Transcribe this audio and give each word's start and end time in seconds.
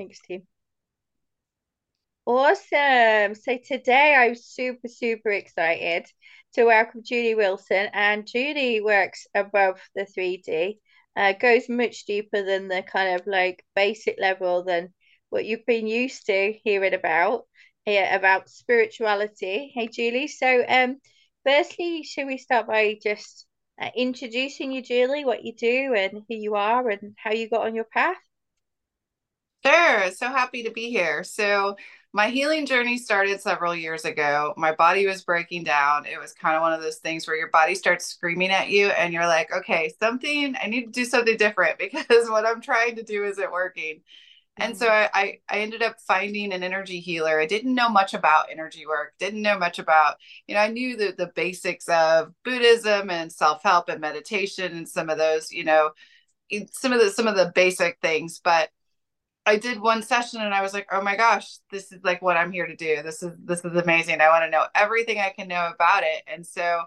Thanks, 0.00 0.18
team. 0.20 0.46
Awesome. 2.24 3.34
So 3.34 3.58
today 3.58 4.14
I'm 4.14 4.34
super, 4.34 4.88
super 4.88 5.28
excited 5.30 6.06
to 6.54 6.64
welcome 6.64 7.02
Julie 7.04 7.34
Wilson. 7.34 7.90
And 7.92 8.26
Julie 8.26 8.80
works 8.80 9.26
above 9.34 9.78
the 9.94 10.06
3D, 10.06 10.78
uh, 11.16 11.34
goes 11.34 11.68
much 11.68 12.06
deeper 12.06 12.42
than 12.42 12.68
the 12.68 12.82
kind 12.82 13.20
of 13.20 13.26
like 13.26 13.62
basic 13.76 14.18
level 14.18 14.64
than 14.64 14.94
what 15.28 15.44
you've 15.44 15.66
been 15.66 15.86
used 15.86 16.24
to 16.26 16.54
hearing 16.64 16.94
about 16.94 17.46
here 17.84 18.08
about 18.10 18.48
spirituality. 18.48 19.70
Hey, 19.74 19.88
Julie. 19.88 20.28
So, 20.28 20.64
um, 20.66 20.98
firstly, 21.44 22.04
should 22.04 22.26
we 22.26 22.38
start 22.38 22.66
by 22.66 22.98
just 23.02 23.46
uh, 23.78 23.90
introducing 23.94 24.72
you, 24.72 24.80
Julie, 24.80 25.26
what 25.26 25.44
you 25.44 25.54
do 25.54 25.94
and 25.94 26.22
who 26.26 26.34
you 26.34 26.54
are 26.54 26.88
and 26.88 27.14
how 27.18 27.32
you 27.32 27.50
got 27.50 27.66
on 27.66 27.74
your 27.74 27.84
path? 27.84 28.16
Sure. 29.64 30.10
So 30.12 30.28
happy 30.28 30.62
to 30.64 30.70
be 30.70 30.90
here. 30.90 31.22
So, 31.24 31.76
my 32.12 32.28
healing 32.28 32.66
journey 32.66 32.98
started 32.98 33.40
several 33.40 33.72
years 33.76 34.04
ago. 34.04 34.52
My 34.56 34.72
body 34.74 35.06
was 35.06 35.22
breaking 35.22 35.62
down. 35.62 36.06
It 36.06 36.18
was 36.18 36.32
kind 36.32 36.56
of 36.56 36.62
one 36.62 36.72
of 36.72 36.80
those 36.80 36.96
things 36.96 37.24
where 37.26 37.36
your 37.36 37.50
body 37.50 37.76
starts 37.76 38.04
screaming 38.06 38.50
at 38.50 38.68
you, 38.68 38.88
and 38.88 39.12
you're 39.14 39.26
like, 39.28 39.52
okay, 39.52 39.92
something, 40.00 40.56
I 40.60 40.66
need 40.66 40.86
to 40.86 40.90
do 40.90 41.04
something 41.04 41.36
different 41.36 41.78
because 41.78 42.28
what 42.28 42.46
I'm 42.46 42.60
trying 42.60 42.96
to 42.96 43.04
do 43.04 43.24
isn't 43.26 43.52
working. 43.52 44.00
And 44.58 44.76
so 44.76 44.86
mm-hmm. 44.88 45.08
I, 45.14 45.40
I 45.48 45.60
ended 45.60 45.82
up 45.82 46.00
finding 46.00 46.52
an 46.52 46.62
energy 46.64 47.00
healer. 47.00 47.40
I 47.40 47.46
didn't 47.46 47.74
know 47.74 47.88
much 47.88 48.14
about 48.14 48.46
energy 48.50 48.86
work, 48.86 49.14
didn't 49.18 49.42
know 49.42 49.58
much 49.58 49.78
about, 49.78 50.16
you 50.48 50.54
know, 50.54 50.60
I 50.62 50.68
knew 50.68 50.96
the, 50.96 51.14
the 51.16 51.32
basics 51.34 51.88
of 51.88 52.32
Buddhism 52.44 53.10
and 53.10 53.32
self-help 53.32 53.88
and 53.88 54.00
meditation 54.00 54.76
and 54.76 54.88
some 54.88 55.10
of 55.10 55.18
those, 55.18 55.52
you 55.52 55.64
know, 55.64 55.92
some 56.72 56.92
of 56.92 57.00
the 57.00 57.10
some 57.10 57.26
of 57.28 57.36
the 57.36 57.52
basic 57.54 57.98
things. 58.02 58.40
But 58.42 58.70
I 59.46 59.56
did 59.56 59.80
one 59.80 60.02
session 60.02 60.40
and 60.42 60.54
I 60.54 60.62
was 60.62 60.74
like, 60.74 60.86
oh 60.92 61.00
my 61.02 61.16
gosh, 61.16 61.58
this 61.70 61.92
is 61.92 62.00
like 62.04 62.22
what 62.22 62.36
I'm 62.36 62.52
here 62.52 62.66
to 62.66 62.76
do. 62.76 63.02
This 63.02 63.22
is 63.22 63.32
this 63.42 63.64
is 63.64 63.76
amazing. 63.76 64.20
I 64.20 64.28
want 64.28 64.44
to 64.44 64.50
know 64.50 64.66
everything 64.74 65.18
I 65.18 65.30
can 65.30 65.48
know 65.48 65.70
about 65.74 66.02
it. 66.04 66.22
And 66.26 66.46
so 66.46 66.82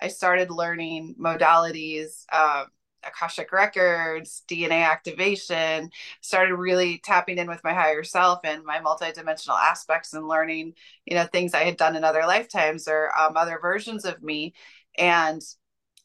I 0.00 0.08
started 0.08 0.50
learning 0.50 1.16
modalities, 1.20 2.24
um, 2.32 2.66
Akashic 3.04 3.52
records, 3.52 4.42
DNA 4.48 4.84
activation, 4.84 5.90
started 6.20 6.54
really 6.54 6.98
tapping 6.98 7.38
in 7.38 7.46
with 7.46 7.62
my 7.62 7.72
higher 7.72 8.02
self 8.02 8.40
and 8.44 8.64
my 8.64 8.78
multidimensional 8.80 9.58
aspects 9.58 10.14
and 10.14 10.26
learning, 10.26 10.74
you 11.06 11.14
know, 11.14 11.24
things 11.24 11.54
I 11.54 11.64
had 11.64 11.76
done 11.76 11.94
in 11.94 12.04
other 12.04 12.22
lifetimes 12.26 12.88
or 12.88 13.16
um, 13.18 13.36
other 13.36 13.58
versions 13.60 14.04
of 14.04 14.22
me. 14.22 14.54
And 14.96 15.42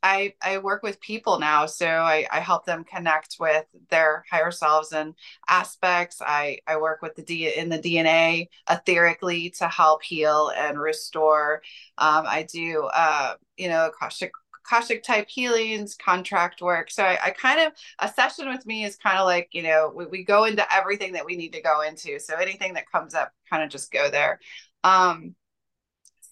I, 0.04 0.34
I 0.42 0.58
work 0.58 0.84
with 0.84 1.00
people 1.00 1.40
now, 1.40 1.66
so 1.66 1.88
I, 1.88 2.28
I 2.30 2.42
help 2.42 2.66
them 2.66 2.84
connect 2.84 3.38
with 3.40 3.66
their 3.90 4.26
higher 4.30 4.52
selves 4.52 4.92
and 4.92 5.16
aspects. 5.48 6.22
I, 6.22 6.60
I 6.68 6.76
work 6.78 7.02
with 7.02 7.16
the 7.16 7.24
D 7.24 7.52
in 7.56 7.70
the 7.70 7.80
DNA 7.80 8.50
etherically 8.70 9.58
to 9.60 9.70
help 9.70 10.04
heal 10.04 10.52
and 10.58 10.78
restore. 10.78 11.62
Um, 11.98 12.26
I 12.28 12.44
do, 12.52 12.90
uh, 12.94 13.36
you 13.58 13.70
know, 13.70 13.88
Akashic 13.88 14.34
Akashic 14.66 15.04
type 15.04 15.28
healings, 15.30 15.96
contract 15.96 16.62
work. 16.62 16.90
So 16.90 17.04
I, 17.04 17.18
I, 17.26 17.32
kind 17.32 17.60
of, 17.62 17.74
a 18.00 18.08
session 18.08 18.48
with 18.48 18.66
me 18.66 18.86
is 18.86 18.96
kind 18.96 19.18
of 19.18 19.26
like, 19.26 19.50
you 19.52 19.62
know, 19.64 19.92
we, 19.94 20.06
we 20.06 20.24
go 20.24 20.46
into 20.46 20.66
everything 20.74 21.14
that 21.14 21.26
we 21.26 21.36
need 21.36 21.54
to 21.54 21.62
go 21.62 21.82
into. 21.82 22.20
So 22.20 22.36
anything 22.36 22.74
that 22.76 22.90
comes 22.90 23.14
up, 23.14 23.32
kind 23.50 23.64
of 23.64 23.70
just 23.70 23.92
go 23.92 24.10
there. 24.10 24.40
Um, 24.84 25.36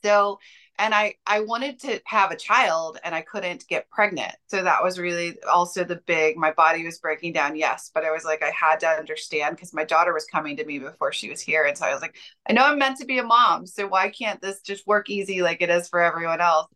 so, 0.03 0.39
and 0.81 0.93
I, 0.93 1.15
I 1.27 1.41
wanted 1.41 1.79
to 1.81 2.01
have 2.05 2.31
a 2.31 2.35
child 2.35 2.99
and 3.03 3.15
I 3.15 3.21
couldn't 3.21 3.67
get 3.67 3.89
pregnant. 3.89 4.33
So 4.47 4.63
that 4.63 4.83
was 4.83 4.99
really 4.99 5.38
also 5.43 5.83
the 5.83 6.01
big, 6.07 6.38
my 6.38 6.51
body 6.51 6.83
was 6.83 6.97
breaking 6.99 7.33
down. 7.33 7.55
Yes. 7.55 7.91
But 7.93 8.03
I 8.03 8.11
was 8.11 8.25
like, 8.25 8.43
I 8.43 8.51
had 8.51 8.79
to 8.81 8.88
understand 8.88 9.55
because 9.55 9.73
my 9.73 9.83
daughter 9.83 10.13
was 10.13 10.25
coming 10.25 10.57
to 10.57 10.65
me 10.65 10.79
before 10.79 11.13
she 11.13 11.29
was 11.29 11.39
here. 11.39 11.65
And 11.65 11.77
so 11.77 11.85
I 11.85 11.93
was 11.93 12.01
like, 12.01 12.15
I 12.49 12.53
know 12.53 12.65
I'm 12.65 12.79
meant 12.79 12.97
to 12.97 13.05
be 13.05 13.19
a 13.19 13.23
mom. 13.23 13.67
So 13.67 13.88
why 13.88 14.09
can't 14.09 14.41
this 14.41 14.61
just 14.61 14.88
work 14.88 15.09
easy 15.09 15.41
like 15.41 15.61
it 15.61 15.69
is 15.69 15.88
for 15.88 16.01
everyone 16.01 16.41
else? 16.41 16.67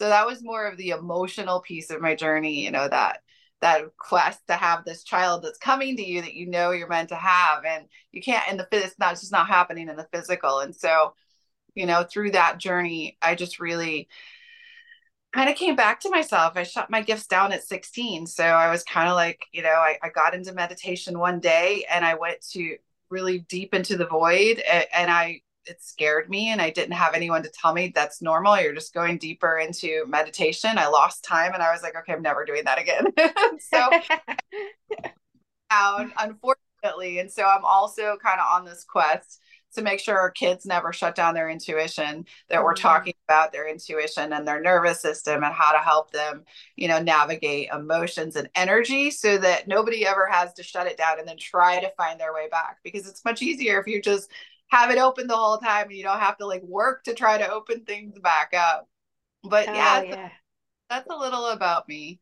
so 0.00 0.08
that 0.08 0.26
was 0.26 0.42
more 0.42 0.66
of 0.66 0.78
the 0.78 0.90
emotional 0.90 1.60
piece 1.60 1.90
of 1.90 2.00
my 2.00 2.14
journey 2.14 2.64
you 2.64 2.70
know 2.70 2.88
that 2.88 3.18
that 3.60 3.82
quest 3.98 4.40
to 4.46 4.54
have 4.54 4.84
this 4.84 5.04
child 5.04 5.42
that's 5.42 5.58
coming 5.58 5.96
to 5.96 6.02
you 6.02 6.22
that 6.22 6.32
you 6.32 6.46
know 6.48 6.70
you're 6.70 6.88
meant 6.88 7.10
to 7.10 7.14
have 7.14 7.64
and 7.66 7.84
you 8.10 8.22
can't 8.22 8.50
in 8.50 8.56
the 8.56 8.66
it's 8.72 8.98
not 8.98 9.12
it's 9.12 9.20
just 9.20 9.32
not 9.32 9.46
happening 9.46 9.88
in 9.88 9.96
the 9.96 10.08
physical 10.12 10.60
and 10.60 10.74
so 10.74 11.14
you 11.74 11.86
know 11.86 12.04
through 12.04 12.30
that 12.30 12.58
journey 12.58 13.16
i 13.22 13.34
just 13.34 13.60
really 13.60 14.08
kind 15.32 15.48
of 15.48 15.56
came 15.56 15.76
back 15.76 16.00
to 16.00 16.10
myself 16.10 16.52
i 16.56 16.62
shut 16.62 16.90
my 16.90 17.02
gifts 17.02 17.26
down 17.26 17.52
at 17.52 17.62
16 17.62 18.26
so 18.26 18.44
i 18.44 18.70
was 18.70 18.82
kind 18.84 19.08
of 19.08 19.14
like 19.14 19.44
you 19.52 19.62
know 19.62 19.68
I, 19.68 19.98
I 20.02 20.08
got 20.08 20.34
into 20.34 20.52
meditation 20.52 21.18
one 21.18 21.40
day 21.40 21.84
and 21.90 22.04
i 22.04 22.14
went 22.14 22.40
to 22.52 22.76
really 23.10 23.40
deep 23.40 23.74
into 23.74 23.96
the 23.96 24.06
void 24.06 24.60
and, 24.60 24.86
and 24.94 25.10
i 25.10 25.42
it 25.66 25.82
scared 25.82 26.28
me 26.28 26.48
and 26.48 26.60
I 26.60 26.70
didn't 26.70 26.94
have 26.94 27.14
anyone 27.14 27.42
to 27.42 27.50
tell 27.50 27.72
me 27.72 27.92
that's 27.94 28.22
normal. 28.22 28.60
You're 28.60 28.74
just 28.74 28.94
going 28.94 29.18
deeper 29.18 29.58
into 29.58 30.04
meditation. 30.06 30.78
I 30.78 30.88
lost 30.88 31.22
time 31.22 31.52
and 31.54 31.62
I 31.62 31.72
was 31.72 31.82
like, 31.82 31.96
okay, 31.96 32.12
I'm 32.12 32.22
never 32.22 32.44
doing 32.44 32.64
that 32.64 32.78
again. 32.78 33.06
so 33.60 33.90
unfortunately. 36.18 37.18
And 37.18 37.30
so 37.30 37.44
I'm 37.44 37.64
also 37.64 38.16
kind 38.22 38.40
of 38.40 38.46
on 38.50 38.64
this 38.64 38.84
quest 38.84 39.40
to 39.74 39.82
make 39.82 40.00
sure 40.00 40.18
our 40.18 40.30
kids 40.30 40.66
never 40.66 40.92
shut 40.92 41.14
down 41.14 41.34
their 41.34 41.48
intuition 41.48 42.24
that 42.48 42.62
we're 42.62 42.74
mm-hmm. 42.74 42.82
talking 42.82 43.14
about 43.28 43.52
their 43.52 43.68
intuition 43.68 44.32
and 44.32 44.46
their 44.46 44.60
nervous 44.60 45.00
system 45.00 45.44
and 45.44 45.54
how 45.54 45.72
to 45.72 45.78
help 45.78 46.10
them 46.10 46.42
you 46.76 46.88
know 46.88 47.00
navigate 47.00 47.68
emotions 47.72 48.36
and 48.36 48.48
energy 48.54 49.10
so 49.10 49.38
that 49.38 49.68
nobody 49.68 50.06
ever 50.06 50.26
has 50.26 50.52
to 50.52 50.62
shut 50.62 50.86
it 50.86 50.96
down 50.96 51.18
and 51.18 51.28
then 51.28 51.36
try 51.38 51.80
to 51.80 51.92
find 51.96 52.18
their 52.18 52.34
way 52.34 52.48
back 52.50 52.78
because 52.84 53.08
it's 53.08 53.24
much 53.24 53.42
easier 53.42 53.80
if 53.80 53.86
you 53.86 54.00
just 54.00 54.30
have 54.70 54.90
it 54.90 54.98
open 54.98 55.26
the 55.26 55.36
whole 55.36 55.58
time 55.58 55.88
and 55.88 55.96
you 55.96 56.02
don't 56.02 56.20
have 56.20 56.38
to 56.38 56.46
like 56.46 56.62
work 56.62 57.04
to 57.04 57.14
try 57.14 57.38
to 57.38 57.50
open 57.50 57.84
things 57.84 58.18
back 58.20 58.54
up. 58.56 58.88
But 59.42 59.68
oh, 59.68 59.72
yeah, 59.72 60.02
yeah. 60.02 60.28
that's 60.88 61.08
a 61.10 61.16
little 61.16 61.46
about 61.46 61.88
me. 61.88 62.20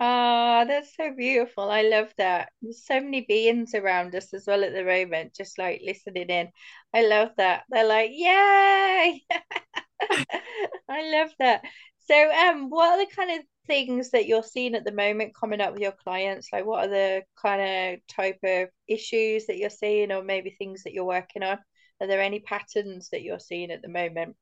Ah, 0.00 0.64
that's 0.66 0.94
so 0.96 1.12
beautiful. 1.14 1.70
I 1.70 1.82
love 1.82 2.12
that. 2.18 2.52
There's 2.62 2.84
so 2.86 3.00
many 3.00 3.22
beings 3.22 3.74
around 3.74 4.14
us 4.14 4.32
as 4.32 4.46
well 4.46 4.62
at 4.64 4.72
the 4.72 4.84
moment, 4.84 5.34
just 5.34 5.58
like 5.58 5.80
listening 5.84 6.28
in. 6.30 6.50
I 6.94 7.02
love 7.06 7.30
that. 7.36 7.64
They're 7.68 7.84
like, 7.86 8.10
yay! 8.12 9.24
I 10.88 11.10
love 11.12 11.30
that. 11.38 11.62
So, 12.06 12.30
um, 12.32 12.70
what 12.70 12.90
are 12.98 13.04
the 13.06 13.12
kind 13.14 13.38
of 13.40 13.44
things 13.66 14.10
that 14.10 14.26
you're 14.26 14.42
seeing 14.42 14.74
at 14.74 14.84
the 14.84 14.92
moment 14.92 15.34
coming 15.34 15.60
up 15.60 15.72
with 15.72 15.82
your 15.82 15.92
clients? 15.92 16.48
Like, 16.52 16.64
what 16.64 16.86
are 16.86 16.90
the 16.90 17.22
kind 17.40 17.96
of 17.96 18.06
type 18.08 18.38
of 18.44 18.68
issues 18.88 19.46
that 19.46 19.58
you're 19.58 19.70
seeing, 19.70 20.12
or 20.12 20.22
maybe 20.22 20.50
things 20.50 20.84
that 20.84 20.92
you're 20.94 21.04
working 21.04 21.42
on? 21.42 21.58
Are 22.00 22.06
there 22.06 22.22
any 22.22 22.40
patterns 22.40 23.08
that 23.10 23.22
you're 23.22 23.40
seeing 23.40 23.70
at 23.72 23.82
the 23.82 23.88
moment? 23.88 24.36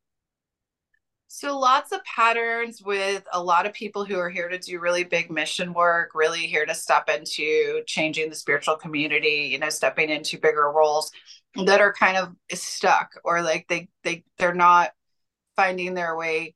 So, 1.28 1.58
lots 1.58 1.92
of 1.92 2.04
patterns 2.04 2.80
with 2.82 3.26
a 3.32 3.42
lot 3.42 3.66
of 3.66 3.72
people 3.72 4.04
who 4.04 4.18
are 4.18 4.30
here 4.30 4.48
to 4.48 4.58
do 4.58 4.78
really 4.78 5.04
big 5.04 5.30
mission 5.30 5.72
work, 5.72 6.12
really 6.14 6.46
here 6.46 6.64
to 6.64 6.74
step 6.74 7.08
into 7.08 7.82
changing 7.86 8.30
the 8.30 8.36
spiritual 8.36 8.76
community, 8.76 9.48
you 9.50 9.58
know, 9.58 9.68
stepping 9.68 10.08
into 10.08 10.38
bigger 10.38 10.70
roles 10.70 11.10
that 11.64 11.80
are 11.80 11.92
kind 11.92 12.16
of 12.16 12.34
stuck 12.56 13.12
or 13.24 13.42
like 13.42 13.66
they 13.68 13.88
they 14.04 14.24
they're 14.38 14.54
not 14.54 14.90
finding 15.56 15.94
their 15.94 16.16
way 16.16 16.54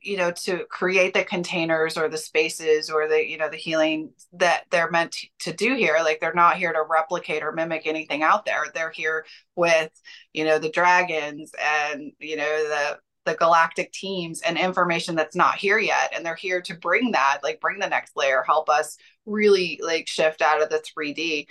you 0.00 0.16
know 0.16 0.30
to 0.30 0.64
create 0.70 1.12
the 1.12 1.24
containers 1.24 1.96
or 1.96 2.08
the 2.08 2.18
spaces 2.18 2.88
or 2.88 3.08
the 3.08 3.28
you 3.28 3.36
know 3.36 3.48
the 3.48 3.56
healing 3.56 4.10
that 4.32 4.64
they're 4.70 4.90
meant 4.90 5.16
to 5.40 5.52
do 5.52 5.74
here. 5.74 5.96
Like 6.02 6.20
they're 6.20 6.34
not 6.34 6.56
here 6.56 6.72
to 6.72 6.84
replicate 6.88 7.42
or 7.42 7.52
mimic 7.52 7.86
anything 7.86 8.22
out 8.22 8.44
there. 8.44 8.64
They're 8.72 8.90
here 8.90 9.24
with 9.56 9.90
you 10.32 10.44
know 10.44 10.58
the 10.58 10.70
dragons 10.70 11.52
and 11.60 12.12
you 12.18 12.36
know 12.36 12.68
the 12.68 12.98
the 13.24 13.34
galactic 13.34 13.92
teams 13.92 14.40
and 14.42 14.58
information 14.58 15.14
that's 15.14 15.36
not 15.36 15.56
here 15.56 15.78
yet 15.78 16.12
and 16.14 16.24
they're 16.26 16.34
here 16.34 16.60
to 16.60 16.74
bring 16.74 17.12
that 17.12 17.38
like 17.42 17.60
bring 17.60 17.78
the 17.78 17.88
next 17.88 18.16
layer 18.16 18.42
help 18.42 18.68
us 18.68 18.96
really 19.26 19.80
like 19.82 20.08
shift 20.08 20.42
out 20.42 20.62
of 20.62 20.68
the 20.68 20.82
3d 20.96 21.46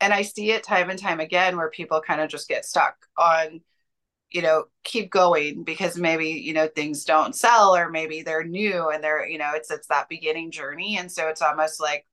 and 0.00 0.12
i 0.12 0.22
see 0.22 0.50
it 0.50 0.62
time 0.62 0.90
and 0.90 0.98
time 0.98 1.20
again 1.20 1.56
where 1.56 1.70
people 1.70 2.00
kind 2.00 2.20
of 2.20 2.28
just 2.28 2.48
get 2.48 2.64
stuck 2.64 2.96
on 3.16 3.60
you 4.32 4.42
know 4.42 4.64
keep 4.82 5.10
going 5.10 5.62
because 5.62 5.96
maybe 5.96 6.28
you 6.28 6.52
know 6.52 6.66
things 6.66 7.04
don't 7.04 7.36
sell 7.36 7.76
or 7.76 7.88
maybe 7.88 8.22
they're 8.22 8.44
new 8.44 8.88
and 8.88 9.04
they're 9.04 9.26
you 9.26 9.38
know 9.38 9.52
it's 9.54 9.70
it's 9.70 9.86
that 9.88 10.08
beginning 10.08 10.50
journey 10.50 10.96
and 10.98 11.10
so 11.10 11.28
it's 11.28 11.42
almost 11.42 11.80
like 11.80 12.06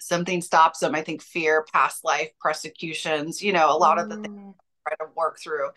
something 0.00 0.40
stops 0.40 0.78
them 0.78 0.94
i 0.94 1.02
think 1.02 1.20
fear 1.22 1.66
past 1.72 2.04
life 2.04 2.30
persecutions 2.40 3.42
you 3.42 3.52
know 3.52 3.74
a 3.74 3.76
lot 3.76 3.98
mm. 3.98 4.02
of 4.02 4.08
the 4.08 4.16
things 4.16 4.28
mm. 4.28 4.54
try 4.86 4.96
to 4.96 5.12
work 5.14 5.38
through 5.38 5.68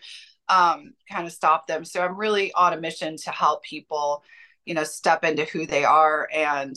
um 0.48 0.94
kind 1.10 1.26
of 1.26 1.32
stop 1.32 1.66
them. 1.66 1.84
So 1.84 2.02
i'm 2.02 2.16
really 2.16 2.52
on 2.52 2.72
a 2.72 2.80
mission 2.80 3.16
to 3.18 3.30
help 3.30 3.62
people 3.62 4.22
you 4.64 4.74
know 4.74 4.84
step 4.84 5.24
into 5.24 5.44
who 5.44 5.66
they 5.66 5.84
are 5.84 6.28
and 6.34 6.76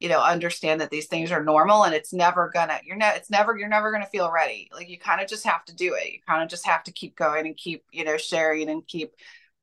you 0.00 0.08
know 0.08 0.20
understand 0.20 0.80
that 0.80 0.90
these 0.90 1.06
things 1.06 1.30
are 1.30 1.44
normal 1.44 1.84
and 1.84 1.94
it's 1.94 2.12
never 2.12 2.50
gonna 2.52 2.80
you're 2.84 2.96
not 2.96 3.16
it's 3.16 3.30
never 3.30 3.56
you're 3.56 3.68
never 3.68 3.92
gonna 3.92 4.06
feel 4.06 4.32
ready. 4.32 4.68
Like 4.74 4.88
you 4.88 4.98
kind 4.98 5.20
of 5.20 5.28
just 5.28 5.44
have 5.44 5.64
to 5.66 5.74
do 5.74 5.94
it. 5.94 6.12
You 6.12 6.18
kind 6.26 6.42
of 6.42 6.48
just 6.48 6.66
have 6.66 6.82
to 6.84 6.92
keep 6.92 7.16
going 7.16 7.46
and 7.46 7.56
keep 7.56 7.84
you 7.92 8.04
know 8.04 8.16
sharing 8.16 8.70
and 8.70 8.86
keep 8.86 9.12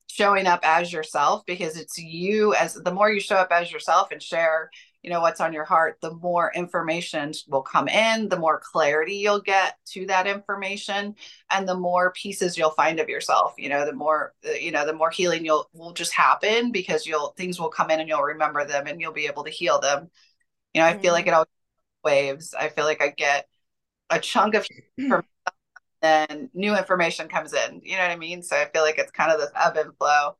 showing 0.06 0.46
up 0.46 0.60
as 0.62 0.92
yourself 0.92 1.44
because 1.46 1.76
it's 1.76 1.98
you 1.98 2.54
as 2.54 2.74
the 2.74 2.94
more 2.94 3.10
you 3.10 3.20
show 3.20 3.36
up 3.36 3.52
as 3.52 3.70
yourself 3.70 4.10
and 4.10 4.22
share 4.22 4.70
you 5.02 5.10
know 5.10 5.20
what's 5.20 5.40
on 5.40 5.52
your 5.52 5.64
heart 5.64 5.96
the 6.00 6.14
more 6.14 6.52
information 6.54 7.32
will 7.48 7.62
come 7.62 7.88
in 7.88 8.28
the 8.28 8.38
more 8.38 8.60
clarity 8.62 9.14
you'll 9.14 9.40
get 9.40 9.76
to 9.86 10.06
that 10.06 10.26
information 10.26 11.14
and 11.50 11.68
the 11.68 11.76
more 11.76 12.12
pieces 12.12 12.58
you'll 12.58 12.70
find 12.70 12.98
of 12.98 13.08
yourself 13.08 13.54
you 13.58 13.68
know 13.68 13.84
the 13.86 13.92
more 13.92 14.34
uh, 14.46 14.52
you 14.52 14.72
know 14.72 14.84
the 14.84 14.92
more 14.92 15.10
healing 15.10 15.44
you'll 15.44 15.68
will 15.72 15.92
just 15.92 16.12
happen 16.12 16.72
because 16.72 17.06
you'll 17.06 17.32
things 17.36 17.60
will 17.60 17.68
come 17.68 17.90
in 17.90 18.00
and 18.00 18.08
you'll 18.08 18.22
remember 18.22 18.64
them 18.64 18.86
and 18.86 19.00
you'll 19.00 19.12
be 19.12 19.26
able 19.26 19.44
to 19.44 19.50
heal 19.50 19.80
them. 19.80 20.10
You 20.74 20.80
know 20.80 20.86
i 20.86 20.92
mm-hmm. 20.92 21.02
feel 21.02 21.12
like 21.12 21.26
it 21.26 21.34
always 21.34 21.48
waves. 22.04 22.54
I 22.54 22.68
feel 22.68 22.84
like 22.84 23.02
i 23.02 23.08
get 23.08 23.46
a 24.10 24.18
chunk 24.18 24.54
of 24.54 24.66
then 26.02 26.50
new 26.54 26.76
information 26.76 27.28
comes 27.28 27.52
in. 27.52 27.80
You 27.84 27.96
know 27.96 28.02
what 28.02 28.10
i 28.10 28.16
mean? 28.16 28.42
So 28.42 28.56
i 28.56 28.66
feel 28.66 28.82
like 28.82 28.98
it's 28.98 29.12
kind 29.12 29.30
of 29.30 29.38
this 29.38 29.50
ebb 29.54 29.76
and 29.76 29.96
flow 29.96 30.36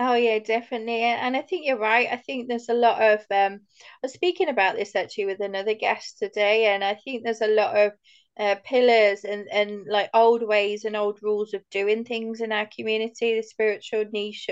Oh 0.00 0.14
yeah, 0.14 0.38
definitely. 0.38 1.02
And 1.02 1.36
I 1.36 1.42
think 1.42 1.66
you're 1.66 1.78
right. 1.78 2.08
I 2.10 2.16
think 2.16 2.46
there's 2.48 2.68
a 2.68 2.74
lot 2.74 3.02
of 3.02 3.20
um 3.30 3.60
I 3.84 3.98
was 4.02 4.12
speaking 4.12 4.48
about 4.48 4.76
this 4.76 4.94
actually 4.94 5.26
with 5.26 5.40
another 5.40 5.74
guest 5.74 6.18
today, 6.18 6.66
and 6.66 6.84
I 6.84 6.94
think 6.94 7.24
there's 7.24 7.40
a 7.40 7.48
lot 7.48 7.76
of 7.76 7.92
uh, 8.38 8.54
pillars 8.64 9.24
and 9.24 9.48
and 9.50 9.86
like 9.88 10.10
old 10.14 10.46
ways 10.46 10.84
and 10.84 10.94
old 10.94 11.18
rules 11.22 11.54
of 11.54 11.62
doing 11.70 12.04
things 12.04 12.40
in 12.40 12.52
our 12.52 12.66
community 12.66 13.34
the 13.34 13.42
spiritual 13.42 14.04
niche 14.12 14.48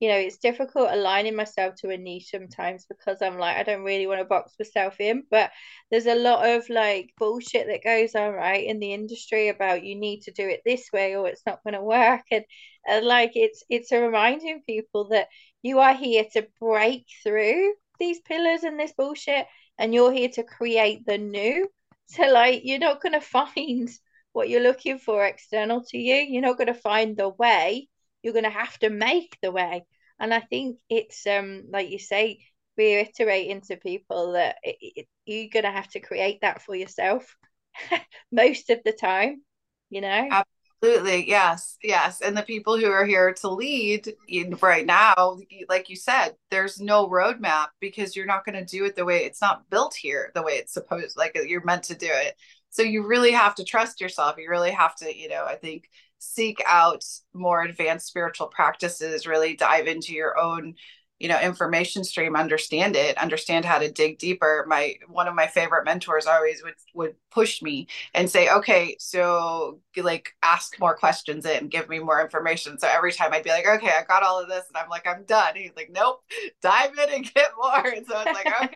you 0.00 0.08
know 0.08 0.16
it's 0.16 0.38
difficult 0.38 0.88
aligning 0.90 1.36
myself 1.36 1.74
to 1.76 1.90
a 1.90 1.96
niche 1.96 2.30
sometimes 2.30 2.84
because 2.88 3.22
i'm 3.22 3.38
like 3.38 3.56
i 3.56 3.62
don't 3.62 3.84
really 3.84 4.08
want 4.08 4.18
to 4.18 4.24
box 4.24 4.54
myself 4.58 4.98
in 4.98 5.22
but 5.30 5.50
there's 5.90 6.06
a 6.06 6.14
lot 6.16 6.48
of 6.48 6.68
like 6.68 7.10
bullshit 7.16 7.68
that 7.68 7.84
goes 7.84 8.16
on 8.16 8.32
right 8.32 8.66
in 8.66 8.80
the 8.80 8.92
industry 8.92 9.48
about 9.48 9.84
you 9.84 9.94
need 9.94 10.20
to 10.20 10.32
do 10.32 10.48
it 10.48 10.60
this 10.64 10.88
way 10.92 11.14
or 11.14 11.28
it's 11.28 11.46
not 11.46 11.62
going 11.62 11.74
to 11.74 11.82
work 11.82 12.22
and, 12.32 12.44
and 12.88 13.06
like 13.06 13.32
it's 13.34 13.62
it's 13.68 13.92
a 13.92 14.00
reminding 14.00 14.62
people 14.66 15.08
that 15.08 15.28
you 15.62 15.78
are 15.78 15.94
here 15.94 16.24
to 16.32 16.46
break 16.60 17.06
through 17.22 17.72
these 18.00 18.20
pillars 18.20 18.64
and 18.64 18.78
this 18.78 18.92
bullshit 18.96 19.46
and 19.78 19.94
you're 19.94 20.12
here 20.12 20.28
to 20.28 20.42
create 20.42 21.06
the 21.06 21.18
new 21.18 21.68
so 22.08 22.24
like 22.30 22.62
you're 22.64 22.78
not 22.78 23.00
going 23.02 23.12
to 23.12 23.20
find 23.20 23.88
what 24.32 24.48
you're 24.48 24.62
looking 24.62 24.98
for 24.98 25.24
external 25.24 25.84
to 25.84 25.98
you. 25.98 26.14
You're 26.16 26.42
not 26.42 26.58
going 26.58 26.72
to 26.72 26.74
find 26.74 27.16
the 27.16 27.28
way. 27.28 27.88
You're 28.22 28.32
going 28.32 28.44
to 28.44 28.50
have 28.50 28.78
to 28.80 28.90
make 28.90 29.36
the 29.42 29.52
way. 29.52 29.84
And 30.20 30.34
I 30.34 30.40
think 30.40 30.78
it's 30.88 31.26
um 31.26 31.64
like 31.70 31.90
you 31.90 31.98
say, 31.98 32.40
reiterating 32.76 33.60
to 33.62 33.76
people 33.76 34.32
that 34.32 34.56
it, 34.62 34.76
it, 34.80 35.06
you're 35.26 35.50
going 35.52 35.64
to 35.64 35.70
have 35.70 35.88
to 35.90 36.00
create 36.00 36.40
that 36.42 36.62
for 36.62 36.74
yourself 36.74 37.36
most 38.32 38.70
of 38.70 38.80
the 38.84 38.92
time. 38.92 39.42
You 39.90 40.02
know. 40.02 40.42
Absolutely. 40.80 41.28
Yes. 41.28 41.76
Yes. 41.82 42.20
And 42.20 42.36
the 42.36 42.42
people 42.42 42.78
who 42.78 42.86
are 42.90 43.04
here 43.04 43.32
to 43.34 43.48
lead 43.48 44.14
right 44.62 44.86
now, 44.86 45.38
like 45.68 45.88
you 45.88 45.96
said, 45.96 46.36
there's 46.52 46.80
no 46.80 47.08
roadmap 47.08 47.68
because 47.80 48.14
you're 48.14 48.26
not 48.26 48.44
going 48.44 48.54
to 48.54 48.64
do 48.64 48.84
it 48.84 48.94
the 48.94 49.04
way 49.04 49.24
it's 49.24 49.40
not 49.42 49.68
built 49.70 49.94
here, 49.96 50.30
the 50.36 50.42
way 50.42 50.52
it's 50.52 50.72
supposed, 50.72 51.16
like 51.16 51.36
uh, 51.36 51.42
you're 51.42 51.64
meant 51.64 51.82
to 51.84 51.96
do 51.96 52.06
it. 52.08 52.36
So 52.70 52.82
you 52.82 53.04
really 53.06 53.32
have 53.32 53.56
to 53.56 53.64
trust 53.64 54.00
yourself. 54.00 54.36
You 54.38 54.48
really 54.48 54.70
have 54.70 54.94
to, 54.96 55.16
you 55.16 55.28
know, 55.28 55.44
I 55.44 55.56
think 55.56 55.88
seek 56.18 56.62
out 56.64 57.04
more 57.34 57.62
advanced 57.62 58.06
spiritual 58.06 58.46
practices, 58.46 59.26
really 59.26 59.56
dive 59.56 59.88
into 59.88 60.12
your 60.14 60.38
own 60.38 60.74
you 61.18 61.28
know 61.28 61.40
information 61.40 62.04
stream 62.04 62.36
understand 62.36 62.96
it 62.96 63.18
understand 63.18 63.64
how 63.64 63.78
to 63.78 63.90
dig 63.90 64.18
deeper. 64.18 64.64
My 64.68 64.94
one 65.08 65.28
of 65.28 65.34
my 65.34 65.46
favorite 65.46 65.84
mentors 65.84 66.26
always 66.26 66.62
would 66.62 66.74
would 66.94 67.14
push 67.30 67.62
me 67.62 67.88
and 68.14 68.30
say 68.30 68.48
okay 68.50 68.96
so 68.98 69.80
like 69.96 70.34
ask 70.42 70.78
more 70.80 70.96
questions 70.96 71.44
and 71.44 71.70
give 71.70 71.88
me 71.88 71.98
more 71.98 72.20
information. 72.20 72.78
So 72.78 72.88
every 72.88 73.12
time 73.12 73.32
i'd 73.32 73.44
be 73.44 73.50
like 73.50 73.66
okay 73.66 73.90
i 73.98 74.04
got 74.04 74.22
all 74.22 74.40
of 74.40 74.48
this 74.48 74.64
and 74.68 74.76
i'm 74.76 74.88
like 74.88 75.06
i'm 75.06 75.24
done. 75.24 75.54
He's 75.56 75.76
like 75.76 75.90
nope 75.90 76.22
dive 76.62 76.92
in 76.98 77.14
and 77.14 77.34
get 77.34 77.50
more. 77.56 77.86
And 77.86 78.06
so 78.06 78.22
it's 78.24 78.44
like 78.44 78.74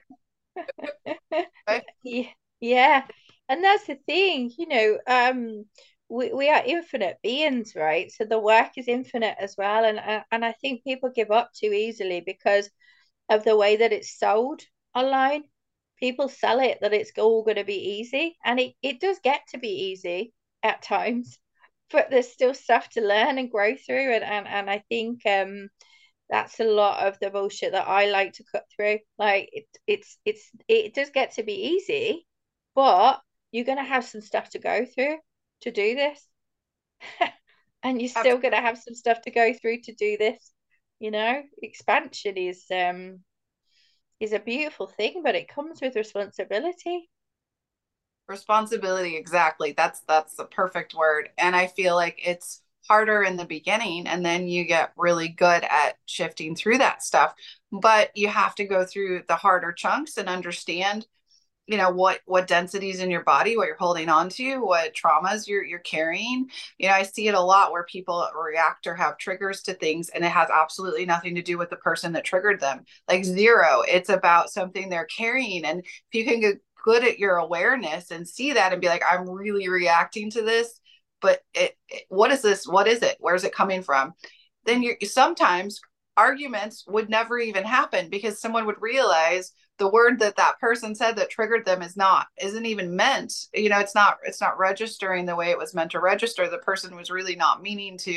okay. 1.69 2.33
Yeah 2.61 3.03
and 3.49 3.63
that's 3.63 3.87
the 3.87 3.99
thing 4.07 4.51
you 4.57 4.67
know 4.67 4.99
um 5.07 5.65
we, 6.13 6.31
we 6.31 6.51
are 6.51 6.63
infinite 6.65 7.17
beings, 7.23 7.73
right? 7.75 8.13
So 8.13 8.25
the 8.25 8.39
work 8.39 8.73
is 8.77 8.87
infinite 8.87 9.37
as 9.41 9.55
well. 9.57 9.85
And, 9.85 10.23
and 10.31 10.45
I 10.45 10.53
think 10.53 10.85
people 10.85 11.09
give 11.09 11.31
up 11.31 11.51
too 11.55 11.73
easily 11.73 12.21
because 12.21 12.69
of 13.31 13.45
the 13.45 13.57
way 13.57 13.77
that 13.77 13.95
it's 13.95 14.19
sold 14.19 14.61
online. 14.95 15.45
People 15.99 16.29
sell 16.29 16.61
it 16.61 16.79
that 16.83 16.93
it's 16.93 17.13
all 17.17 17.43
going 17.43 17.57
to 17.57 17.65
be 17.65 17.99
easy. 17.99 18.37
And 18.45 18.61
it, 18.61 18.75
it 18.83 19.01
does 19.01 19.21
get 19.25 19.41
to 19.53 19.59
be 19.59 19.91
easy 19.91 20.35
at 20.63 20.83
times, 20.83 21.39
but 21.91 22.11
there's 22.11 22.29
still 22.29 22.53
stuff 22.53 22.91
to 22.91 23.01
learn 23.01 23.39
and 23.39 23.51
grow 23.51 23.75
through. 23.75 24.13
And, 24.15 24.25
and, 24.25 24.47
and 24.47 24.69
I 24.69 24.85
think 24.91 25.25
um, 25.25 25.71
that's 26.29 26.61
a 26.61 26.65
lot 26.65 27.07
of 27.07 27.19
the 27.21 27.31
bullshit 27.31 27.73
that 27.73 27.89
I 27.89 28.11
like 28.11 28.35
to 28.35 28.45
cut 28.53 28.65
through. 28.77 28.99
Like 29.19 29.49
it, 29.51 29.65
it's, 29.87 30.19
it's, 30.27 30.51
it 30.69 30.93
does 30.93 31.09
get 31.09 31.37
to 31.37 31.43
be 31.43 31.55
easy, 31.55 32.27
but 32.75 33.23
you're 33.51 33.65
going 33.65 33.79
to 33.79 33.85
have 33.85 34.05
some 34.05 34.21
stuff 34.21 34.51
to 34.51 34.59
go 34.59 34.85
through 34.85 35.17
to 35.63 35.71
do 35.71 35.95
this. 35.95 36.27
and 37.83 38.01
you're 38.01 38.09
still 38.09 38.39
going 38.39 38.55
to 38.55 38.61
have 38.61 38.79
some 38.79 38.95
stuff 38.95 39.23
to 39.23 39.31
go 39.31 39.53
through 39.53 39.81
to 39.83 39.95
do 39.95 40.17
this. 40.17 40.53
You 41.01 41.11
know, 41.11 41.43
expansion 41.63 42.37
is 42.37 42.65
um 42.71 43.21
is 44.21 44.33
a 44.33 44.39
beautiful 44.39 44.87
thing, 44.87 45.23
but 45.25 45.35
it 45.35 45.49
comes 45.49 45.81
with 45.81 45.97
responsibility. 45.97 47.11
Responsibility, 48.29 49.17
exactly. 49.17 49.73
That's 49.77 50.01
that's 50.07 50.37
the 50.37 50.45
perfect 50.45 50.95
word. 50.95 51.31
And 51.39 51.57
I 51.57 51.67
feel 51.67 51.97
like 51.97 52.21
it's 52.25 52.63
harder 52.89 53.23
in 53.23 53.37
the 53.37 53.45
beginning 53.45 54.07
and 54.07 54.25
then 54.25 54.49
you 54.49 54.65
get 54.65 54.93
really 54.97 55.29
good 55.29 55.65
at 55.65 55.97
shifting 56.07 56.55
through 56.55 56.79
that 56.79 57.03
stuff. 57.03 57.35
But 57.73 58.17
you 58.17 58.29
have 58.29 58.55
to 58.57 58.65
go 58.65 58.85
through 58.85 59.25
the 59.29 59.37
harder 59.37 59.73
chunks 59.73 60.19
and 60.19 60.29
understand 60.29 61.07
you 61.67 61.77
know 61.77 61.91
what 61.91 62.21
what 62.27 62.47
densities 62.47 63.01
in 63.01 63.11
your 63.11 63.23
body 63.23 63.57
what 63.57 63.67
you're 63.67 63.77
holding 63.77 64.09
on 64.09 64.29
to 64.29 64.59
what 64.59 64.95
traumas 64.95 65.47
you're 65.47 65.65
you're 65.65 65.79
carrying. 65.81 66.49
You 66.79 66.89
know 66.89 66.95
i 66.95 67.03
see 67.03 67.29
it 67.29 67.35
a 67.35 67.41
lot 67.41 67.73
where 67.73 67.85
people 67.85 68.29
react 68.35 68.87
or 68.87 68.95
have 68.95 69.19
triggers 69.19 69.63
to 69.63 69.75
things 69.75 70.09
and 70.09 70.25
it 70.25 70.31
has 70.31 70.49
absolutely 70.53 71.07
nothing 71.07 71.35
to 71.37 71.43
do 71.43 71.59
with 71.59 71.71
the 71.71 71.77
person 71.77 72.13
that 72.13 72.25
triggered 72.25 72.61
them. 72.61 72.85
Like 73.09 73.25
zero. 73.25 73.83
It's 73.87 74.09
about 74.09 74.51
something 74.51 74.89
they're 74.89 75.07
carrying. 75.07 75.65
And 75.65 75.81
if 75.81 76.13
you 76.13 76.25
can 76.25 76.41
get 76.41 76.61
good 76.85 77.05
at 77.05 77.19
your 77.19 77.37
awareness 77.37 78.11
and 78.11 78.27
see 78.27 78.55
that 78.55 78.73
and 78.73 78.81
be 78.81 78.89
like 78.89 79.05
i'm 79.09 79.31
really 79.31 79.69
reacting 79.69 80.29
to 80.29 80.43
this 80.43 80.81
but 81.23 81.41
it, 81.55 81.79
it 81.89 82.03
what 82.09 82.33
is 82.33 82.43
this? 82.43 82.67
What 82.67 82.87
is 82.87 83.01
it? 83.01 83.17
Where's 83.21 83.45
it 83.45 83.55
coming 83.55 83.83
from? 83.83 84.13
Then 84.67 84.83
you 84.83 84.97
sometimes 85.05 85.81
arguments 86.17 86.85
would 86.87 87.09
never 87.09 87.39
even 87.39 87.65
happen 87.65 88.11
because 88.11 88.39
someone 88.39 88.67
would 88.67 88.83
realize 88.83 89.53
the 89.79 89.89
word 89.89 90.21
that 90.21 90.37
that 90.37 90.59
person 90.61 90.95
said 90.95 91.17
that 91.17 91.31
triggered 91.31 91.65
them 91.65 91.83
is 91.83 91.97
not 91.97 92.27
isn't 92.41 92.67
even 92.67 92.95
meant 92.95 93.33
you 93.55 93.69
know 93.69 93.79
it's 93.79 93.95
not 93.95 94.19
it's 94.25 94.41
not 94.41 94.59
registering 94.59 95.27
the 95.27 95.37
way 95.37 95.51
it 95.51 95.59
was 95.59 95.75
meant 95.75 95.91
to 95.91 96.01
register 96.01 96.49
the 96.49 96.59
person 96.59 96.95
was 96.95 97.11
really 97.11 97.37
not 97.37 97.63
meaning 97.63 97.97
to 97.99 98.13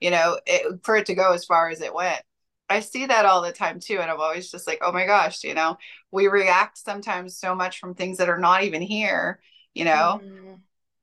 you 0.00 0.10
know 0.10 0.38
it, 0.46 0.80
for 0.82 0.96
it 0.96 1.06
to 1.06 1.14
go 1.14 1.32
as 1.32 1.44
far 1.44 1.68
as 1.68 1.80
it 1.80 1.94
went. 1.94 2.20
I 2.68 2.80
see 2.80 3.06
that 3.06 3.24
all 3.24 3.42
the 3.42 3.52
time 3.52 3.78
too 3.78 3.98
and 4.00 4.10
i'm 4.10 4.20
always 4.20 4.50
just 4.50 4.66
like 4.66 4.80
oh 4.82 4.92
my 4.92 5.06
gosh 5.06 5.44
you 5.44 5.54
know? 5.54 5.76
We 6.10 6.28
react 6.28 6.78
sometimes 6.78 7.38
so 7.38 7.54
much 7.54 7.78
from 7.78 7.94
things 7.94 8.18
that 8.18 8.28
are 8.28 8.38
not 8.38 8.64
even 8.64 8.82
here 8.82 9.40
you 9.74 9.84
know? 9.84 10.20
Mm. 10.22 10.58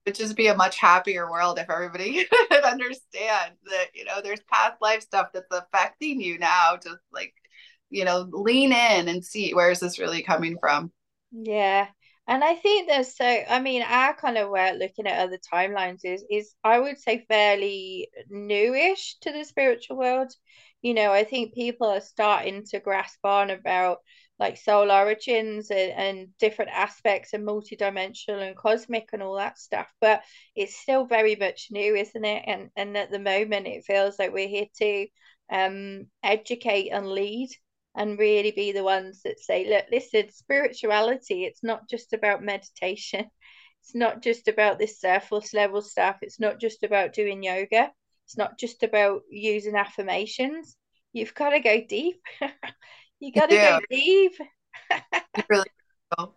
it'd 0.06 0.20
just 0.20 0.36
be 0.36 0.48
a 0.48 0.56
much 0.56 0.77
happier 0.77 1.30
world 1.32 1.58
if 1.58 1.70
everybody 1.70 2.25
could 2.51 2.63
understand 2.63 3.54
that 3.66 3.86
you 3.94 4.04
know 4.04 4.22
there's 4.22 4.42
past 4.51 4.82
life 4.82 5.01
stuff 5.01 5.30
that's 5.34 5.48
affecting 5.51 6.20
you 6.20 6.38
now 6.38 6.75
just 6.75 7.00
like 7.13 7.34
you 7.94 8.06
know 8.06 8.28
lean 8.32 8.72
in 8.74 9.08
and 9.08 9.24
see 9.24 9.54
where 9.54 9.72
is 9.72 9.80
this 9.80 10.00
really 10.00 10.24
coming 10.24 10.58
from. 10.60 10.92
Yeah. 11.32 11.88
And 12.26 12.42
i 12.42 12.56
think 12.56 12.88
there's 12.88 13.18
so 13.18 13.26
i 13.26 13.60
mean 13.60 13.82
our 13.82 14.14
kind 14.16 14.38
of 14.38 14.50
work 14.50 14.76
looking 14.80 15.08
at 15.08 15.20
other 15.20 15.38
timelines 15.54 16.06
is 16.06 16.24
is 16.30 16.56
i 16.64 16.80
would 16.80 16.98
say 16.98 17.26
fairly 17.28 18.08
newish 18.30 19.18
to 19.22 19.32
the 19.32 19.44
spiritual 19.44 19.98
world. 19.98 20.32
You 20.82 20.94
know 20.94 21.12
i 21.12 21.26
think 21.26 21.54
people 21.54 21.88
are 21.88 22.00
starting 22.02 22.64
to 22.68 22.80
grasp 22.80 23.20
on 23.26 23.50
about 23.50 23.98
like 24.40 24.58
soul 24.58 24.90
origins 24.92 25.70
and, 25.70 25.92
and 25.92 26.38
different 26.38 26.72
aspects 26.72 27.34
and 27.34 27.46
multidimensional 27.46 28.46
and 28.48 28.56
cosmic 28.56 29.10
and 29.14 29.22
all 29.22 29.36
that 29.36 29.60
stuff 29.60 29.88
but 30.02 30.24
it's 30.56 30.76
still 30.76 31.06
very 31.06 31.36
much 31.36 31.68
new 31.72 31.96
isn't 31.96 32.26
it? 32.26 32.44
And 32.48 32.70
and 32.78 32.98
at 32.98 33.12
the 33.12 33.20
moment 33.20 33.68
it 33.68 33.84
feels 33.86 34.18
like 34.18 34.32
we're 34.32 34.48
here 34.48 34.68
to 34.78 35.08
um 35.52 36.08
educate 36.24 36.90
and 36.90 37.08
lead 37.12 37.50
and 37.96 38.18
really 38.18 38.52
be 38.52 38.72
the 38.72 38.84
ones 38.84 39.22
that 39.24 39.40
say, 39.40 39.70
look, 39.70 39.86
listen, 39.92 40.32
spirituality, 40.32 41.46
it's 41.46 41.64
not 41.64 41.88
just 41.90 42.14
about 42.14 42.44
meditation. 42.44 43.26
It's 43.82 43.94
not 43.94 44.22
just 44.22 44.48
about 44.48 44.80
this 44.80 45.00
surface 45.00 45.54
level 45.54 45.82
stuff. 45.82 46.18
It's 46.22 46.40
not 46.40 46.60
just 46.60 46.84
about 46.84 47.14
doing 47.14 47.44
yoga. 47.44 47.92
It's 48.26 48.38
not 48.38 48.58
just 48.58 48.82
about 48.84 49.22
using 49.30 49.76
affirmations. 49.76 50.76
You've 51.12 51.36
got 51.36 51.50
to 51.50 51.60
go 51.60 51.82
deep. 51.88 52.22
you 53.20 53.32
got 53.34 53.50
to 53.50 53.56
go 53.56 53.80
deep. 53.90 54.34
really 55.50 55.66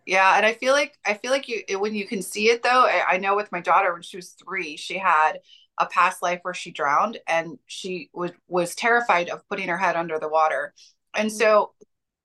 yeah 0.06 0.36
and 0.38 0.46
i 0.46 0.54
feel 0.54 0.72
like 0.72 0.94
i 1.04 1.12
feel 1.12 1.30
like 1.30 1.48
you 1.48 1.62
when 1.78 1.94
you 1.94 2.06
can 2.06 2.22
see 2.22 2.48
it 2.48 2.62
though 2.62 2.86
I, 2.86 3.04
I, 3.10 3.18
know 3.18 3.36
with 3.36 3.52
my 3.52 3.60
daughter 3.60 3.92
when 3.92 4.00
she 4.00 4.16
was 4.16 4.30
three 4.30 4.78
she 4.78 4.96
had 4.96 5.40
a 5.78 5.84
past 5.84 6.22
life 6.22 6.40
where 6.42 6.54
she 6.54 6.70
drowned 6.70 7.18
and 7.26 7.58
she 7.66 8.08
was 8.14 8.30
was 8.48 8.74
terrified 8.74 9.28
of 9.28 9.46
putting 9.50 9.68
her 9.68 9.76
head 9.76 9.96
under 9.96 10.18
the 10.18 10.28
water 10.28 10.72
and 11.16 11.32
so 11.32 11.72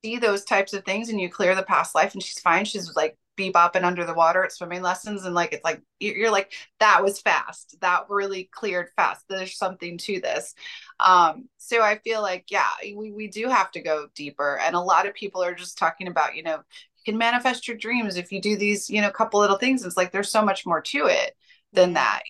see 0.03 0.17
those 0.17 0.43
types 0.43 0.73
of 0.73 0.83
things 0.83 1.09
and 1.09 1.19
you 1.19 1.29
clear 1.29 1.55
the 1.55 1.63
past 1.63 1.95
life 1.95 2.13
and 2.13 2.23
she's 2.23 2.39
fine. 2.39 2.65
She's 2.65 2.95
like 2.95 3.17
bebopping 3.37 3.83
under 3.83 4.05
the 4.05 4.13
water 4.13 4.43
at 4.43 4.51
swimming 4.51 4.81
lessons 4.81 5.25
and 5.25 5.33
like 5.33 5.53
it's 5.53 5.63
like 5.63 5.81
you're 5.99 6.31
like 6.31 6.53
that 6.79 7.03
was 7.03 7.21
fast. 7.21 7.77
That 7.81 8.09
really 8.09 8.49
cleared 8.51 8.89
fast. 8.95 9.25
There's 9.29 9.57
something 9.57 9.97
to 9.99 10.19
this. 10.19 10.53
Um 10.99 11.47
so 11.57 11.81
i 11.81 11.97
feel 11.99 12.21
like 12.21 12.45
yeah 12.49 12.67
we, 12.95 13.11
we 13.11 13.27
do 13.27 13.47
have 13.47 13.71
to 13.71 13.81
go 13.81 14.07
deeper. 14.15 14.59
And 14.59 14.75
a 14.75 14.79
lot 14.79 15.07
of 15.07 15.13
people 15.13 15.43
are 15.43 15.55
just 15.55 15.77
talking 15.77 16.07
about 16.07 16.35
you 16.35 16.43
know 16.43 16.57
you 16.57 17.03
can 17.05 17.17
manifest 17.17 17.67
your 17.67 17.77
dreams 17.77 18.17
if 18.17 18.31
you 18.31 18.41
do 18.41 18.57
these 18.57 18.89
you 18.89 19.01
know 19.01 19.11
couple 19.11 19.39
little 19.39 19.57
things. 19.57 19.85
It's 19.85 19.97
like 19.97 20.11
there's 20.11 20.31
so 20.31 20.43
much 20.43 20.65
more 20.65 20.81
to 20.81 21.05
it 21.07 21.35
than 21.73 21.93
that 21.93 22.21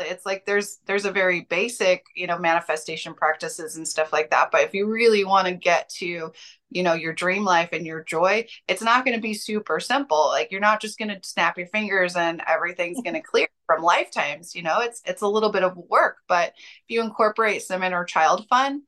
it's 0.00 0.26
like 0.26 0.44
there's 0.46 0.78
there's 0.86 1.04
a 1.04 1.12
very 1.12 1.42
basic 1.42 2.04
you 2.14 2.26
know 2.26 2.38
manifestation 2.38 3.14
practices 3.14 3.76
and 3.76 3.86
stuff 3.86 4.12
like 4.12 4.30
that. 4.30 4.50
But 4.50 4.62
if 4.62 4.74
you 4.74 4.86
really 4.86 5.24
want 5.24 5.46
to 5.48 5.54
get 5.54 5.88
to 5.98 6.32
you 6.70 6.82
know 6.82 6.94
your 6.94 7.12
dream 7.12 7.44
life 7.44 7.70
and 7.72 7.84
your 7.84 8.04
joy 8.04 8.46
it's 8.68 8.82
not 8.82 9.04
going 9.04 9.16
to 9.16 9.22
be 9.22 9.34
super 9.34 9.80
simple. 9.80 10.28
Like 10.28 10.50
you're 10.50 10.60
not 10.60 10.80
just 10.80 10.98
going 10.98 11.08
to 11.08 11.20
snap 11.22 11.58
your 11.58 11.66
fingers 11.68 12.16
and 12.16 12.42
everything's 12.46 13.00
going 13.04 13.14
to 13.14 13.22
clear 13.22 13.48
from 13.66 13.82
lifetimes 13.82 14.54
you 14.54 14.62
know? 14.62 14.80
It's 14.80 15.02
it's 15.04 15.22
a 15.22 15.28
little 15.28 15.50
bit 15.50 15.64
of 15.64 15.76
work 15.76 16.18
but 16.28 16.52
if 16.56 16.84
you 16.88 17.02
incorporate 17.02 17.62
some 17.62 17.82
inner 17.82 18.04
child 18.04 18.46
fun 18.48 18.82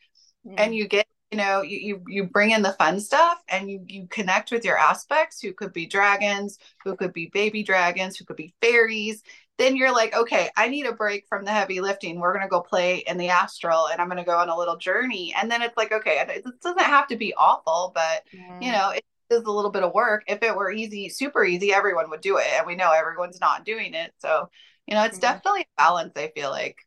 mm. 0.47 0.55
and 0.57 0.75
you 0.75 0.89
get 0.89 1.07
you 1.33 1.39
know 1.39 1.63
you, 1.63 1.79
you 1.79 2.03
you 2.07 2.25
bring 2.25 2.51
in 2.51 2.63
the 2.63 2.75
fun 2.75 3.01
stuff 3.01 3.43
and 3.49 3.71
you 3.71 3.83
you 3.89 4.07
connect 4.09 4.53
with 4.53 4.65
your 4.65 4.77
aspects 4.77 5.41
who 5.41 5.53
could 5.53 5.73
be 5.73 5.87
dragons 5.87 6.59
who 6.85 6.95
could 6.95 7.13
be 7.13 7.31
baby 7.33 7.63
dragons 7.63 8.17
who 8.17 8.25
could 8.27 8.37
be 8.37 8.55
fairies 8.61 9.23
then 9.59 9.77
you're 9.77 9.93
like, 9.93 10.15
okay, 10.15 10.51
I 10.57 10.69
need 10.69 10.87
a 10.87 10.93
break 10.93 11.27
from 11.29 11.45
the 11.45 11.51
heavy 11.51 11.81
lifting. 11.81 12.19
We're 12.19 12.33
going 12.33 12.45
to 12.45 12.49
go 12.49 12.61
play 12.61 13.05
in 13.07 13.19
the 13.19 13.29
astral 13.29 13.89
and 13.89 14.01
I'm 14.01 14.09
going 14.09 14.19
to 14.19 14.25
go 14.25 14.37
on 14.37 14.49
a 14.49 14.57
little 14.57 14.77
journey. 14.77 15.35
And 15.39 15.51
then 15.51 15.63
it's 15.63 15.77
like, 15.77 15.93
okay, 15.93 16.25
it 16.27 16.45
doesn't 16.63 16.81
have 16.81 17.07
to 17.09 17.17
be 17.17 17.35
awful, 17.35 17.93
but 17.95 18.23
mm. 18.35 18.63
you 18.63 18.73
know, 18.73 18.91
it 18.91 19.05
is 19.31 19.45
a 19.45 19.51
little 19.51 19.71
bit 19.71 19.83
of 19.83 19.93
work. 19.93 20.25
If 20.27 20.43
it 20.43 20.57
were 20.57 20.73
easy, 20.73 21.09
super 21.09 21.45
easy, 21.45 21.73
everyone 21.73 22.11
would 22.11 22.23
do 22.23 22.39
it. 22.39 22.47
And 22.57 22.67
we 22.67 22.77
know 22.77 22.93
everyone's 22.93 23.41
not 23.41 23.65
doing 23.65 23.95
it. 23.95 24.13
So, 24.19 24.49
you 24.87 24.95
know, 24.95 25.05
it's 25.05 25.19
mm. 25.19 25.23
definitely 25.23 25.67
balance, 25.77 26.13
I 26.17 26.33
feel 26.35 26.51
like. 26.51 26.79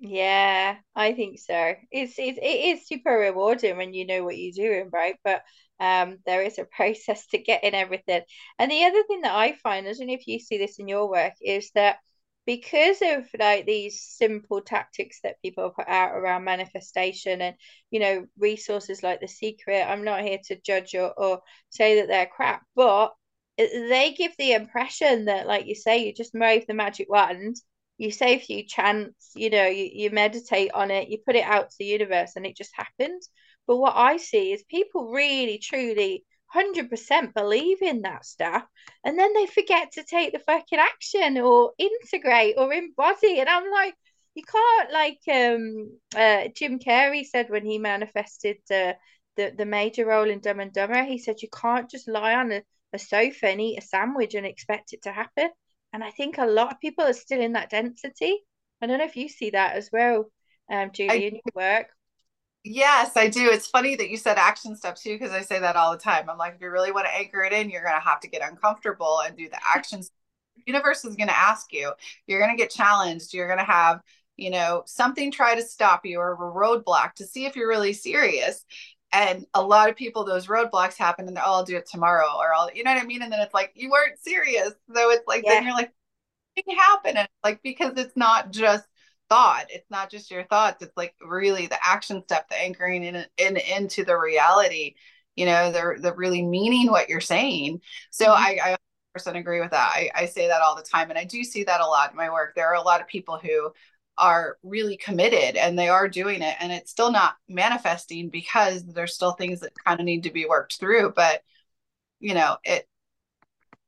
Yeah, 0.00 0.76
I 0.94 1.12
think 1.12 1.40
so. 1.40 1.74
It's, 1.90 2.14
it's 2.18 2.38
it 2.40 2.46
is 2.78 2.86
super 2.86 3.10
rewarding 3.10 3.76
when 3.76 3.92
you 3.92 4.06
know 4.06 4.22
what 4.22 4.38
you're 4.38 4.52
doing, 4.52 4.90
right? 4.92 5.16
But 5.24 5.42
um, 5.80 6.18
there 6.26 6.42
is 6.42 6.58
a 6.58 6.64
process 6.76 7.26
to 7.28 7.38
getting 7.38 7.74
everything. 7.74 8.22
And 8.58 8.70
the 8.70 8.84
other 8.84 9.02
thing 9.04 9.22
that 9.22 9.34
I 9.34 9.52
find, 9.62 9.86
I 9.86 9.92
don't 9.92 10.06
know 10.06 10.14
if 10.14 10.26
you 10.26 10.38
see 10.38 10.58
this 10.58 10.78
in 10.78 10.88
your 10.88 11.08
work, 11.10 11.34
is 11.40 11.70
that 11.74 11.98
because 12.48 13.02
of 13.02 13.26
like 13.38 13.66
these 13.66 14.00
simple 14.00 14.62
tactics 14.62 15.20
that 15.22 15.36
people 15.42 15.68
put 15.68 15.86
out 15.86 16.16
around 16.16 16.44
manifestation 16.44 17.42
and 17.42 17.54
you 17.90 18.00
know 18.00 18.24
resources 18.38 19.02
like 19.02 19.20
the 19.20 19.28
secret 19.28 19.84
i'm 19.86 20.02
not 20.02 20.22
here 20.22 20.38
to 20.42 20.58
judge 20.64 20.94
or, 20.94 21.12
or 21.18 21.42
say 21.68 21.96
that 21.96 22.08
they're 22.08 22.24
crap 22.24 22.62
but 22.74 23.12
they 23.58 24.14
give 24.16 24.32
the 24.38 24.52
impression 24.52 25.26
that 25.26 25.46
like 25.46 25.66
you 25.66 25.74
say 25.74 26.06
you 26.06 26.14
just 26.14 26.32
wave 26.32 26.66
the 26.66 26.72
magic 26.72 27.06
wand 27.10 27.56
you 27.98 28.10
say 28.10 28.36
a 28.36 28.40
few 28.40 28.64
chants 28.64 29.32
you 29.34 29.50
know 29.50 29.66
you, 29.66 29.90
you 29.92 30.10
meditate 30.10 30.70
on 30.72 30.90
it 30.90 31.10
you 31.10 31.18
put 31.26 31.36
it 31.36 31.44
out 31.44 31.68
to 31.68 31.76
the 31.78 31.84
universe 31.84 32.32
and 32.34 32.46
it 32.46 32.56
just 32.56 32.72
happens 32.74 33.28
but 33.68 33.76
what 33.76 33.94
I 33.94 34.16
see 34.16 34.52
is 34.52 34.64
people 34.64 35.12
really, 35.12 35.58
truly, 35.58 36.24
100% 36.54 37.34
believe 37.34 37.82
in 37.82 38.02
that 38.02 38.24
stuff. 38.24 38.64
And 39.04 39.18
then 39.18 39.34
they 39.34 39.46
forget 39.46 39.92
to 39.92 40.04
take 40.04 40.32
the 40.32 40.38
fucking 40.38 40.78
action 40.78 41.36
or 41.38 41.72
integrate 41.78 42.54
or 42.56 42.72
embody. 42.72 43.38
And 43.38 43.48
I'm 43.48 43.70
like, 43.70 43.94
you 44.34 44.42
can't, 44.42 44.90
like 44.90 45.20
um, 45.30 45.98
uh, 46.16 46.48
Jim 46.56 46.78
Carrey 46.78 47.26
said 47.26 47.50
when 47.50 47.66
he 47.66 47.78
manifested 47.78 48.56
the, 48.70 48.96
the, 49.36 49.52
the 49.56 49.66
major 49.66 50.06
role 50.06 50.30
in 50.30 50.40
Dumb 50.40 50.60
and 50.60 50.72
Dumber, 50.72 51.04
he 51.04 51.18
said, 51.18 51.42
you 51.42 51.48
can't 51.50 51.90
just 51.90 52.08
lie 52.08 52.34
on 52.34 52.50
a, 52.50 52.62
a 52.94 52.98
sofa 52.98 53.48
and 53.48 53.60
eat 53.60 53.78
a 53.78 53.82
sandwich 53.82 54.34
and 54.34 54.46
expect 54.46 54.94
it 54.94 55.02
to 55.02 55.12
happen. 55.12 55.50
And 55.92 56.02
I 56.02 56.10
think 56.10 56.38
a 56.38 56.46
lot 56.46 56.72
of 56.72 56.80
people 56.80 57.04
are 57.04 57.12
still 57.12 57.40
in 57.42 57.52
that 57.52 57.70
density. 57.70 58.38
I 58.80 58.86
don't 58.86 58.98
know 58.98 59.04
if 59.04 59.16
you 59.16 59.28
see 59.28 59.50
that 59.50 59.76
as 59.76 59.90
well, 59.92 60.30
um, 60.70 60.90
Julie, 60.92 61.10
I, 61.10 61.14
in 61.14 61.34
your 61.34 61.42
work. 61.54 61.88
Yes, 62.70 63.16
I 63.16 63.28
do. 63.28 63.48
It's 63.50 63.66
funny 63.66 63.96
that 63.96 64.10
you 64.10 64.18
said 64.18 64.36
action 64.36 64.76
steps 64.76 65.02
too, 65.02 65.14
because 65.14 65.32
I 65.32 65.40
say 65.40 65.58
that 65.58 65.74
all 65.74 65.92
the 65.92 65.98
time. 65.98 66.28
I'm 66.28 66.36
like, 66.36 66.54
if 66.54 66.60
you 66.60 66.70
really 66.70 66.92
want 66.92 67.06
to 67.06 67.14
anchor 67.14 67.42
it 67.42 67.54
in, 67.54 67.70
you're 67.70 67.82
going 67.82 67.94
to 67.94 68.06
have 68.06 68.20
to 68.20 68.28
get 68.28 68.46
uncomfortable 68.46 69.20
and 69.24 69.34
do 69.34 69.48
the 69.48 69.58
actions. 69.66 70.10
universe 70.66 71.04
is 71.04 71.16
going 71.16 71.28
to 71.28 71.38
ask 71.38 71.72
you. 71.72 71.92
You're 72.26 72.40
going 72.40 72.54
to 72.54 72.62
get 72.62 72.70
challenged. 72.70 73.32
You're 73.32 73.46
going 73.46 73.58
to 73.58 73.64
have, 73.64 74.00
you 74.36 74.50
know, 74.50 74.82
something 74.84 75.32
try 75.32 75.54
to 75.54 75.62
stop 75.62 76.04
you 76.04 76.18
or 76.18 76.34
a 76.34 76.36
roadblock 76.36 77.14
to 77.14 77.26
see 77.26 77.46
if 77.46 77.56
you're 77.56 77.68
really 77.68 77.94
serious. 77.94 78.64
And 79.12 79.46
a 79.54 79.62
lot 79.62 79.88
of 79.88 79.96
people, 79.96 80.24
those 80.24 80.46
roadblocks 80.46 80.98
happen 80.98 81.26
and 81.26 81.34
they're, 81.34 81.44
oh, 81.46 81.54
I'll 81.54 81.64
do 81.64 81.76
it 81.76 81.88
tomorrow 81.88 82.28
or 82.38 82.52
I'll, 82.54 82.70
you 82.74 82.84
know 82.84 82.92
what 82.92 83.02
I 83.02 83.06
mean? 83.06 83.22
And 83.22 83.32
then 83.32 83.40
it's 83.40 83.54
like, 83.54 83.72
you 83.74 83.90
weren't 83.90 84.18
serious. 84.18 84.74
So 84.94 85.10
it's 85.10 85.26
like, 85.26 85.44
yeah. 85.46 85.54
then 85.54 85.64
you're 85.64 85.72
like, 85.72 85.92
it 86.56 86.66
happen. 86.76 87.16
And 87.16 87.28
like, 87.42 87.62
because 87.62 87.94
it's 87.96 88.16
not 88.16 88.50
just 88.50 88.84
thought. 89.28 89.66
It's 89.70 89.90
not 89.90 90.10
just 90.10 90.30
your 90.30 90.44
thoughts 90.44 90.82
it's 90.82 90.96
like 90.96 91.14
really 91.26 91.66
the 91.66 91.78
action 91.84 92.22
step 92.22 92.48
the 92.48 92.60
anchoring 92.60 93.04
in, 93.04 93.24
in 93.36 93.56
into 93.56 94.04
the 94.04 94.16
reality 94.16 94.94
you 95.36 95.46
know 95.46 95.70
they're 95.70 95.98
they're 96.00 96.14
really 96.14 96.42
meaning 96.42 96.90
what 96.90 97.08
you're 97.08 97.20
saying. 97.20 97.80
So 98.10 98.26
mm-hmm. 98.26 98.42
i 98.66 98.72
i 98.72 98.76
percent 99.14 99.36
agree 99.36 99.60
with 99.60 99.70
that. 99.70 99.90
I, 99.94 100.10
I 100.14 100.26
say 100.26 100.48
that 100.48 100.60
all 100.62 100.76
the 100.76 100.82
time 100.82 101.10
and 101.10 101.18
i 101.18 101.24
do 101.24 101.42
see 101.42 101.64
that 101.64 101.80
a 101.80 101.86
lot 101.86 102.10
in 102.10 102.16
my 102.16 102.30
work. 102.30 102.54
There 102.54 102.68
are 102.68 102.74
a 102.74 102.82
lot 102.82 103.00
of 103.00 103.06
people 103.08 103.38
who 103.38 103.72
are 104.18 104.58
really 104.62 104.96
committed 104.96 105.56
and 105.56 105.78
they 105.78 105.88
are 105.88 106.08
doing 106.08 106.42
it 106.42 106.56
and 106.60 106.72
it's 106.72 106.90
still 106.90 107.12
not 107.12 107.34
manifesting 107.48 108.28
because 108.28 108.84
there's 108.84 109.14
still 109.14 109.32
things 109.32 109.60
that 109.60 109.72
kind 109.86 110.00
of 110.00 110.06
need 110.06 110.24
to 110.24 110.32
be 110.32 110.44
worked 110.44 110.78
through 110.80 111.12
but 111.14 111.42
you 112.18 112.34
know 112.34 112.56
it 112.64 112.88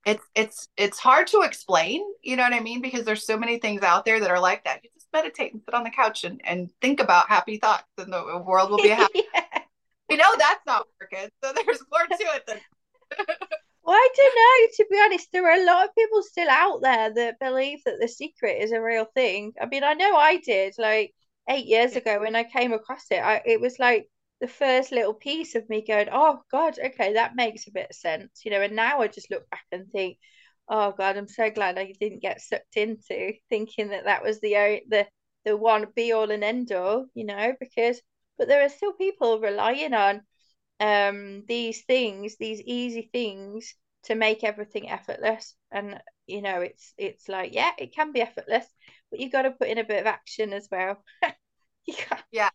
it's 0.07 0.25
it's 0.35 0.69
it's 0.77 0.99
hard 0.99 1.27
to 1.27 1.43
explain 1.43 2.03
you 2.23 2.37
know 2.37 2.43
what 2.43 2.53
i 2.53 2.61
mean? 2.61 2.81
Because 2.81 3.05
there's 3.05 3.27
so 3.27 3.37
many 3.37 3.59
things 3.59 3.83
out 3.83 4.05
there 4.05 4.21
that 4.21 4.31
are 4.31 4.41
like 4.41 4.65
that 4.65 4.81
meditate 5.13 5.53
and 5.53 5.63
sit 5.65 5.75
on 5.75 5.85
the 5.85 5.91
couch 5.91 6.25
and, 6.25 6.41
and 6.45 6.71
think 6.81 7.01
about 7.01 7.29
happy 7.29 7.59
thoughts 7.59 7.85
and 7.99 8.13
the 8.13 8.43
world 8.47 8.71
will 8.71 8.83
be 8.83 8.89
happy. 9.03 9.23
yeah. 9.35 9.63
You 10.09 10.17
know 10.17 10.31
that's 10.39 10.65
not 10.67 10.87
working. 11.01 11.29
So 11.43 11.53
there's 11.53 11.83
more 11.91 12.07
to 12.07 12.25
it 12.37 12.47
than 12.47 12.59
Well, 13.83 13.97
I 13.97 14.09
don't 14.17 14.37
know. 14.37 14.69
To 14.77 14.87
be 14.91 15.01
honest, 15.01 15.29
there 15.33 15.47
are 15.51 15.61
a 15.61 15.65
lot 15.65 15.87
of 15.87 15.95
people 15.95 16.23
still 16.23 16.49
out 16.51 16.81
there 16.83 17.13
that 17.15 17.41
believe 17.41 17.81
that 17.85 17.99
the 18.01 18.09
secret 18.09 18.63
is 18.63 18.73
a 18.73 18.81
real 18.81 19.07
thing. 19.15 19.53
I 19.61 19.67
mean, 19.67 19.83
I 19.85 19.95
know 19.95 20.17
I 20.17 20.37
did 20.37 20.75
like 20.79 21.15
eight 21.49 21.67
years 21.67 21.97
ago 21.97 22.21
when 22.21 22.37
I 22.37 22.45
came 22.45 22.73
across 22.73 23.07
it. 23.11 23.19
I, 23.21 23.43
it 23.45 23.61
was 23.61 23.79
like 23.79 24.09
the 24.41 24.49
first 24.49 24.93
little 24.93 25.15
piece 25.15 25.55
of 25.55 25.69
me 25.69 25.83
going, 25.85 26.09
"Oh 26.13 26.41
God, 26.53 26.79
okay, 26.79 27.15
that 27.15 27.35
makes 27.37 27.67
a 27.67 27.73
bit 27.73 27.91
of 27.91 27.97
sense," 27.97 28.43
you 28.45 28.51
know. 28.51 28.61
And 28.61 28.77
now 28.77 29.01
I 29.01 29.09
just 29.09 29.31
look 29.31 29.49
back 29.51 29.65
and 29.73 29.91
think, 29.91 30.19
oh 30.71 30.93
god 30.97 31.17
i'm 31.17 31.29
so 31.29 31.51
glad 31.51 31.79
i 31.79 31.93
didn't 32.01 32.23
get 32.23 32.41
sucked 32.41 32.77
into 32.77 33.35
thinking 33.51 33.89
that 33.89 34.05
that 34.05 34.23
was 34.23 34.41
the 34.41 34.81
the 34.89 35.07
the 35.45 35.57
one 35.57 35.87
be 35.95 36.13
all 36.13 36.31
and 36.31 36.45
end 36.45 36.73
all 36.73 37.07
you 37.15 37.25
know 37.25 37.53
because 37.61 38.01
but 38.39 38.49
there 38.49 38.65
are 38.65 38.69
still 38.71 38.93
people 38.95 39.41
relying 39.41 39.93
on 39.93 40.23
um 40.81 41.45
these 41.47 41.83
things 41.85 42.37
these 42.39 42.61
easy 42.63 43.11
things 43.13 43.75
to 44.05 44.15
make 44.15 44.45
everything 44.45 44.89
effortless. 44.89 45.55
And 45.71 46.01
you 46.27 46.43
know 46.43 46.61
it's 46.61 46.95
it's 46.97 47.29
like 47.29 47.55
yeah 47.55 47.73
it 47.79 47.95
can 47.95 48.13
be 48.13 48.21
effortless 48.23 48.65
but 49.11 49.21
you 49.21 49.31
got 49.31 49.43
to 49.43 49.51
put 49.51 49.69
in 49.69 49.79
a 49.79 49.85
bit 49.85 50.01
of 50.01 50.07
action 50.07 50.53
as 50.53 50.69
well. 50.71 51.05
Yeah. 51.87 52.51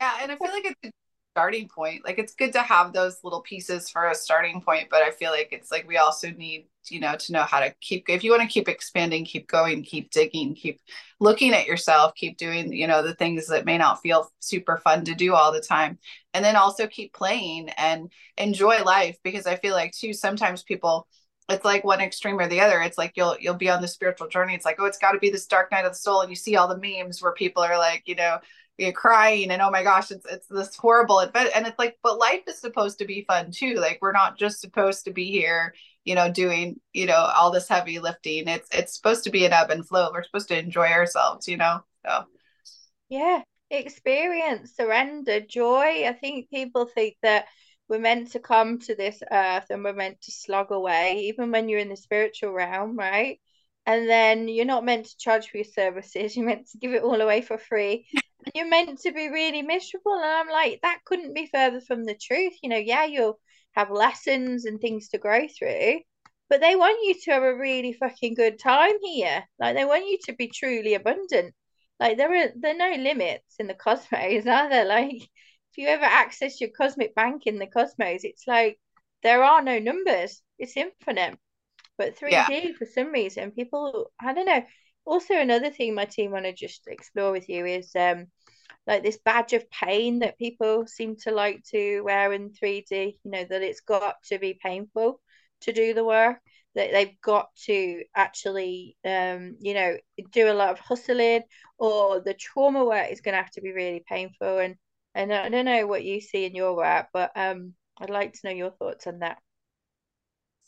Yeah 0.00 0.12
and 0.22 0.32
i 0.32 0.36
feel 0.36 0.50
like 0.50 0.64
it's 0.64 0.88
a 0.88 0.90
starting 1.32 1.68
point. 1.68 2.04
Like 2.04 2.18
it's 2.18 2.34
good 2.34 2.52
to 2.54 2.62
have 2.62 2.92
those 2.92 3.22
little 3.22 3.40
pieces 3.42 3.88
for 3.88 4.08
a 4.08 4.14
starting 4.14 4.60
point, 4.60 4.88
but 4.90 5.02
I 5.02 5.10
feel 5.10 5.30
like 5.30 5.48
it's 5.52 5.70
like 5.70 5.86
we 5.86 5.98
also 5.98 6.30
need, 6.30 6.66
you 6.90 7.00
know, 7.00 7.14
to 7.16 7.32
know 7.32 7.42
how 7.42 7.60
to 7.60 7.74
keep 7.80 8.08
if 8.08 8.24
you 8.24 8.30
want 8.30 8.42
to 8.42 8.48
keep 8.48 8.68
expanding, 8.68 9.24
keep 9.24 9.48
going, 9.48 9.82
keep 9.82 10.10
digging, 10.10 10.54
keep 10.54 10.80
looking 11.20 11.52
at 11.52 11.66
yourself, 11.66 12.14
keep 12.14 12.36
doing, 12.36 12.72
you 12.72 12.86
know, 12.86 13.02
the 13.02 13.14
things 13.14 13.46
that 13.48 13.64
may 13.64 13.78
not 13.78 14.02
feel 14.02 14.30
super 14.40 14.78
fun 14.78 15.04
to 15.04 15.14
do 15.14 15.34
all 15.34 15.52
the 15.52 15.60
time. 15.60 15.98
And 16.34 16.44
then 16.44 16.56
also 16.56 16.86
keep 16.86 17.12
playing 17.12 17.68
and 17.70 18.10
enjoy 18.36 18.82
life 18.82 19.16
because 19.22 19.46
I 19.46 19.56
feel 19.56 19.74
like 19.74 19.92
too 19.92 20.12
sometimes 20.12 20.62
people 20.62 21.06
it's 21.48 21.64
like 21.64 21.84
one 21.84 22.00
extreme 22.00 22.38
or 22.38 22.48
the 22.48 22.60
other. 22.60 22.80
It's 22.80 22.98
like 22.98 23.12
you'll 23.16 23.36
you'll 23.40 23.54
be 23.54 23.68
on 23.68 23.82
the 23.82 23.88
spiritual 23.88 24.28
journey. 24.28 24.54
It's 24.54 24.64
like, 24.64 24.76
oh, 24.78 24.84
it's 24.86 24.98
got 24.98 25.12
to 25.12 25.18
be 25.18 25.30
this 25.30 25.46
dark 25.46 25.70
night 25.70 25.84
of 25.84 25.92
the 25.92 25.98
soul, 25.98 26.20
and 26.20 26.30
you 26.30 26.36
see 26.36 26.56
all 26.56 26.68
the 26.68 26.78
memes 26.78 27.22
where 27.22 27.32
people 27.32 27.62
are 27.62 27.78
like, 27.78 28.04
you 28.06 28.14
know, 28.14 28.38
you're 28.78 28.92
crying 28.92 29.50
and 29.50 29.60
oh 29.60 29.70
my 29.70 29.82
gosh 29.82 30.10
it's 30.10 30.26
it's 30.26 30.46
this 30.48 30.74
horrible 30.76 31.20
event. 31.20 31.50
And 31.54 31.66
it's 31.66 31.78
like 31.78 31.98
but 32.02 32.18
life 32.18 32.42
is 32.48 32.58
supposed 32.58 32.98
to 32.98 33.04
be 33.04 33.24
fun 33.26 33.50
too. 33.50 33.74
Like 33.74 33.98
we're 34.00 34.12
not 34.12 34.38
just 34.38 34.60
supposed 34.60 35.04
to 35.04 35.12
be 35.12 35.30
here 35.30 35.74
you 36.04 36.14
know 36.14 36.30
doing 36.30 36.80
you 36.92 37.06
know 37.06 37.16
all 37.16 37.50
this 37.50 37.68
heavy 37.68 37.98
lifting. 37.98 38.48
It's 38.48 38.68
it's 38.72 38.94
supposed 38.94 39.24
to 39.24 39.30
be 39.30 39.44
an 39.44 39.52
ebb 39.52 39.70
and 39.70 39.86
flow. 39.86 40.10
We're 40.12 40.24
supposed 40.24 40.48
to 40.48 40.58
enjoy 40.58 40.88
ourselves 40.88 41.48
you 41.48 41.56
know 41.56 41.80
so. 42.04 42.24
Yeah 43.08 43.42
experience 43.70 44.76
surrender 44.76 45.40
joy. 45.40 46.06
I 46.06 46.16
think 46.20 46.50
people 46.50 46.86
think 46.86 47.16
that 47.22 47.46
we're 47.88 47.98
meant 47.98 48.32
to 48.32 48.38
come 48.38 48.78
to 48.80 48.94
this 48.94 49.22
earth 49.30 49.66
and 49.70 49.84
we're 49.84 49.92
meant 49.92 50.20
to 50.22 50.30
slog 50.30 50.70
away 50.70 51.24
even 51.24 51.50
when 51.50 51.68
you're 51.68 51.78
in 51.78 51.88
the 51.88 51.96
spiritual 51.96 52.52
realm 52.52 52.96
right 52.96 53.40
and 53.86 54.08
then 54.08 54.48
you're 54.48 54.64
not 54.64 54.84
meant 54.84 55.06
to 55.06 55.16
charge 55.18 55.48
for 55.48 55.58
your 55.58 55.64
services 55.64 56.36
you're 56.36 56.46
meant 56.46 56.68
to 56.68 56.78
give 56.78 56.92
it 56.92 57.02
all 57.02 57.20
away 57.20 57.42
for 57.42 57.58
free 57.58 58.06
and 58.14 58.52
you're 58.54 58.68
meant 58.68 58.98
to 59.00 59.12
be 59.12 59.28
really 59.28 59.62
miserable 59.62 60.14
and 60.14 60.24
i'm 60.24 60.48
like 60.48 60.80
that 60.82 61.00
couldn't 61.04 61.34
be 61.34 61.48
further 61.52 61.80
from 61.80 62.04
the 62.04 62.14
truth 62.14 62.52
you 62.62 62.68
know 62.68 62.76
yeah 62.76 63.04
you'll 63.04 63.38
have 63.72 63.90
lessons 63.90 64.64
and 64.64 64.80
things 64.80 65.08
to 65.08 65.18
grow 65.18 65.46
through. 65.48 66.00
But 66.48 66.60
they 66.60 66.76
want 66.76 66.98
you 67.02 67.14
to 67.14 67.30
have 67.32 67.42
a 67.42 67.56
really 67.56 67.94
fucking 67.94 68.34
good 68.34 68.58
time 68.58 68.92
here. 69.02 69.44
Like 69.58 69.74
they 69.74 69.84
want 69.84 70.06
you 70.06 70.18
to 70.26 70.34
be 70.34 70.48
truly 70.48 70.94
abundant. 70.94 71.54
Like 71.98 72.16
there 72.18 72.34
are 72.34 72.50
there 72.54 72.74
are 72.74 72.96
no 72.96 73.02
limits 73.02 73.56
in 73.58 73.66
the 73.68 73.74
cosmos, 73.74 74.46
are 74.46 74.68
there? 74.68 74.84
Like 74.84 75.16
if 75.16 75.78
you 75.78 75.88
ever 75.88 76.04
access 76.04 76.60
your 76.60 76.70
cosmic 76.70 77.14
bank 77.14 77.46
in 77.46 77.58
the 77.58 77.66
cosmos, 77.66 78.24
it's 78.24 78.46
like 78.46 78.78
there 79.22 79.42
are 79.42 79.62
no 79.62 79.78
numbers. 79.78 80.42
It's 80.58 80.76
infinite. 80.76 81.38
But 82.02 82.18
3D 82.18 82.32
yeah. 82.32 82.72
for 82.76 82.86
some 82.86 83.12
reason, 83.12 83.52
people 83.52 84.10
I 84.20 84.32
don't 84.34 84.46
know. 84.46 84.64
Also 85.04 85.34
another 85.34 85.70
thing 85.70 85.94
my 85.94 86.04
team 86.04 86.32
want 86.32 86.46
to 86.46 86.52
just 86.52 86.82
explore 86.88 87.30
with 87.30 87.48
you 87.48 87.64
is 87.64 87.94
um 87.94 88.26
like 88.88 89.04
this 89.04 89.18
badge 89.24 89.52
of 89.52 89.70
pain 89.70 90.18
that 90.20 90.38
people 90.38 90.86
seem 90.88 91.14
to 91.16 91.30
like 91.30 91.62
to 91.70 92.00
wear 92.02 92.32
in 92.32 92.50
3D, 92.50 93.18
you 93.22 93.30
know, 93.30 93.44
that 93.44 93.62
it's 93.62 93.80
got 93.82 94.16
to 94.24 94.38
be 94.40 94.58
painful 94.60 95.20
to 95.60 95.72
do 95.72 95.94
the 95.94 96.04
work 96.04 96.38
that 96.74 96.90
they've 96.90 97.20
got 97.20 97.54
to 97.66 98.02
actually 98.16 98.96
um 99.04 99.56
you 99.60 99.74
know 99.74 99.96
do 100.32 100.50
a 100.50 100.54
lot 100.54 100.70
of 100.70 100.80
hustling 100.80 101.42
or 101.78 102.20
the 102.20 102.34
trauma 102.34 102.84
work 102.84 103.10
is 103.10 103.20
going 103.20 103.34
to 103.34 103.42
have 103.42 103.50
to 103.52 103.60
be 103.60 103.72
really 103.72 104.02
painful 104.08 104.58
and 104.58 104.74
and 105.14 105.32
I 105.32 105.48
don't 105.50 105.66
know 105.66 105.86
what 105.86 106.04
you 106.04 106.20
see 106.20 106.46
in 106.46 106.54
your 106.54 106.74
work 106.74 107.06
but 107.12 107.30
um 107.36 107.74
I'd 108.00 108.10
like 108.10 108.32
to 108.32 108.40
know 108.44 108.52
your 108.52 108.70
thoughts 108.72 109.06
on 109.06 109.20
that 109.20 109.38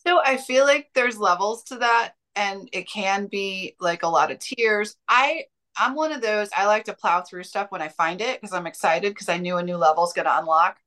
so 0.07 0.21
I 0.25 0.37
feel 0.37 0.65
like 0.65 0.91
there's 0.95 1.19
levels 1.19 1.65
to 1.65 1.77
that 1.77 2.15
and 2.37 2.69
it 2.73 2.89
can 2.89 3.27
be 3.27 3.77
like 3.81 4.03
a 4.03 4.09
lot 4.09 4.31
of 4.31 4.39
tears 4.39 4.97
I 5.09 5.45
I'm 5.77 5.95
one 5.95 6.13
of 6.13 6.23
those 6.23 6.49
I 6.57 6.67
like 6.67 6.85
to 6.85 6.95
plow 6.95 7.23
through 7.23 7.45
stuff 7.45 7.71
when 7.71 7.83
I 7.83 7.89
find 7.89 8.21
it 8.21 8.41
because 8.41 8.55
I'm 8.55 8.67
excited 8.67 9.11
because 9.13 9.29
I 9.29 9.39
knew 9.39 9.57
a 9.57 9.63
new 9.63 9.77
level 9.77 10.05
is 10.05 10.13
going 10.13 10.27
to 10.27 10.39
unlock 10.39 10.79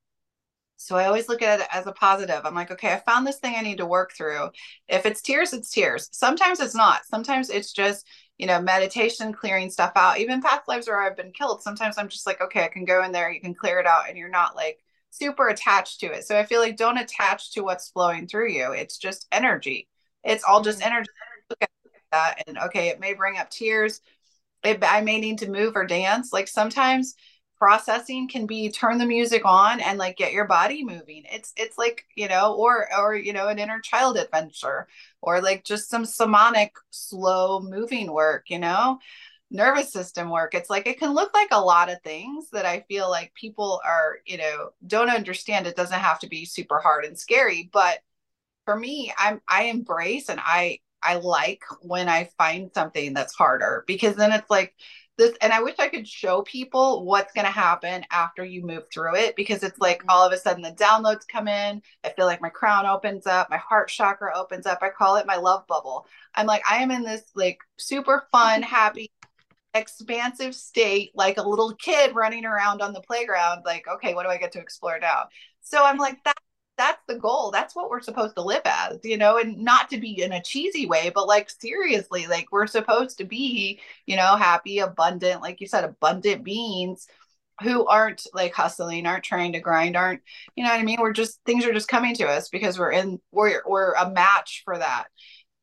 so 0.78 0.96
I 0.96 1.06
always 1.06 1.28
look 1.28 1.42
at 1.42 1.60
it 1.60 1.68
as 1.72 1.88
a 1.88 1.92
positive. 1.92 2.42
I'm 2.46 2.54
like, 2.54 2.70
okay, 2.72 2.94
I 2.94 2.98
found 3.00 3.26
this 3.26 3.38
thing 3.40 3.56
I 3.58 3.62
need 3.62 3.80
to 3.80 3.86
work 3.86 4.14
through. 4.14 4.50
If 4.88 5.08
it's 5.08 5.22
tears, 5.24 5.52
it's 5.52 5.72
tears. 5.72 6.08
Sometimes 6.12 6.60
it's 6.60 6.76
not. 6.76 7.04
Sometimes 7.06 7.50
it's 7.50 7.74
just, 7.74 8.06
you 8.38 8.46
know, 8.46 8.62
meditation, 8.62 9.34
clearing 9.34 9.72
stuff 9.72 9.94
out. 9.96 10.20
Even 10.20 10.40
past 10.42 10.68
lives 10.68 10.88
where 10.88 11.02
I've 11.02 11.18
been 11.18 11.32
killed, 11.32 11.64
sometimes 11.64 11.98
I'm 11.98 12.10
just 12.10 12.28
like, 12.28 12.42
okay, 12.42 12.64
I 12.64 12.68
can 12.68 12.86
go 12.86 13.04
in 13.04 13.12
there, 13.12 13.32
you 13.32 13.42
can 13.42 13.56
clear 13.56 13.80
it 13.80 13.88
out, 13.88 14.08
and 14.08 14.18
you're 14.18 14.30
not 14.30 14.56
like 14.56 14.80
super 15.18 15.50
attached 15.50 16.00
to 16.02 16.08
it. 16.08 16.26
So 16.26 16.38
I 16.38 16.46
feel 16.46 16.60
like 16.60 16.78
don't 16.78 16.98
attach 16.98 17.54
to 17.54 17.62
what's 17.62 17.90
flowing 17.90 18.28
through 18.28 18.52
you. 18.52 18.72
It's 18.72 18.98
just 18.98 19.28
energy. 19.32 19.88
It's 20.24 20.44
all 20.44 20.62
just 20.62 20.80
mm-hmm. 20.80 20.88
energy. 20.88 21.10
Look 21.50 21.62
at 21.62 21.70
that. 22.12 22.44
And 22.48 22.58
okay, 22.58 22.90
it 22.90 23.00
may 23.00 23.14
bring 23.14 23.38
up 23.38 23.50
tears. 23.50 24.02
It, 24.64 24.84
I 24.84 25.02
may 25.02 25.20
need 25.20 25.40
to 25.40 25.50
move 25.50 25.76
or 25.76 25.86
dance. 25.86 26.34
Like 26.34 26.48
sometimes 26.48 27.16
processing 27.58 28.28
can 28.28 28.46
be 28.46 28.70
turn 28.70 28.98
the 28.98 29.06
music 29.06 29.42
on 29.44 29.80
and 29.80 29.98
like 29.98 30.16
get 30.16 30.32
your 30.32 30.46
body 30.46 30.84
moving 30.84 31.24
it's 31.32 31.54
it's 31.58 31.78
like 31.78 32.06
you 32.16 32.28
know 32.28 32.54
or 32.54 32.88
or 32.96 33.16
you 33.16 33.34
know 33.34 33.48
an 33.48 33.58
inner 33.58 33.80
child 33.80 34.16
adventure 34.16 34.88
or 35.22 35.42
like 35.42 35.64
just 35.64 35.90
some 35.90 36.06
somatic 36.06 36.72
slow 36.92 37.60
moving 37.60 38.12
work 38.12 38.44
you 38.48 38.60
know 38.60 39.00
nervous 39.50 39.94
system 39.94 40.30
work 40.30 40.54
it's 40.54 40.70
like 40.70 40.88
it 40.88 41.00
can 41.00 41.14
look 41.14 41.34
like 41.34 41.48
a 41.52 41.62
lot 41.62 41.90
of 41.90 42.02
things 42.02 42.50
that 42.50 42.66
i 42.66 42.84
feel 42.90 43.10
like 43.10 43.34
people 43.34 43.80
are 43.86 44.18
you 44.26 44.38
know 44.38 44.70
don't 44.86 45.10
understand. 45.10 45.68
It 45.68 45.76
doesn't 45.76 46.00
have 46.00 46.20
to 46.20 46.28
be 46.28 46.46
super 46.46 46.80
hard 46.80 47.06
and 47.06 47.18
scary 47.18 47.70
but 47.72 48.00
for 48.66 48.76
me 48.76 49.14
i'm 49.18 49.42
i 49.48 49.64
embrace 49.64 50.28
and 50.30 50.42
i 50.44 50.78
i 51.02 51.16
like 51.16 51.62
when 51.82 52.10
i 52.10 52.30
find 52.38 52.70
something 52.74 53.14
that's 53.14 53.34
harder 53.34 53.86
because 53.88 54.16
then 54.16 54.34
it's 54.34 54.50
like 54.50 54.76
this 55.18 55.36
and 55.42 55.54
i 55.54 55.62
wish 55.62 55.76
i 55.80 55.88
could 55.88 56.08
show 56.08 56.42
people 56.42 57.06
what's 57.06 57.34
going 57.34 57.46
to 57.46 57.52
happen 57.52 58.04
after 58.12 58.44
you 58.44 58.66
move 58.66 58.84
through 58.94 59.16
it 59.16 59.36
because 59.38 59.64
it's 59.64 59.80
like 59.80 60.00
mm-hmm. 60.00 60.10
all 60.10 60.26
of 60.26 60.34
a 60.34 60.38
sudden 60.38 60.62
the 60.62 60.72
downloads 60.72 61.28
come 61.28 61.48
in 61.48 61.82
i 62.04 62.10
feel 62.10 62.26
like 62.26 62.42
my 62.42 62.50
crown 62.50 62.86
opens 62.86 63.26
up 63.26 63.50
my 63.50 63.58
heart 63.58 63.88
chakra 63.88 64.32
opens 64.36 64.66
up 64.66 64.80
i 64.82 64.90
call 64.90 65.16
it 65.16 65.26
my 65.26 65.38
love 65.38 65.66
bubble. 65.68 66.06
I'm 66.36 66.46
like 66.46 66.64
i 66.70 66.78
am 66.78 66.92
in 66.92 67.04
this 67.04 67.24
like 67.36 67.60
super 67.78 68.28
fun 68.32 68.62
happy 68.62 69.10
expansive 69.78 70.56
state 70.56 71.12
like 71.16 71.38
a 71.38 71.48
little 71.48 71.74
kid 71.76 72.16
running 72.16 72.46
around 72.46 72.82
on 72.82 72.94
the 72.94 73.02
playground 73.02 73.64
like 73.66 73.88
okay 73.88 74.14
what 74.14 74.24
do 74.24 74.30
i 74.30 74.38
get 74.38 74.52
to 74.52 74.60
explore 74.60 75.00
now 75.00 75.26
so 75.62 75.84
i'm 75.84 75.98
like 75.98 76.24
that 76.24 76.38
that's 76.78 77.02
the 77.08 77.16
goal. 77.16 77.52
That's 77.52 77.76
what 77.76 77.90
we're 77.90 78.02
supposed 78.02 78.36
to 78.36 78.44
live 78.44 78.62
as, 78.66 79.00
you 79.04 79.18
know, 79.18 79.38
and 79.40 79.58
not 79.58 79.90
to 79.90 80.00
be 80.00 80.22
in 80.22 80.32
a 80.32 80.42
cheesy 80.42 80.86
way, 80.86 81.12
but 81.14 81.28
like 81.28 81.50
seriously, 81.50 82.28
like 82.28 82.52
we're 82.52 82.68
supposed 82.68 83.18
to 83.18 83.26
be, 83.26 83.80
you 84.06 84.16
know, 84.16 84.36
happy, 84.36 84.80
abundant, 84.80 85.42
like 85.42 85.60
you 85.60 85.68
said, 85.68 85.84
abundant 85.84 86.44
beings 86.44 87.08
who 87.64 87.88
aren't 87.88 88.28
like 88.34 88.54
hustling, 88.54 89.08
aren't 89.08 89.24
trying 89.24 89.54
to 89.54 89.60
grind, 89.60 89.96
aren't, 89.96 90.22
you 90.56 90.64
know 90.64 90.70
what 90.70 90.80
I 90.80 90.84
mean? 90.84 91.02
We're 91.02 91.14
just 91.14 91.40
things 91.46 91.66
are 91.66 91.74
just 91.74 91.88
coming 91.88 92.14
to 92.16 92.28
us 92.28 92.50
because 92.50 92.78
we're 92.78 92.92
in 92.92 93.20
we're 93.32 93.64
we're 93.66 93.94
a 93.94 94.12
match 94.12 94.62
for 94.64 94.78
that 94.78 95.06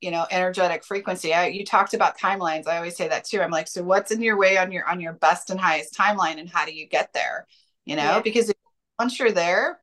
you 0.04 0.10
know 0.10 0.26
energetic 0.30 0.84
frequency. 0.84 1.32
I, 1.32 1.46
you 1.46 1.64
talked 1.64 1.94
about 1.94 2.18
timelines. 2.18 2.68
I 2.68 2.76
always 2.76 2.96
say 2.96 3.08
that 3.08 3.24
too. 3.24 3.40
I'm 3.40 3.50
like 3.50 3.68
so 3.68 3.82
what's 3.82 4.10
in 4.10 4.22
your 4.22 4.36
way 4.36 4.58
on 4.58 4.70
your 4.70 4.88
on 4.88 5.00
your 5.00 5.14
best 5.14 5.50
and 5.50 5.58
highest 5.58 5.96
timeline 5.96 6.38
and 6.38 6.48
how 6.48 6.66
do 6.66 6.74
you 6.74 6.86
get 6.86 7.12
there? 7.12 7.46
You 7.84 7.96
know 7.96 8.02
yeah. 8.02 8.20
because 8.20 8.52
once 8.98 9.18
you're 9.18 9.32
there 9.32 9.80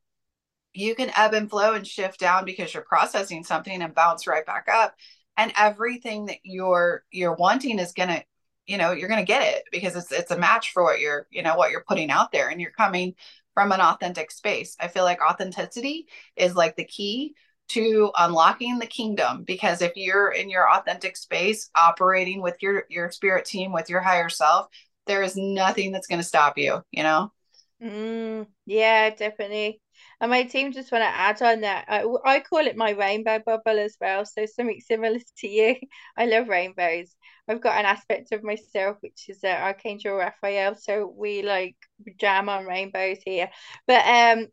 you 0.74 0.96
can 0.96 1.12
ebb 1.16 1.34
and 1.34 1.50
flow 1.50 1.74
and 1.74 1.86
shift 1.86 2.20
down 2.20 2.46
because 2.46 2.74
you're 2.74 2.84
processing 2.84 3.44
something 3.44 3.82
and 3.82 3.94
bounce 3.94 4.28
right 4.28 4.46
back 4.46 4.68
up. 4.72 4.96
And 5.38 5.52
everything 5.58 6.26
that 6.26 6.38
you're 6.44 7.04
you're 7.12 7.36
wanting 7.36 7.80
is 7.80 7.94
going 7.94 8.10
to 8.10 8.24
you 8.68 8.78
know 8.78 8.92
you're 8.92 9.10
going 9.10 9.22
to 9.22 9.26
get 9.26 9.42
it 9.56 9.64
because 9.72 9.96
it's 9.96 10.12
it's 10.12 10.32
a 10.32 10.38
match 10.38 10.72
for 10.72 10.84
what 10.84 11.00
you're 11.00 11.28
you 11.32 11.42
know 11.42 11.56
what 11.56 11.72
you're 11.72 11.84
putting 11.88 12.12
out 12.12 12.32
there 12.32 12.50
and 12.50 12.62
you're 12.62 12.72
coming 12.72 13.16
from 13.54 13.72
an 13.72 13.82
authentic 13.82 14.32
space. 14.32 14.78
I 14.80 14.88
feel 14.88 15.04
like 15.04 15.20
authenticity 15.22 16.08
is 16.36 16.56
like 16.56 16.76
the 16.76 16.86
key 16.86 17.36
to 17.70 18.12
unlocking 18.18 18.80
the 18.80 18.86
kingdom 18.86 19.44
because 19.44 19.82
if 19.82 19.94
you're 19.96 20.32
in 20.32 20.50
your 20.50 20.70
authentic 20.70 21.16
space 21.16 21.70
operating 21.76 22.42
with 22.42 22.58
your 22.62 22.86
your 22.90 23.10
spirit 23.12 23.46
team 23.46 23.72
with 23.72 23.90
your 23.90 24.02
higher 24.02 24.30
self 24.30 24.68
there 25.08 25.24
is 25.24 25.36
nothing 25.38 25.92
that's 25.92 26.08
going 26.08 26.20
to 26.20 26.28
stop 26.28 26.58
you 26.58 26.84
you 26.92 27.04
know 27.04 27.32
mm, 27.82 28.46
yeah 28.66 29.10
definitely 29.10 29.82
and 30.20 30.30
my 30.32 30.44
team 30.44 30.72
just 30.72 30.92
want 30.92 31.04
to 31.04 31.08
add 31.08 31.42
on 31.42 31.62
that. 31.62 31.86
I, 31.88 32.06
I 32.26 32.40
call 32.42 32.66
it 32.66 32.78
my 32.78 32.92
rainbow 32.92 33.40
bubble 33.46 33.80
as 33.80 33.98
well. 34.00 34.26
So 34.26 34.46
something 34.46 34.80
similar 34.80 35.20
to 35.38 35.48
you. 35.48 35.76
I 36.18 36.26
love 36.26 36.48
rainbows. 36.48 37.16
I've 37.48 37.62
got 37.62 37.80
an 37.80 37.86
aspect 37.86 38.32
of 38.32 38.44
myself 38.44 38.98
which 39.02 39.26
is 39.30 39.44
uh, 39.44 39.48
Archangel 39.48 40.16
Raphael. 40.16 40.76
So 40.76 41.14
we 41.16 41.42
like 41.42 41.76
jam 42.20 42.50
on 42.50 42.66
rainbows 42.66 43.18
here. 43.26 43.50
But 43.88 44.06
um, 44.06 44.48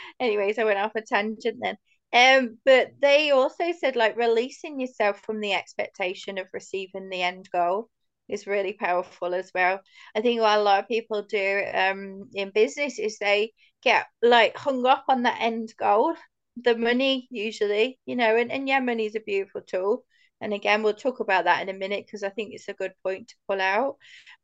anyways, 0.20 0.58
I 0.58 0.64
went 0.64 0.78
off 0.78 0.92
a 0.96 1.02
tangent 1.02 1.58
then. 1.60 1.76
Um, 2.16 2.58
but 2.64 2.92
they 3.00 3.30
also 3.30 3.72
said 3.78 3.94
like 3.96 4.16
releasing 4.16 4.80
yourself 4.80 5.20
from 5.20 5.40
the 5.40 5.52
expectation 5.52 6.38
of 6.38 6.48
receiving 6.52 7.10
the 7.10 7.22
end 7.22 7.48
goal 7.52 7.90
is 8.28 8.46
really 8.46 8.72
powerful 8.72 9.34
as 9.34 9.50
well. 9.54 9.80
I 10.16 10.22
think 10.22 10.40
what 10.40 10.58
a 10.58 10.62
lot 10.62 10.80
of 10.82 10.88
people 10.88 11.22
do 11.22 11.62
um 11.74 12.30
in 12.34 12.50
business 12.50 12.98
is 12.98 13.18
they 13.18 13.52
get 13.82 14.06
like 14.22 14.56
hung 14.56 14.86
up 14.86 15.04
on 15.08 15.24
that 15.24 15.40
end 15.40 15.74
goal, 15.78 16.14
the 16.56 16.76
money 16.76 17.28
usually, 17.30 17.98
you 18.06 18.16
know, 18.16 18.36
and, 18.36 18.50
and 18.50 18.68
yeah, 18.68 18.80
money 18.80 19.06
is 19.06 19.14
a 19.16 19.20
beautiful 19.20 19.60
tool. 19.60 20.04
And 20.40 20.54
again, 20.54 20.82
we'll 20.82 20.94
talk 20.94 21.20
about 21.20 21.44
that 21.44 21.62
in 21.62 21.68
a 21.74 21.78
minute 21.78 22.06
because 22.06 22.22
I 22.22 22.30
think 22.30 22.54
it's 22.54 22.68
a 22.68 22.74
good 22.74 22.92
point 23.02 23.28
to 23.28 23.34
pull 23.48 23.60
out. 23.60 23.96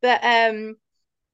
But 0.02 0.22
um, 0.24 0.76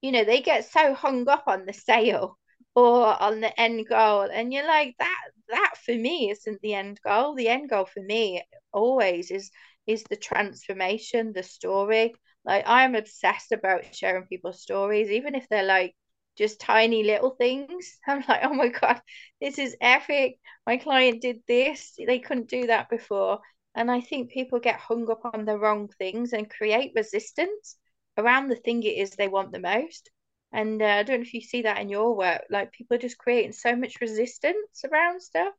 you 0.02 0.12
know, 0.12 0.24
they 0.24 0.40
get 0.42 0.70
so 0.70 0.94
hung 0.94 1.28
up 1.28 1.44
on 1.48 1.66
the 1.66 1.72
sale 1.72 2.38
or 2.74 3.20
on 3.22 3.40
the 3.40 3.60
end 3.60 3.88
goal, 3.88 4.22
and 4.32 4.52
you're 4.52 4.66
like, 4.66 4.96
that 5.00 5.20
that 5.48 5.74
for 5.84 5.94
me 5.94 6.30
isn't 6.30 6.60
the 6.62 6.74
end 6.74 7.00
goal. 7.04 7.34
The 7.34 7.48
end 7.48 7.70
goal 7.70 7.86
for 7.86 8.00
me 8.02 8.42
always 8.72 9.30
is 9.30 9.50
is 9.86 10.04
the 10.04 10.16
transformation, 10.16 11.32
the 11.32 11.42
story. 11.42 12.14
Like 12.44 12.64
I'm 12.66 12.94
obsessed 12.94 13.52
about 13.52 13.94
sharing 13.94 14.26
people's 14.26 14.60
stories, 14.62 15.10
even 15.10 15.34
if 15.34 15.48
they're 15.48 15.62
like 15.64 15.94
just 16.36 16.60
tiny 16.60 17.02
little 17.04 17.30
things. 17.30 17.98
I'm 18.06 18.24
like, 18.28 18.40
oh 18.44 18.54
my 18.54 18.68
God, 18.68 19.00
this 19.40 19.58
is 19.58 19.76
epic. 19.80 20.38
My 20.66 20.76
client 20.76 21.22
did 21.22 21.42
this. 21.48 21.94
They 21.98 22.18
couldn't 22.20 22.48
do 22.48 22.66
that 22.68 22.88
before. 22.90 23.40
And 23.74 23.90
I 23.90 24.00
think 24.00 24.30
people 24.30 24.60
get 24.60 24.80
hung 24.80 25.10
up 25.10 25.22
on 25.32 25.44
the 25.44 25.58
wrong 25.58 25.88
things 25.98 26.32
and 26.32 26.50
create 26.50 26.92
resistance 26.96 27.76
around 28.16 28.48
the 28.48 28.56
thing 28.56 28.82
it 28.82 28.96
is 28.96 29.10
they 29.10 29.28
want 29.28 29.52
the 29.52 29.60
most. 29.60 30.10
And 30.52 30.80
uh, 30.80 30.86
I 30.86 31.02
don't 31.02 31.20
know 31.20 31.22
if 31.22 31.34
you 31.34 31.40
see 31.40 31.62
that 31.62 31.78
in 31.78 31.88
your 31.88 32.16
work. 32.16 32.42
Like 32.50 32.72
people 32.72 32.96
are 32.96 33.00
just 33.00 33.18
creating 33.18 33.52
so 33.52 33.76
much 33.76 34.00
resistance 34.00 34.84
around 34.90 35.20
stuff. 35.20 35.52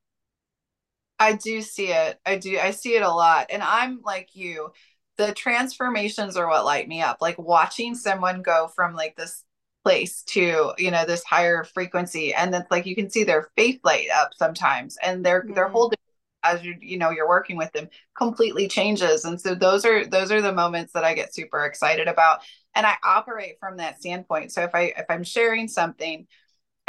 I 1.19 1.33
do 1.33 1.61
see 1.61 1.91
it. 1.91 2.19
I 2.25 2.37
do. 2.37 2.57
I 2.57 2.71
see 2.71 2.95
it 2.95 3.03
a 3.03 3.09
lot. 3.09 3.47
And 3.49 3.61
I'm 3.61 4.01
like 4.03 4.29
you. 4.33 4.71
The 5.17 5.33
transformations 5.33 6.37
are 6.37 6.47
what 6.47 6.63
light 6.63 6.87
me 6.87 7.01
up. 7.01 7.17
Like 7.19 7.37
watching 7.37 7.93
someone 7.93 8.41
go 8.41 8.69
from 8.73 8.95
like 8.95 9.15
this 9.15 9.43
place 9.83 10.23
to 10.23 10.73
you 10.77 10.91
know 10.91 11.05
this 11.05 11.23
higher 11.23 11.63
frequency 11.63 12.33
and 12.33 12.53
then 12.53 12.65
like 12.69 12.85
you 12.85 12.95
can 12.95 13.09
see 13.09 13.23
their 13.23 13.49
faith 13.55 13.79
light 13.83 14.07
up 14.13 14.29
sometimes 14.37 14.97
and 15.01 15.25
their 15.25 15.41
mm-hmm. 15.41 15.53
their 15.53 15.69
whole 15.69 15.89
as 16.43 16.63
you 16.63 16.75
you 16.81 16.97
know 16.97 17.09
you're 17.09 17.27
working 17.27 17.57
with 17.57 17.71
them 17.73 17.89
completely 18.17 18.67
changes. 18.67 19.25
And 19.25 19.39
so 19.39 19.55
those 19.55 19.85
are 19.85 20.05
those 20.05 20.31
are 20.31 20.41
the 20.41 20.53
moments 20.53 20.93
that 20.93 21.03
i 21.03 21.13
get 21.13 21.33
super 21.33 21.65
excited 21.65 22.07
about. 22.07 22.39
And 22.75 22.85
i 22.85 22.95
operate 23.03 23.55
from 23.59 23.77
that 23.77 23.99
standpoint. 23.99 24.51
So 24.51 24.63
if 24.63 24.73
i 24.73 24.93
if 24.97 25.05
i'm 25.09 25.23
sharing 25.23 25.67
something 25.67 26.27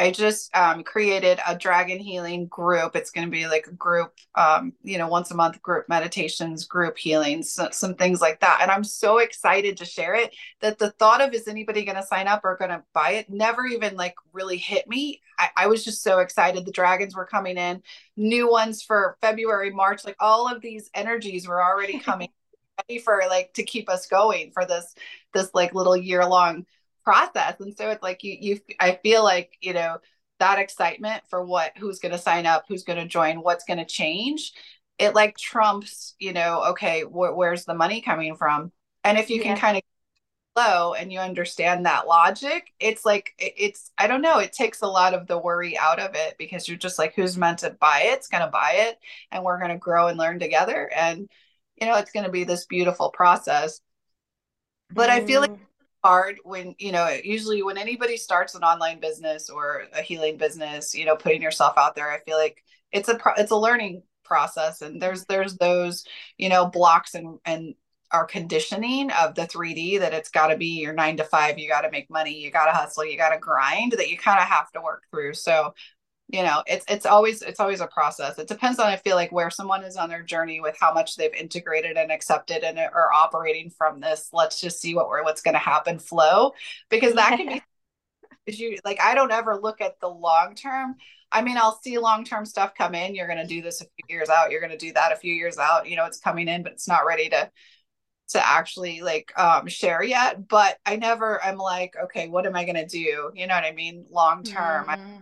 I 0.00 0.10
just 0.10 0.56
um, 0.56 0.82
created 0.82 1.40
a 1.46 1.54
dragon 1.54 1.98
healing 1.98 2.46
group. 2.46 2.96
It's 2.96 3.10
going 3.10 3.26
to 3.26 3.30
be 3.30 3.46
like 3.46 3.66
a 3.66 3.72
group, 3.72 4.14
um, 4.34 4.72
you 4.82 4.96
know, 4.96 5.08
once 5.08 5.30
a 5.30 5.34
month 5.34 5.60
group 5.60 5.90
meditations, 5.90 6.64
group 6.64 6.96
healings, 6.96 7.52
so, 7.52 7.68
some 7.70 7.94
things 7.94 8.18
like 8.18 8.40
that. 8.40 8.60
And 8.62 8.70
I'm 8.70 8.82
so 8.82 9.18
excited 9.18 9.76
to 9.76 9.84
share 9.84 10.14
it 10.14 10.34
that 10.62 10.78
the 10.78 10.92
thought 10.92 11.20
of 11.20 11.34
is 11.34 11.46
anybody 11.46 11.84
going 11.84 11.96
to 11.96 12.02
sign 12.02 12.28
up 12.28 12.40
or 12.44 12.56
going 12.56 12.70
to 12.70 12.82
buy 12.94 13.10
it 13.10 13.28
never 13.28 13.66
even 13.66 13.94
like 13.94 14.14
really 14.32 14.56
hit 14.56 14.88
me. 14.88 15.20
I, 15.38 15.48
I 15.54 15.66
was 15.66 15.84
just 15.84 16.02
so 16.02 16.20
excited. 16.20 16.64
The 16.64 16.72
dragons 16.72 17.14
were 17.14 17.26
coming 17.26 17.58
in, 17.58 17.82
new 18.16 18.50
ones 18.50 18.82
for 18.82 19.18
February, 19.20 19.70
March, 19.70 20.06
like 20.06 20.16
all 20.18 20.48
of 20.48 20.62
these 20.62 20.88
energies 20.94 21.46
were 21.46 21.62
already 21.62 21.98
coming 21.98 22.30
ready 22.88 23.00
for 23.00 23.20
like 23.28 23.52
to 23.52 23.64
keep 23.64 23.90
us 23.90 24.06
going 24.06 24.50
for 24.52 24.64
this 24.64 24.94
this 25.34 25.50
like 25.52 25.74
little 25.74 25.94
year 25.94 26.24
long 26.24 26.64
process 27.04 27.54
and 27.60 27.76
so 27.76 27.90
it's 27.90 28.02
like 28.02 28.22
you 28.22 28.36
you 28.40 28.60
i 28.78 28.98
feel 29.02 29.22
like 29.22 29.56
you 29.60 29.72
know 29.72 29.98
that 30.38 30.58
excitement 30.58 31.22
for 31.28 31.44
what 31.44 31.72
who's 31.76 32.00
going 32.00 32.12
to 32.12 32.18
sign 32.18 32.46
up 32.46 32.64
who's 32.68 32.84
going 32.84 32.98
to 32.98 33.06
join 33.06 33.42
what's 33.42 33.64
going 33.64 33.78
to 33.78 33.84
change 33.84 34.52
it 34.98 35.14
like 35.14 35.36
trumps 35.36 36.14
you 36.18 36.32
know 36.32 36.64
okay 36.70 37.02
wh- 37.02 37.36
where's 37.36 37.64
the 37.64 37.74
money 37.74 38.00
coming 38.00 38.34
from 38.36 38.72
and 39.04 39.18
if 39.18 39.30
you 39.30 39.36
yeah. 39.36 39.42
can 39.42 39.56
kind 39.56 39.76
of 39.76 39.82
flow 40.54 40.94
and 40.94 41.12
you 41.12 41.20
understand 41.20 41.86
that 41.86 42.08
logic 42.08 42.72
it's 42.80 43.04
like 43.04 43.32
it's 43.38 43.92
i 43.98 44.06
don't 44.06 44.22
know 44.22 44.38
it 44.38 44.52
takes 44.52 44.82
a 44.82 44.86
lot 44.86 45.14
of 45.14 45.26
the 45.28 45.38
worry 45.38 45.78
out 45.78 46.00
of 46.00 46.14
it 46.14 46.34
because 46.38 46.66
you're 46.66 46.76
just 46.76 46.98
like 46.98 47.14
who's 47.14 47.38
meant 47.38 47.58
to 47.58 47.70
buy 47.80 48.02
it 48.06 48.14
it's 48.14 48.26
going 48.26 48.42
to 48.42 48.50
buy 48.50 48.72
it 48.76 48.98
and 49.30 49.44
we're 49.44 49.58
going 49.58 49.70
to 49.70 49.78
grow 49.78 50.08
and 50.08 50.18
learn 50.18 50.40
together 50.40 50.90
and 50.94 51.28
you 51.80 51.86
know 51.86 51.94
it's 51.96 52.10
going 52.10 52.26
to 52.26 52.32
be 52.32 52.42
this 52.42 52.66
beautiful 52.66 53.10
process 53.10 53.80
but 54.92 55.08
mm. 55.08 55.12
i 55.12 55.24
feel 55.24 55.40
like 55.40 55.52
mm 55.52 55.60
hard 56.02 56.38
when 56.44 56.74
you 56.78 56.92
know 56.92 57.08
usually 57.22 57.62
when 57.62 57.76
anybody 57.76 58.16
starts 58.16 58.54
an 58.54 58.62
online 58.62 59.00
business 59.00 59.50
or 59.50 59.84
a 59.92 60.00
healing 60.00 60.36
business 60.38 60.94
you 60.94 61.04
know 61.04 61.14
putting 61.14 61.42
yourself 61.42 61.74
out 61.76 61.94
there 61.94 62.10
i 62.10 62.18
feel 62.20 62.38
like 62.38 62.62
it's 62.90 63.08
a 63.08 63.16
pro- 63.16 63.34
it's 63.34 63.50
a 63.50 63.56
learning 63.56 64.02
process. 64.30 64.80
And 64.80 65.02
there's 65.02 65.26
there's 65.26 65.56
those 65.56 66.04
you 66.38 66.48
know 66.48 66.66
blocks 66.66 67.14
and 67.14 67.38
and 67.44 67.74
our 68.12 68.24
conditioning 68.24 69.10
of 69.12 69.34
the 69.34 69.42
3D 69.42 70.00
that 70.00 70.14
it's 70.14 70.30
got 70.30 70.48
to 70.48 70.56
be 70.56 70.80
your 70.80 70.92
9 70.92 71.18
to 71.18 71.24
5 71.24 71.58
you 71.58 71.68
got 71.68 71.82
to 71.82 71.90
make 71.92 72.10
money 72.10 72.36
you 72.40 72.50
got 72.50 72.64
to 72.64 72.72
hustle 72.72 73.04
you 73.04 73.16
got 73.16 73.30
to 73.30 73.38
grind 73.38 73.92
that 73.92 74.10
you 74.10 74.18
kind 74.18 74.40
of 74.40 74.46
have 74.46 74.70
to 74.72 74.80
work 74.80 75.02
through. 75.10 75.34
So 75.34 75.74
you 76.32 76.42
know 76.42 76.62
it's 76.66 76.84
it's 76.88 77.06
always 77.06 77.42
it's 77.42 77.60
always 77.60 77.80
a 77.80 77.86
process. 77.86 78.38
It 78.38 78.48
depends 78.48 78.78
on 78.78 78.86
i 78.86 78.96
feel 78.96 79.16
like 79.16 79.32
where 79.32 79.50
someone 79.50 79.84
is 79.84 79.96
on 79.96 80.08
their 80.08 80.22
journey 80.22 80.60
with 80.60 80.76
how 80.78 80.92
much 80.92 81.16
they've 81.16 81.34
integrated 81.34 81.96
and 81.96 82.12
accepted 82.12 82.62
and 82.62 82.78
are 82.78 83.12
operating 83.12 83.70
from 83.70 84.00
this. 84.00 84.30
Let's 84.32 84.60
just 84.60 84.80
see 84.80 84.94
what 84.94 85.08
we're 85.08 85.24
what's 85.24 85.42
going 85.42 85.54
to 85.54 85.58
happen 85.58 85.98
flow 85.98 86.52
because 86.88 87.14
that 87.14 87.36
can 87.36 87.48
be 87.48 87.62
you 88.46 88.78
like 88.84 89.00
i 89.00 89.14
don't 89.14 89.30
ever 89.30 89.56
look 89.56 89.80
at 89.80 89.98
the 90.00 90.08
long 90.08 90.54
term. 90.54 90.96
I 91.32 91.42
mean 91.42 91.56
i'll 91.56 91.80
see 91.82 91.98
long 91.98 92.24
term 92.24 92.44
stuff 92.44 92.74
come 92.76 92.94
in. 92.94 93.14
You're 93.14 93.28
going 93.28 93.38
to 93.38 93.46
do 93.46 93.62
this 93.62 93.80
a 93.80 93.84
few 93.84 94.16
years 94.16 94.28
out. 94.28 94.50
You're 94.50 94.60
going 94.60 94.72
to 94.72 94.78
do 94.78 94.92
that 94.92 95.12
a 95.12 95.16
few 95.16 95.34
years 95.34 95.58
out. 95.58 95.88
You 95.88 95.96
know 95.96 96.06
it's 96.06 96.20
coming 96.20 96.48
in 96.48 96.62
but 96.62 96.72
it's 96.72 96.88
not 96.88 97.06
ready 97.06 97.28
to 97.30 97.50
to 98.30 98.48
actually 98.48 99.00
like 99.00 99.32
um 99.36 99.66
share 99.66 100.02
yet. 100.02 100.46
But 100.46 100.78
i 100.86 100.96
never 100.96 101.42
i'm 101.42 101.58
like 101.58 101.94
okay 102.04 102.28
what 102.28 102.46
am 102.46 102.54
i 102.54 102.64
going 102.64 102.76
to 102.76 102.86
do? 102.86 103.32
You 103.34 103.46
know 103.46 103.54
what 103.54 103.64
i 103.64 103.72
mean? 103.72 104.06
Long 104.10 104.44
term 104.44 104.86
mm-hmm. 104.86 105.20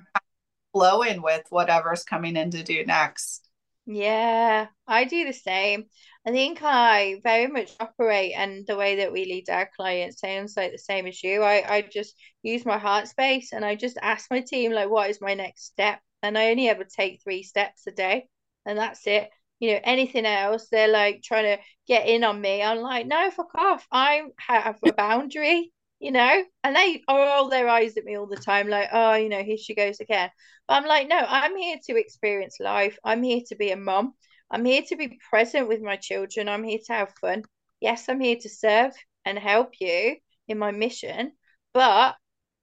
Flow 0.73 1.03
in 1.03 1.23
with 1.23 1.45
whatever's 1.51 2.05
coming 2.05 2.37
in 2.37 2.51
to 2.51 2.63
do 2.63 2.85
next. 2.85 3.49
Yeah, 3.87 4.67
I 4.87 5.05
do 5.05 5.25
the 5.25 5.33
same. 5.33 5.87
I 6.27 6.31
think 6.31 6.59
I 6.63 7.21
very 7.23 7.47
much 7.47 7.71
operate 7.81 8.35
and 8.37 8.67
the 8.67 8.77
way 8.77 8.97
that 8.97 9.13
we 9.13 9.25
lead 9.25 9.49
our 9.49 9.71
clients 9.75 10.21
sounds 10.21 10.59
like 10.59 10.73
the 10.73 10.79
same 10.79 11.07
as 11.07 11.25
you. 11.25 11.43
I, 11.43 11.65
I 11.67 11.83
just 11.83 12.15
use 12.43 12.67
my 12.67 12.77
heart 12.77 13.09
space 13.09 13.55
and 13.55 13.65
I 13.65 13.77
just 13.77 13.97
ask 14.03 14.31
my 14.31 14.43
team 14.43 14.73
like 14.73 14.91
what 14.91 15.09
is 15.09 15.23
my 15.23 15.33
next 15.33 15.65
step? 15.65 16.01
And 16.23 16.37
I 16.37 16.51
only 16.51 16.69
ever 16.69 16.85
take 16.85 17.23
three 17.23 17.43
steps 17.43 17.87
a 17.87 17.91
day 17.91 18.29
and 18.67 18.79
that's 18.79 19.07
it. 19.07 19.31
You 19.59 19.73
know, 19.73 19.81
anything 19.85 20.27
else, 20.27 20.69
they're 20.69 20.89
like 20.89 21.23
trying 21.23 21.57
to 21.57 21.63
get 21.87 22.07
in 22.07 22.25
on 22.25 22.39
me. 22.39 22.63
I'm 22.63 22.79
like, 22.79 23.07
no, 23.07 23.31
fuck 23.31 23.55
off. 23.55 23.87
I 23.91 24.25
have 24.37 24.79
a 24.85 24.93
boundary 24.93 25.73
you 26.01 26.13
know, 26.13 26.45
and 26.63 26.77
they 26.77 27.03
roll 27.09 27.49
their 27.49 27.69
eyes 27.69 27.97
at 27.97 28.05
me 28.05 28.17
all 28.17 28.27
the 28.27 28.37
time, 28.37 28.69
like, 28.69 28.89
oh, 28.93 29.15
you 29.15 29.29
know, 29.29 29.43
here 29.43 29.57
she 29.57 29.75
goes 29.75 30.01
again. 30.01 30.31
But 30.67 30.75
I'm 30.75 30.87
like, 30.87 31.09
no, 31.09 31.19
I'm 31.19 31.57
here 31.57 31.79
to 31.87 31.99
experience 31.99 32.59
life. 32.61 32.99
I'm 33.05 33.23
here 33.23 33.41
to 33.49 33.57
be 33.57 33.71
a 33.71 33.77
mom. 33.77 34.15
I'm 34.51 34.65
here 34.65 34.83
to 34.89 34.97
be 34.97 35.19
present 35.31 35.69
with 35.69 35.83
my 35.83 35.97
children. 35.97 36.49
I'm 36.49 36.65
here 36.65 36.79
to 36.87 36.93
have 36.93 37.13
fun. 37.21 37.45
Yes, 37.81 38.09
I'm 38.09 38.21
here 38.21 38.37
to 38.41 38.49
serve 38.49 38.93
and 39.25 39.39
help 39.39 39.73
you 39.81 40.17
in 40.47 40.59
my 40.59 40.71
mission, 40.71 41.33
but 41.75 42.17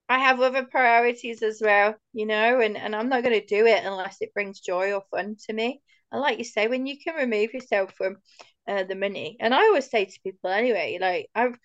I 0.07 0.19
have 0.19 0.39
other 0.39 0.65
priorities 0.65 1.41
as 1.41 1.59
well, 1.63 1.95
you 2.13 2.25
know, 2.25 2.59
and, 2.59 2.77
and 2.77 2.95
I'm 2.95 3.09
not 3.09 3.23
going 3.23 3.39
to 3.39 3.45
do 3.45 3.65
it 3.65 3.83
unless 3.83 4.17
it 4.21 4.33
brings 4.33 4.59
joy 4.59 4.93
or 4.93 5.03
fun 5.11 5.35
to 5.47 5.53
me. 5.53 5.81
And 6.11 6.21
like 6.21 6.37
you 6.37 6.43
say, 6.43 6.67
when 6.67 6.85
you 6.85 6.97
can 6.97 7.15
remove 7.15 7.53
yourself 7.53 7.93
from 7.95 8.17
uh, 8.67 8.83
the 8.83 8.95
money, 8.95 9.37
and 9.39 9.53
I 9.53 9.59
always 9.59 9.89
say 9.89 10.05
to 10.05 10.19
people 10.23 10.49
anyway, 10.49 10.97
like 11.01 11.29
I've 11.35 11.57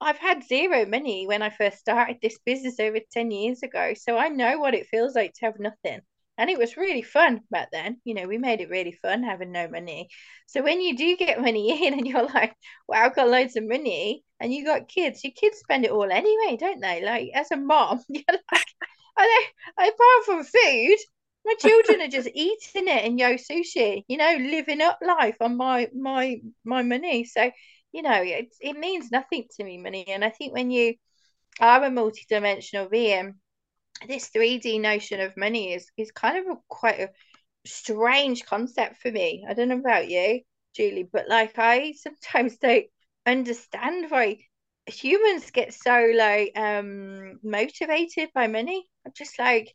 I've 0.00 0.18
had 0.18 0.44
zero 0.44 0.86
money 0.86 1.26
when 1.26 1.42
I 1.42 1.50
first 1.50 1.78
started 1.78 2.18
this 2.20 2.38
business 2.44 2.78
over 2.80 2.98
10 3.12 3.30
years 3.30 3.62
ago. 3.62 3.94
So 3.94 4.16
I 4.16 4.28
know 4.28 4.58
what 4.58 4.74
it 4.74 4.86
feels 4.88 5.14
like 5.14 5.32
to 5.34 5.46
have 5.46 5.58
nothing. 5.58 6.00
And 6.38 6.50
it 6.50 6.58
was 6.58 6.76
really 6.76 7.02
fun 7.02 7.40
back 7.50 7.70
then. 7.72 8.00
You 8.04 8.14
know, 8.14 8.26
we 8.26 8.36
made 8.36 8.60
it 8.60 8.68
really 8.68 8.92
fun 8.92 9.22
having 9.22 9.52
no 9.52 9.68
money. 9.68 10.08
So 10.46 10.62
when 10.62 10.80
you 10.82 10.96
do 10.96 11.16
get 11.16 11.40
money 11.48 11.86
in 11.86 11.94
and 11.94 12.06
you're 12.06 12.26
like, 12.26 12.54
wow, 12.88 13.04
I've 13.06 13.16
got 13.16 13.28
loads 13.28 13.56
of 13.56 13.64
money 13.64 14.22
and 14.38 14.52
you 14.52 14.64
got 14.64 14.88
kids, 14.88 15.24
your 15.24 15.32
kids 15.32 15.58
spend 15.58 15.84
it 15.86 15.90
all 15.90 16.10
anyway, 16.10 16.56
don't 16.58 16.80
they? 16.80 17.02
Like 17.02 17.30
as 17.34 17.50
a 17.50 17.56
mom, 17.56 18.02
you're 18.08 18.22
like, 18.52 18.66
I 19.16 19.50
don't, 19.78 19.88
apart 19.88 20.24
from 20.26 20.44
food, 20.44 20.98
my 21.44 21.54
children 21.54 22.02
are 22.02 22.08
just 22.08 22.28
eating 22.34 22.88
it 22.88 23.04
and 23.04 23.18
yo 23.18 23.34
sushi, 23.34 24.04
you 24.08 24.16
know, 24.16 24.36
living 24.38 24.80
up 24.82 24.98
life 25.00 25.36
on 25.40 25.56
my 25.56 25.88
my 25.94 26.40
my 26.64 26.82
money. 26.82 27.24
So 27.24 27.50
you 27.96 28.02
know, 28.02 28.22
it, 28.22 28.54
it 28.60 28.78
means 28.78 29.10
nothing 29.12 29.46
to 29.56 29.64
me, 29.64 29.78
money. 29.78 30.06
And 30.08 30.24
I 30.24 30.30
think 30.30 30.54
when 30.54 30.70
you 30.70 30.96
are 31.60 31.84
a 31.84 31.90
multidimensional 31.90 32.90
being, 32.90 33.36
this 34.08 34.28
3D 34.28 34.78
notion 34.78 35.20
of 35.20 35.36
money 35.36 35.72
is, 35.74 35.90
is 35.96 36.12
kind 36.12 36.38
of 36.38 36.56
a, 36.56 36.60
quite 36.68 37.00
a 37.00 37.10
strange 37.66 38.44
concept 38.46 38.98
for 38.98 39.10
me. 39.10 39.46
I 39.48 39.54
don't 39.54 39.68
know 39.68 39.78
about 39.78 40.08
you, 40.10 40.42
Julie, 40.74 41.08
but 41.12 41.28
like 41.28 41.54
I 41.58 41.92
sometimes 41.96 42.58
don't 42.58 42.86
understand 43.26 44.10
why 44.10 44.38
humans 44.86 45.50
get 45.50 45.74
so 45.74 46.12
like 46.14 46.52
um 46.56 47.40
motivated 47.42 48.30
by 48.34 48.46
money. 48.48 48.86
I'm 49.06 49.12
just 49.16 49.38
like 49.38 49.74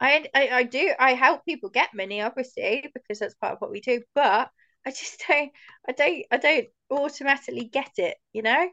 I, 0.00 0.26
I 0.34 0.48
I 0.48 0.62
do 0.64 0.92
I 0.98 1.14
help 1.14 1.44
people 1.44 1.70
get 1.70 1.94
money 1.94 2.22
obviously 2.22 2.90
because 2.94 3.20
that's 3.20 3.34
part 3.34 3.54
of 3.54 3.60
what 3.60 3.70
we 3.70 3.80
do, 3.80 4.02
but 4.14 4.50
I 4.86 4.90
just 4.90 5.22
don't 5.28 5.52
I 5.88 5.92
don't 5.92 6.26
I 6.32 6.36
don't 6.38 6.68
automatically 6.90 7.64
get 7.64 7.92
it, 7.98 8.16
you 8.32 8.42
know? 8.42 8.68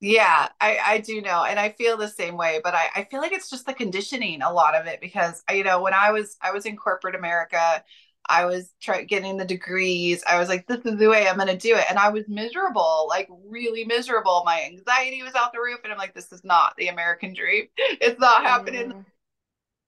Yeah, 0.00 0.48
I, 0.60 0.78
I 0.82 0.98
do 0.98 1.20
know. 1.20 1.44
And 1.44 1.58
I 1.60 1.70
feel 1.70 1.96
the 1.98 2.08
same 2.08 2.36
way, 2.36 2.60
but 2.64 2.74
I, 2.74 2.88
I 2.96 3.04
feel 3.04 3.20
like 3.20 3.32
it's 3.32 3.50
just 3.50 3.66
the 3.66 3.74
conditioning, 3.74 4.40
a 4.40 4.52
lot 4.52 4.74
of 4.74 4.86
it, 4.86 5.00
because 5.00 5.42
you 5.52 5.62
know, 5.62 5.82
when 5.82 5.92
I 5.92 6.10
was 6.10 6.36
I 6.40 6.52
was 6.52 6.64
in 6.64 6.76
corporate 6.76 7.14
America, 7.14 7.84
I 8.28 8.46
was 8.46 8.72
trying 8.80 9.06
getting 9.06 9.36
the 9.36 9.44
degrees. 9.44 10.22
I 10.26 10.38
was 10.38 10.48
like, 10.48 10.66
this 10.66 10.80
is 10.86 10.98
the 10.98 11.08
way 11.08 11.28
I'm 11.28 11.36
gonna 11.36 11.56
do 11.56 11.76
it. 11.76 11.84
And 11.90 11.98
I 11.98 12.08
was 12.10 12.24
miserable, 12.28 13.06
like 13.10 13.28
really 13.46 13.84
miserable. 13.84 14.42
My 14.46 14.62
anxiety 14.62 15.22
was 15.22 15.34
out 15.34 15.52
the 15.52 15.60
roof. 15.60 15.80
And 15.84 15.92
I'm 15.92 15.98
like, 15.98 16.14
this 16.14 16.32
is 16.32 16.44
not 16.44 16.74
the 16.78 16.88
American 16.88 17.34
dream. 17.34 17.66
It's 17.78 18.20
not 18.20 18.42
happening. 18.42 18.92
Mm. 18.92 19.04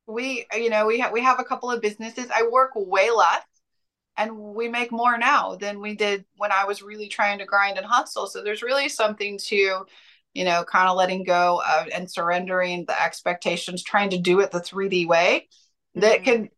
We, 0.07 0.47
you 0.55 0.69
know, 0.69 0.87
we 0.87 0.99
have 1.01 1.13
we 1.13 1.23
have 1.23 1.41
a 1.41 1.45
couple 1.45 1.71
of 1.71 1.81
businesses. 1.81 2.27
I 2.35 2.49
work 2.51 2.73
way 2.75 3.11
less 3.11 3.45
and 4.17 4.37
we 4.37 4.69
make 4.69 4.93
more 4.93 5.17
now 5.17 5.57
than 5.57 5.81
we 5.81 5.95
did 5.95 6.25
when 6.37 6.53
I 6.53 6.65
was 6.65 6.83
really 6.83 7.09
trying 7.09 7.39
to 7.39 7.47
grind 7.47 7.79
and 7.79 7.87
hustle. 7.87 8.27
So 8.27 8.43
there's 8.43 8.63
really 8.63 8.89
something 8.89 9.39
to, 9.45 9.85
you 10.35 10.45
know, 10.45 10.65
kind 10.65 10.89
of 10.89 10.97
letting 10.97 11.25
go 11.25 11.63
of 11.67 11.89
and 11.95 12.11
surrendering 12.11 12.85
the 12.87 13.03
expectations, 13.03 13.83
trying 13.83 14.11
to 14.11 14.19
do 14.19 14.41
it 14.41 14.51
the 14.51 14.61
3D 14.61 15.07
way 15.07 15.49
mm-hmm. 15.97 16.01
that 16.01 16.25
can 16.25 16.51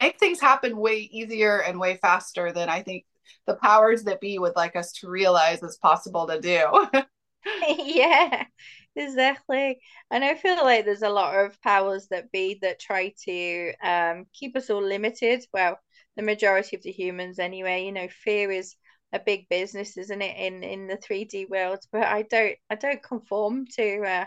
make 0.00 0.18
things 0.18 0.40
happen 0.40 0.76
way 0.76 1.08
easier 1.12 1.58
and 1.58 1.80
way 1.80 1.96
faster 1.96 2.52
than 2.52 2.68
I 2.68 2.82
think 2.82 3.04
the 3.46 3.54
powers 3.56 4.04
that 4.04 4.20
be 4.20 4.38
would 4.38 4.56
like 4.56 4.76
us 4.76 4.92
to 4.92 5.10
realize 5.10 5.62
is 5.62 5.76
possible 5.76 6.26
to 6.28 6.40
do. 6.40 6.86
yeah, 7.78 8.44
exactly. 8.96 9.80
And 10.10 10.24
I 10.24 10.34
feel 10.34 10.56
like 10.56 10.84
there's 10.84 11.02
a 11.02 11.08
lot 11.08 11.34
of 11.34 11.60
powers 11.62 12.08
that 12.08 12.30
be 12.32 12.58
that 12.62 12.80
try 12.80 13.14
to 13.24 13.72
um, 13.82 14.26
keep 14.32 14.56
us 14.56 14.70
all 14.70 14.82
limited. 14.82 15.44
Well, 15.52 15.78
the 16.16 16.22
majority 16.22 16.76
of 16.76 16.82
the 16.82 16.92
humans 16.92 17.38
anyway. 17.38 17.84
You 17.84 17.92
know, 17.92 18.08
fear 18.08 18.50
is 18.50 18.74
a 19.12 19.18
big 19.20 19.48
business, 19.48 19.96
isn't 19.96 20.22
it, 20.22 20.36
in 20.36 20.62
in 20.62 20.86
the 20.88 20.96
3D 20.96 21.46
world? 21.46 21.80
But 21.92 22.04
I 22.04 22.22
don't 22.22 22.56
I 22.70 22.74
don't 22.76 23.02
conform 23.02 23.66
to 23.76 24.02
uh, 24.04 24.26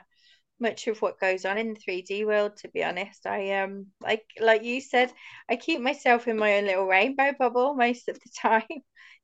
much 0.60 0.88
of 0.88 1.02
what 1.02 1.20
goes 1.20 1.46
on 1.46 1.58
in 1.58 1.74
the 1.74 1.80
3D 1.80 2.26
world, 2.26 2.58
to 2.58 2.70
be 2.70 2.84
honest. 2.84 3.26
I 3.28 3.62
um 3.62 3.88
like 4.02 4.26
like 4.40 4.64
you 4.64 4.82
said, 4.82 5.12
I 5.50 5.56
keep 5.58 5.82
myself 5.82 6.28
in 6.28 6.38
my 6.38 6.58
own 6.58 6.66
little 6.66 6.86
rainbow 6.88 7.34
bubble 7.38 7.76
most 7.76 8.08
of 8.10 8.16
the 8.20 8.30
time. 8.42 8.64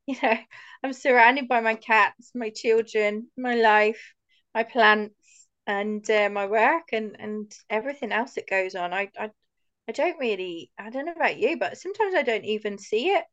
you 0.08 0.16
know, 0.22 0.38
I'm 0.84 0.94
surrounded 0.94 1.48
by 1.48 1.62
my 1.62 1.76
cats, 1.76 2.32
my 2.36 2.50
children, 2.50 3.28
my 3.38 3.56
life, 3.56 4.14
my 4.56 4.64
plants, 4.64 5.48
and 5.68 6.10
uh, 6.10 6.30
my 6.30 6.48
work 6.48 6.90
and 6.94 7.16
and 7.20 7.52
everything 7.70 8.12
else 8.12 8.34
that 8.34 8.50
goes 8.50 8.76
on. 8.76 8.94
I, 8.94 9.10
I 9.18 9.32
I 9.90 9.94
don't 9.94 10.20
really 10.20 10.72
I 10.80 10.90
don't 10.92 11.06
know 11.06 11.14
about 11.14 11.38
you, 11.40 11.58
but 11.58 11.78
sometimes 11.80 12.16
I 12.16 12.24
don't 12.24 12.46
even 12.46 12.78
see 12.78 13.10
it. 13.10 13.26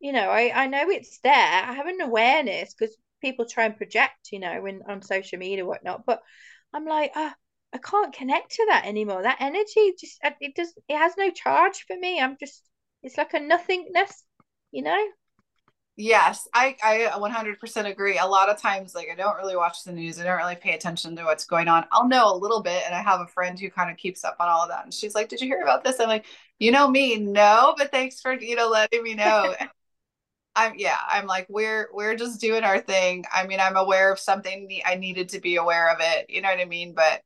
You 0.00 0.12
know, 0.12 0.30
I 0.30 0.64
I 0.64 0.66
know 0.66 0.90
it's 0.90 1.20
there. 1.20 1.34
I 1.34 1.72
have 1.74 1.86
an 1.86 2.00
awareness 2.00 2.74
because 2.74 2.96
people 3.20 3.46
try 3.46 3.66
and 3.66 3.76
project, 3.76 4.32
you 4.32 4.38
know, 4.40 4.66
in 4.66 4.82
on 4.88 5.02
social 5.02 5.38
media 5.38 5.66
whatnot. 5.66 6.06
But 6.06 6.22
I'm 6.74 6.86
like, 6.86 7.12
oh, 7.16 7.32
I 7.72 7.78
can't 7.78 8.14
connect 8.14 8.52
to 8.52 8.66
that 8.70 8.86
anymore. 8.86 9.22
That 9.22 9.40
energy 9.40 9.94
just 10.00 10.18
it 10.40 10.54
doesn't, 10.56 10.84
it 10.88 10.98
has 10.98 11.16
no 11.18 11.30
charge 11.30 11.84
for 11.86 11.96
me. 11.98 12.20
I'm 12.20 12.36
just 12.40 12.62
it's 13.02 13.18
like 13.18 13.34
a 13.34 13.40
nothingness, 13.40 14.24
you 14.72 14.82
know. 14.82 15.08
Yes, 15.96 16.48
I 16.54 16.76
I 16.82 17.18
100% 17.18 17.86
agree. 17.86 18.16
A 18.16 18.24
lot 18.26 18.48
of 18.48 18.58
times 18.58 18.94
like 18.94 19.08
I 19.12 19.14
don't 19.14 19.36
really 19.36 19.56
watch 19.56 19.84
the 19.84 19.92
news. 19.92 20.18
I 20.18 20.24
don't 20.24 20.38
really 20.38 20.56
pay 20.56 20.72
attention 20.74 21.14
to 21.16 21.24
what's 21.24 21.44
going 21.44 21.68
on. 21.68 21.84
I'll 21.92 22.08
know 22.08 22.32
a 22.32 22.36
little 22.38 22.62
bit 22.62 22.84
and 22.86 22.94
I 22.94 23.02
have 23.02 23.20
a 23.20 23.26
friend 23.26 23.58
who 23.58 23.70
kind 23.70 23.90
of 23.90 23.98
keeps 23.98 24.24
up 24.24 24.36
on 24.40 24.48
all 24.48 24.62
of 24.62 24.70
that 24.70 24.84
and 24.84 24.94
she's 24.94 25.14
like, 25.14 25.28
"Did 25.28 25.40
you 25.42 25.46
hear 25.48 25.60
about 25.62 25.84
this?" 25.84 26.00
I'm 26.00 26.08
like, 26.08 26.24
"You 26.58 26.70
know 26.72 26.88
me, 26.88 27.18
no, 27.18 27.74
but 27.76 27.90
thanks 27.90 28.20
for, 28.20 28.32
you 28.32 28.56
know, 28.56 28.68
letting 28.68 29.02
me 29.02 29.14
know." 29.14 29.54
I'm 30.56 30.74
yeah, 30.76 30.98
I'm 31.08 31.26
like 31.26 31.46
we're 31.48 31.88
we're 31.92 32.16
just 32.16 32.40
doing 32.40 32.64
our 32.64 32.80
thing. 32.80 33.24
I 33.32 33.46
mean, 33.46 33.60
I'm 33.60 33.76
aware 33.76 34.12
of 34.12 34.18
something 34.18 34.80
I 34.84 34.96
needed 34.96 35.30
to 35.30 35.40
be 35.40 35.56
aware 35.56 35.90
of 35.90 35.98
it. 36.00 36.30
You 36.30 36.42
know 36.42 36.48
what 36.50 36.60
I 36.60 36.64
mean? 36.66 36.94
But 36.94 37.22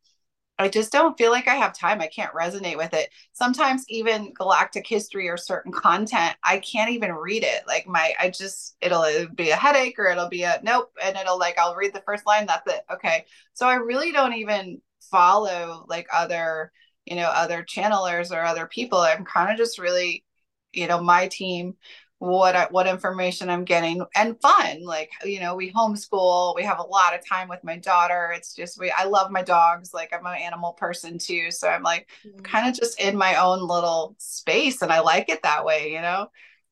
I 0.57 0.69
just 0.69 0.93
don't 0.93 1.19
feel 1.19 1.33
like 1.33 1.49
I 1.49 1.57
have 1.57 1.77
time. 1.77 2.01
I 2.01 2.07
can't 2.07 2.33
resonate 2.33 2.77
with 2.77 2.95
it. 2.95 3.11
Sometimes 3.33 3.85
even 3.88 4.33
galactic 4.35 4.87
history 4.87 5.29
or 5.29 5.37
certain 5.37 5.73
content, 5.73 6.37
I 6.45 6.59
can't 6.59 6.90
even 6.90 7.12
read 7.12 7.43
it. 7.43 7.62
Like 7.67 7.88
my, 7.88 8.14
I 8.21 8.31
just, 8.31 8.77
it'll 8.81 9.27
be 9.35 9.51
a 9.51 9.57
headache 9.57 9.99
or 9.99 10.07
it'll 10.07 10.29
be 10.29 10.45
a 10.45 10.61
nope. 10.62 10.93
And 11.03 11.17
it'll 11.17 11.38
like, 11.40 11.59
I'll 11.59 11.75
read 11.75 11.93
the 11.93 12.03
first 12.07 12.25
line. 12.25 12.47
That's 12.47 12.73
it. 12.73 12.83
Okay. 12.93 13.25
So 13.55 13.67
I 13.67 13.75
really 13.75 14.12
don't 14.12 14.35
even 14.35 14.81
follow 15.11 15.87
like 15.88 16.07
other, 16.12 16.71
you 17.05 17.17
know, 17.17 17.29
other 17.29 17.64
channelers 17.64 18.31
or 18.31 18.45
other 18.45 18.67
people. 18.67 18.99
I'm 18.99 19.25
kind 19.25 19.51
of 19.51 19.59
just 19.59 19.79
really, 19.81 20.25
you 20.73 20.87
know, 20.87 21.03
my 21.03 21.27
team 21.29 21.75
what 22.24 22.56
I, 22.56 22.66
what 22.70 22.87
information 22.87 23.50
I'm 23.50 23.64
getting 23.64 24.04
and 24.14 24.40
fun. 24.40 24.84
Like 24.84 25.10
you 25.24 25.40
know, 25.40 25.54
we 25.54 25.72
homeschool. 25.72 26.54
We 26.56 26.62
have 26.62 26.78
a 26.78 26.87
lot 26.87 27.14
of 27.14 27.26
time 27.26 27.48
with 27.48 27.62
my 27.62 27.76
daughter. 27.76 28.32
It's 28.34 28.54
just 28.54 28.78
we. 28.78 28.90
I 28.90 29.04
love 29.04 29.30
my 29.30 29.42
dogs. 29.42 29.92
Like 29.92 30.12
I'm 30.12 30.26
an 30.26 30.34
animal 30.34 30.72
person 30.72 31.18
too, 31.18 31.50
so 31.50 31.68
I'm 31.68 31.82
like 31.82 32.08
mm. 32.26 32.42
kind 32.42 32.68
of 32.68 32.74
just 32.74 33.00
in 33.00 33.16
my 33.16 33.37
own 33.37 33.66
little 33.66 34.14
space, 34.18 34.82
and 34.82 34.92
I 34.92 35.00
like 35.00 35.28
it 35.28 35.42
that 35.42 35.64
way. 35.64 35.92
You 35.92 36.00
know. 36.00 36.28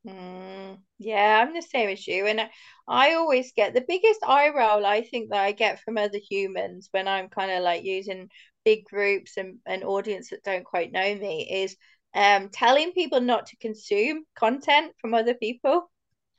Mm, 0.07 0.79
yeah, 0.99 1.45
I'm 1.47 1.55
the 1.55 1.63
same 1.63 1.89
as 1.89 2.07
you, 2.09 2.27
and 2.27 2.49
I 2.89 3.15
always 3.15 3.53
get 3.53 3.75
the 3.75 3.85
biggest 3.87 4.21
eye 4.27 4.51
roll. 4.55 4.85
I 4.85 5.03
think 5.03 5.31
that 5.31 5.45
I 5.45 5.53
get 5.53 5.81
from 5.81 5.99
other 5.99 6.19
humans 6.19 6.89
when 6.91 7.07
I'm 7.07 7.29
kind 7.29 7.53
of 7.53 7.63
like 7.63 7.85
using 7.85 8.29
big 8.65 8.85
groups 8.85 9.37
and 9.37 9.59
an 9.67 9.83
audience 9.85 10.31
that 10.31 10.45
don't 10.45 10.65
quite 10.65 10.93
know 10.93 11.15
me 11.15 11.49
is 11.63 11.77
um, 12.15 12.49
telling 12.51 12.93
people 12.93 13.21
not 13.21 13.47
to 13.47 13.57
consume 13.57 14.25
content 14.35 14.93
from 15.01 15.15
other 15.15 15.35
people. 15.35 15.91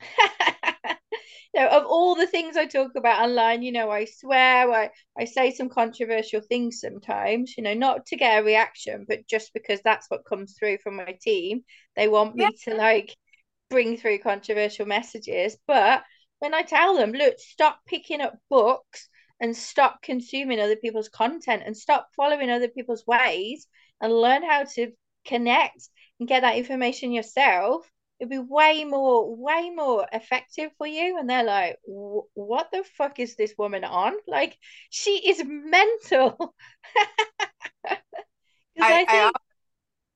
you 1.54 1.60
know, 1.60 1.68
of 1.68 1.84
all 1.86 2.14
the 2.14 2.26
things 2.26 2.56
I 2.56 2.66
talk 2.66 2.92
about 2.96 3.22
online, 3.22 3.62
you 3.62 3.72
know, 3.72 3.90
I 3.90 4.06
swear 4.06 4.70
I, 4.72 4.90
I 5.18 5.24
say 5.24 5.52
some 5.52 5.68
controversial 5.68 6.40
things 6.40 6.80
sometimes, 6.80 7.54
you 7.56 7.62
know, 7.62 7.74
not 7.74 8.06
to 8.06 8.16
get 8.16 8.40
a 8.40 8.44
reaction, 8.44 9.04
but 9.08 9.26
just 9.28 9.52
because 9.54 9.80
that's 9.84 10.06
what 10.08 10.24
comes 10.24 10.56
through 10.58 10.78
from 10.78 10.96
my 10.96 11.16
team. 11.20 11.64
They 11.96 12.08
want 12.08 12.34
me 12.34 12.44
yeah. 12.44 12.72
to 12.72 12.78
like 12.78 13.16
bring 13.70 13.96
through 13.96 14.18
controversial 14.18 14.86
messages. 14.86 15.56
But 15.66 16.02
when 16.38 16.54
I 16.54 16.62
tell 16.62 16.96
them, 16.96 17.12
look, 17.12 17.38
stop 17.38 17.80
picking 17.86 18.20
up 18.20 18.36
books 18.50 19.08
and 19.40 19.56
stop 19.56 20.02
consuming 20.02 20.60
other 20.60 20.76
people's 20.76 21.08
content 21.08 21.62
and 21.64 21.76
stop 21.76 22.08
following 22.16 22.50
other 22.50 22.68
people's 22.68 23.06
ways 23.06 23.66
and 24.00 24.12
learn 24.12 24.42
how 24.42 24.64
to 24.64 24.92
connect 25.24 25.88
and 26.18 26.28
get 26.28 26.40
that 26.40 26.56
information 26.56 27.12
yourself, 27.12 27.88
it'd 28.20 28.30
be 28.30 28.38
way 28.38 28.84
more, 28.84 29.34
way 29.36 29.70
more 29.70 30.06
effective 30.12 30.70
for 30.78 30.86
you. 30.86 31.18
And 31.18 31.28
they're 31.28 31.44
like, 31.44 31.78
what 31.84 32.68
the 32.72 32.84
fuck 32.96 33.18
is 33.18 33.36
this 33.36 33.54
woman 33.58 33.84
on? 33.84 34.12
Like, 34.26 34.56
she 34.90 35.30
is 35.30 35.42
mental. 35.46 36.54
I, 38.80 39.02
I, 39.02 39.04
think 39.04 39.08
I, 39.10 39.30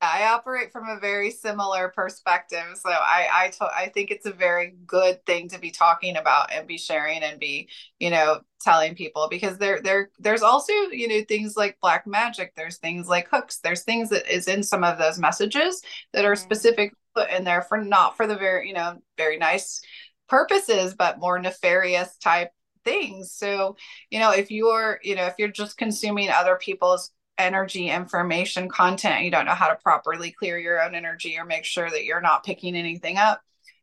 I 0.00 0.26
operate 0.26 0.70
from 0.70 0.88
a 0.88 1.00
very 1.00 1.30
similar 1.30 1.88
perspective. 1.88 2.64
So 2.74 2.90
I 2.90 3.28
I, 3.32 3.48
to, 3.48 3.64
I 3.64 3.88
think 3.88 4.11
it's 4.11 4.26
a 4.26 4.32
very 4.32 4.74
good 4.87 5.24
thing 5.26 5.48
to 5.48 5.58
be 5.58 5.70
talking 5.70 6.16
about 6.16 6.52
and 6.52 6.66
be 6.66 6.78
sharing 6.78 7.22
and 7.22 7.40
be, 7.40 7.68
you 7.98 8.11
know, 8.11 8.40
telling 8.61 8.94
people 8.94 9.28
because 9.28 9.58
there 9.58 9.80
there 9.82 10.11
there's 10.18 10.42
also, 10.42 10.72
you 10.72 11.08
know, 11.08 11.22
things 11.26 11.56
like 11.56 11.78
black 11.80 12.06
magic, 12.06 12.54
there's 12.54 12.78
things 12.78 13.08
like 13.08 13.28
hooks, 13.28 13.58
there's 13.58 13.82
things 13.82 14.11
that 14.11 14.32
is 14.32 14.46
in 14.46 14.62
some 14.62 14.84
of 14.84 14.98
those 14.98 15.18
messages 15.18 15.82
that 16.12 16.24
are 16.24 16.34
mm-hmm. 16.34 16.44
specific 16.44 16.94
put 17.14 17.30
in 17.30 17.44
there 17.44 17.62
for 17.62 17.78
not 17.78 18.16
for 18.16 18.26
the 18.26 18.37
very, 18.37 18.68
you 18.68 18.74
know, 18.74 18.98
very 19.16 19.37
nice 19.37 19.80
purposes, 20.28 20.94
but 20.94 21.18
more 21.18 21.38
nefarious 21.38 22.16
type 22.18 22.50
things. 22.84 23.32
So, 23.32 23.76
you 24.11 24.18
know, 24.18 24.30
if 24.30 24.50
you're, 24.50 25.00
you 25.02 25.14
know, 25.14 25.26
if 25.26 25.34
you're 25.38 25.48
just 25.48 25.76
consuming 25.76 26.30
other 26.30 26.56
people's 26.56 27.11
energy 27.38 27.88
information 27.88 28.68
content 28.68 29.24
you 29.24 29.31
don't 29.31 29.46
know 29.46 29.55
how 29.55 29.68
to 29.68 29.77
properly 29.77 30.33
clear 30.33 30.59
your 30.59 30.83
own 30.83 30.94
energy 30.94 31.38
or 31.38 31.44
make 31.44 31.64
sure 31.64 31.88
that 31.88 32.05
you're 32.05 32.20
not 32.20 32.44
picking 32.44 32.77
anything 32.77 33.16
up 33.16 33.40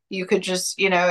you 0.09 0.25
could 0.25 0.41
just 0.41 0.77
you 0.79 0.89
know 0.89 1.09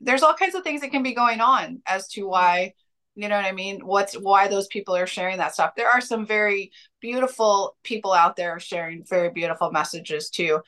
there's 0.00 0.22
all 0.22 0.34
kinds 0.34 0.54
of 0.54 0.62
things 0.62 0.82
that 0.82 0.90
can 0.90 1.02
be 1.02 1.14
going 1.14 1.40
on 1.40 1.80
as 1.86 2.08
to 2.08 2.26
why 2.26 2.72
you 3.18 3.28
know 3.28 3.34
what 3.34 3.44
i 3.44 3.52
mean? 3.52 3.80
What's 3.84 4.14
why 4.14 4.46
those 4.46 4.68
people 4.68 4.94
are 4.94 5.06
sharing 5.06 5.38
that 5.38 5.52
stuff. 5.52 5.74
There 5.76 5.90
are 5.90 6.00
some 6.00 6.24
very 6.24 6.70
beautiful 7.00 7.76
people 7.82 8.12
out 8.12 8.36
there 8.36 8.60
sharing 8.60 9.04
very 9.04 9.30
beautiful 9.30 9.72
messages 9.72 10.30
too. 10.30 10.60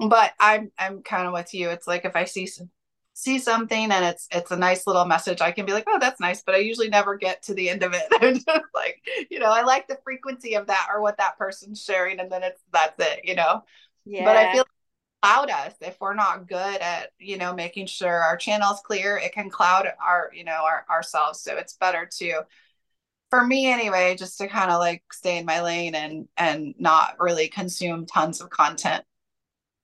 But 0.00 0.32
i'm 0.40 0.72
i'm 0.76 1.02
kind 1.02 1.28
of 1.28 1.32
with 1.32 1.54
you. 1.54 1.70
It's 1.70 1.86
like 1.86 2.04
if 2.04 2.16
i 2.16 2.24
see 2.24 2.46
some 2.46 2.70
see 3.14 3.38
something 3.38 3.90
and 3.92 4.04
it's 4.04 4.26
it's 4.30 4.50
a 4.50 4.56
nice 4.56 4.86
little 4.86 5.04
message 5.04 5.40
i 5.42 5.52
can 5.52 5.66
be 5.66 5.72
like 5.72 5.84
oh 5.86 5.98
that's 6.00 6.20
nice 6.20 6.42
but 6.42 6.54
i 6.54 6.58
usually 6.58 6.88
never 6.88 7.16
get 7.16 7.42
to 7.42 7.54
the 7.54 7.68
end 7.68 7.82
of 7.82 7.92
it. 7.94 8.06
Like 8.74 9.02
you 9.30 9.38
know 9.38 9.50
i 9.50 9.62
like 9.62 9.86
the 9.86 9.98
frequency 10.02 10.54
of 10.54 10.66
that 10.68 10.88
or 10.92 11.02
what 11.02 11.18
that 11.18 11.36
person's 11.36 11.82
sharing 11.82 12.20
and 12.20 12.32
then 12.32 12.42
it's 12.42 12.60
that's 12.72 12.98
it 12.98 13.20
you 13.24 13.34
know? 13.34 13.64
Yeah 14.04 14.24
but 14.24 14.36
i 14.36 14.50
feel 14.52 14.64
cloud 15.22 15.50
us 15.50 15.74
if 15.80 15.96
we're 16.00 16.14
not 16.14 16.48
good 16.48 16.80
at 16.80 17.10
you 17.18 17.36
know 17.38 17.54
making 17.54 17.86
sure 17.86 18.10
our 18.22 18.36
channel's 18.36 18.80
clear 18.84 19.18
it 19.18 19.32
can 19.32 19.50
cloud 19.50 19.86
our 20.04 20.30
you 20.34 20.44
know 20.44 20.64
our 20.64 20.84
ourselves 20.90 21.40
so 21.40 21.56
it's 21.56 21.74
better 21.74 22.08
to 22.10 22.42
for 23.30 23.46
me 23.46 23.70
anyway 23.70 24.16
just 24.16 24.38
to 24.38 24.48
kind 24.48 24.70
of 24.70 24.78
like 24.78 25.02
stay 25.12 25.38
in 25.38 25.46
my 25.46 25.60
lane 25.62 25.94
and 25.94 26.28
and 26.36 26.74
not 26.78 27.16
really 27.18 27.48
consume 27.48 28.04
tons 28.06 28.40
of 28.40 28.50
content. 28.50 29.04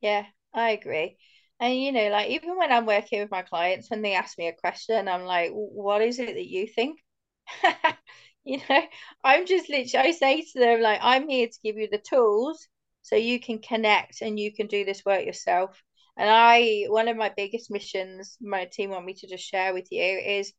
Yeah 0.00 0.26
i 0.54 0.70
agree 0.70 1.16
and 1.60 1.74
you 1.74 1.92
know, 1.92 2.08
like 2.10 2.30
even 2.30 2.56
when 2.56 2.72
I'm 2.72 2.86
working 2.86 3.20
with 3.20 3.30
my 3.30 3.42
clients, 3.42 3.90
when 3.90 4.02
they 4.02 4.14
ask 4.14 4.38
me 4.38 4.48
a 4.48 4.52
question, 4.52 5.08
I'm 5.08 5.24
like, 5.24 5.50
"What 5.52 6.02
is 6.02 6.18
it 6.18 6.34
that 6.34 6.46
you 6.48 6.66
think?" 6.66 7.00
you 8.44 8.60
know, 8.68 8.82
I'm 9.24 9.46
just 9.46 9.68
literally 9.68 10.08
I 10.08 10.12
say 10.12 10.42
to 10.42 10.58
them 10.58 10.80
like, 10.80 11.00
"I'm 11.02 11.28
here 11.28 11.48
to 11.48 11.60
give 11.64 11.76
you 11.76 11.88
the 11.90 11.98
tools 11.98 12.68
so 13.02 13.16
you 13.16 13.40
can 13.40 13.58
connect 13.60 14.22
and 14.22 14.38
you 14.38 14.52
can 14.54 14.66
do 14.68 14.84
this 14.84 15.04
work 15.04 15.24
yourself." 15.24 15.82
And 16.16 16.28
I, 16.30 16.86
one 16.88 17.08
of 17.08 17.16
my 17.16 17.30
biggest 17.36 17.70
missions, 17.70 18.36
my 18.40 18.64
team 18.66 18.90
want 18.90 19.06
me 19.06 19.14
to 19.14 19.28
just 19.28 19.44
share 19.48 19.72
with 19.74 19.88
you 19.92 20.02
is 20.02 20.52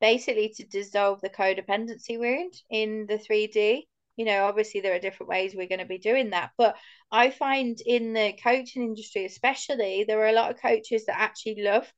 basically 0.00 0.50
to 0.56 0.64
dissolve 0.66 1.20
the 1.20 1.30
codependency 1.30 2.18
wound 2.18 2.54
in 2.70 3.06
the 3.06 3.18
3D 3.18 3.88
you 4.16 4.24
know 4.24 4.44
obviously 4.44 4.80
there 4.80 4.94
are 4.94 4.98
different 4.98 5.28
ways 5.30 5.54
we're 5.54 5.68
going 5.68 5.78
to 5.78 5.84
be 5.86 5.98
doing 5.98 6.30
that 6.30 6.50
but 6.58 6.76
i 7.12 7.30
find 7.30 7.78
in 7.84 8.12
the 8.12 8.32
coaching 8.42 8.82
industry 8.82 9.24
especially 9.24 10.04
there 10.06 10.20
are 10.20 10.28
a 10.28 10.32
lot 10.32 10.50
of 10.50 10.60
coaches 10.60 11.06
that 11.06 11.18
actually 11.18 11.62
love 11.62 11.90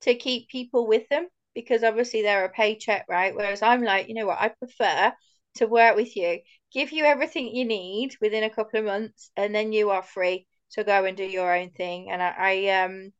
to 0.00 0.14
keep 0.14 0.48
people 0.48 0.86
with 0.86 1.08
them 1.08 1.26
because 1.54 1.82
obviously 1.82 2.22
they're 2.22 2.44
a 2.44 2.50
paycheck 2.50 3.06
right? 3.08 3.34
Whereas 3.34 3.62
i'm 3.62 3.82
like 3.82 4.08
you 4.08 4.14
know 4.14 4.26
what? 4.26 4.40
I 4.40 4.48
prefer 4.48 5.12
to 5.56 5.66
work 5.66 5.96
with 5.96 6.16
you 6.16 6.40
give 6.72 6.92
you 6.92 7.04
everything 7.04 7.54
you 7.54 7.64
need 7.64 8.14
within 8.20 8.44
a 8.44 8.50
couple 8.50 8.78
of 8.78 8.84
months 8.84 9.30
and 9.36 9.54
then 9.54 9.72
you 9.72 9.90
are 9.90 10.02
free 10.02 10.46
to 10.72 10.84
go 10.84 11.04
and 11.04 11.16
do 11.16 11.24
your 11.24 11.54
own 11.54 11.70
thing. 11.70 12.10
And 12.10 12.22
i, 12.22 12.34
I 12.38 12.84
um 12.84 13.12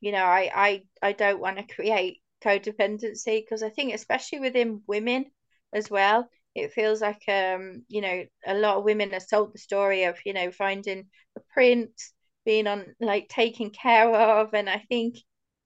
you 0.00 0.12
know 0.12 0.24
i 0.24 0.50
i 0.54 0.82
i 1.02 1.12
don't 1.12 1.40
want 1.40 1.58
to 1.58 1.74
create 1.74 2.22
codependency 2.42 3.42
because 3.42 3.62
i 3.62 3.70
think 3.70 3.94
especially 3.94 4.40
within 4.40 4.82
women 4.86 5.26
as 5.72 5.90
well 5.90 6.28
it 6.54 6.72
feels 6.72 7.00
like 7.00 7.22
um 7.28 7.84
you 7.88 8.00
know 8.00 8.24
a 8.46 8.54
lot 8.54 8.76
of 8.76 8.84
women 8.84 9.14
are 9.14 9.20
told 9.20 9.52
the 9.54 9.58
story 9.58 10.04
of 10.04 10.16
you 10.24 10.32
know 10.32 10.50
finding 10.50 11.08
a 11.36 11.40
prince 11.52 12.12
being 12.44 12.66
on 12.66 12.86
like 13.00 13.28
taken 13.28 13.70
care 13.70 14.12
of 14.14 14.52
and 14.54 14.68
i 14.68 14.78
think 14.88 15.16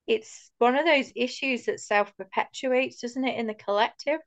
it's 0.06 0.50
one 0.58 0.76
of 0.76 0.84
those 0.84 1.10
issues 1.16 1.64
that 1.66 1.80
self 1.80 2.14
perpetuates 2.16 3.00
doesn't 3.00 3.24
it 3.26 3.38
in 3.38 3.46
the 3.46 3.54
collective 3.54 4.20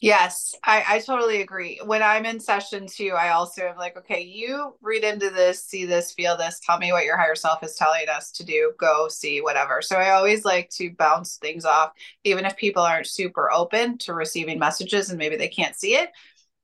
Yes, 0.00 0.54
I, 0.62 0.84
I 0.86 0.98
totally 0.98 1.40
agree. 1.40 1.80
When 1.82 2.02
I'm 2.02 2.26
in 2.26 2.38
session 2.38 2.86
too, 2.86 3.12
I 3.16 3.30
also 3.30 3.62
am 3.62 3.78
like, 3.78 3.96
okay, 3.96 4.20
you 4.20 4.74
read 4.82 5.02
into 5.02 5.30
this, 5.30 5.64
see 5.64 5.86
this, 5.86 6.12
feel 6.12 6.36
this, 6.36 6.60
tell 6.60 6.78
me 6.78 6.92
what 6.92 7.06
your 7.06 7.16
higher 7.16 7.34
self 7.34 7.62
is 7.62 7.74
telling 7.74 8.08
us 8.08 8.30
to 8.32 8.44
do, 8.44 8.72
go 8.78 9.08
see 9.08 9.40
whatever. 9.40 9.80
So 9.80 9.96
I 9.96 10.10
always 10.10 10.44
like 10.44 10.68
to 10.70 10.90
bounce 10.98 11.36
things 11.36 11.64
off, 11.64 11.92
even 12.24 12.44
if 12.44 12.56
people 12.56 12.82
aren't 12.82 13.06
super 13.06 13.50
open 13.50 13.96
to 13.98 14.12
receiving 14.12 14.58
messages 14.58 15.08
and 15.08 15.18
maybe 15.18 15.36
they 15.36 15.48
can't 15.48 15.76
see 15.76 15.94
it. 15.94 16.10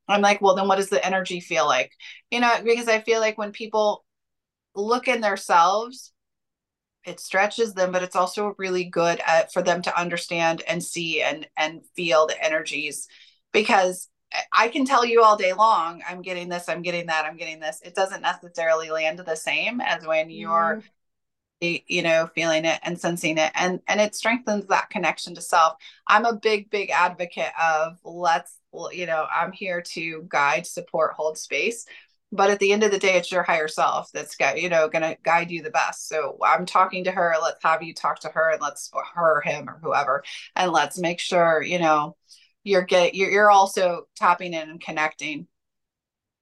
I'm 0.08 0.22
like, 0.22 0.42
well, 0.42 0.56
then 0.56 0.68
what 0.68 0.76
does 0.76 0.90
the 0.90 1.04
energy 1.04 1.40
feel 1.40 1.66
like? 1.66 1.92
You 2.30 2.40
know, 2.40 2.52
because 2.64 2.88
I 2.88 3.00
feel 3.00 3.20
like 3.20 3.38
when 3.38 3.52
people 3.52 4.04
look 4.74 5.08
in 5.08 5.20
themselves, 5.20 6.12
it 7.04 7.20
stretches 7.20 7.74
them, 7.74 7.92
but 7.92 8.02
it's 8.02 8.16
also 8.16 8.54
really 8.58 8.84
good 8.84 9.20
at, 9.26 9.52
for 9.52 9.62
them 9.62 9.82
to 9.82 9.98
understand 9.98 10.62
and 10.68 10.82
see 10.82 11.22
and 11.22 11.46
and 11.56 11.82
feel 11.94 12.26
the 12.26 12.44
energies 12.44 13.08
because 13.52 14.08
I 14.52 14.68
can 14.68 14.84
tell 14.84 15.04
you 15.04 15.22
all 15.22 15.36
day 15.36 15.52
long, 15.52 16.02
I'm 16.08 16.22
getting 16.22 16.48
this, 16.48 16.68
I'm 16.68 16.82
getting 16.82 17.06
that, 17.06 17.24
I'm 17.24 17.36
getting 17.36 17.58
this. 17.58 17.80
It 17.84 17.94
doesn't 17.94 18.22
necessarily 18.22 18.90
land 18.90 19.18
the 19.18 19.34
same 19.34 19.80
as 19.80 20.06
when 20.06 20.30
you're 20.30 20.82
mm. 21.62 21.82
you 21.88 22.02
know 22.02 22.28
feeling 22.34 22.64
it 22.64 22.78
and 22.82 22.98
sensing 23.00 23.38
it 23.38 23.50
and 23.54 23.80
and 23.88 24.00
it 24.00 24.14
strengthens 24.14 24.66
that 24.66 24.88
connection 24.88 25.34
to 25.34 25.42
self 25.42 25.76
i'm 26.06 26.24
a 26.24 26.34
big 26.34 26.70
big 26.70 26.88
advocate 26.90 27.52
of 27.62 27.98
let's 28.02 28.56
you 28.92 29.04
know 29.04 29.26
i'm 29.34 29.52
here 29.52 29.82
to 29.82 30.24
guide 30.28 30.66
support 30.66 31.12
hold 31.12 31.36
space 31.36 31.84
but 32.32 32.50
at 32.50 32.58
the 32.58 32.72
end 32.72 32.82
of 32.82 32.90
the 32.90 32.98
day 32.98 33.16
it's 33.16 33.32
your 33.32 33.42
higher 33.42 33.68
self 33.68 34.10
that's 34.12 34.36
got 34.36 34.60
you 34.60 34.68
know 34.68 34.88
to 34.88 35.16
guide 35.22 35.50
you 35.50 35.62
the 35.62 35.70
best. 35.70 36.08
So 36.08 36.38
i'm 36.44 36.66
talking 36.66 37.04
to 37.04 37.10
her 37.10 37.34
let's 37.42 37.62
have 37.62 37.82
you 37.82 37.94
talk 37.94 38.20
to 38.20 38.28
her 38.28 38.50
and 38.50 38.60
let's 38.60 38.90
her 39.14 39.40
him 39.40 39.68
or 39.68 39.78
whoever 39.82 40.22
and 40.56 40.72
let's 40.72 40.98
make 40.98 41.20
sure 41.20 41.62
you 41.62 41.78
know 41.78 42.16
you're 42.64 42.82
get 42.82 43.14
you're, 43.14 43.30
you're 43.30 43.50
also 43.50 44.06
tapping 44.16 44.54
in 44.54 44.70
and 44.70 44.80
connecting. 44.80 45.46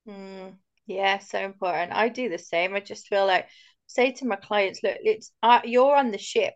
Mm, 0.07 0.55
yeah 0.87 1.19
so 1.19 1.39
important. 1.39 1.93
I 1.93 2.09
do 2.09 2.29
the 2.29 2.39
same. 2.39 2.75
I 2.75 2.81
just 2.81 3.09
feel 3.09 3.27
like 3.27 3.49
say 3.87 4.13
to 4.13 4.27
my 4.27 4.37
clients 4.37 4.83
look 4.83 4.97
it's 5.01 5.33
uh, 5.43 5.61
you're 5.65 5.97
on 5.97 6.11
the 6.11 6.19
ship. 6.19 6.55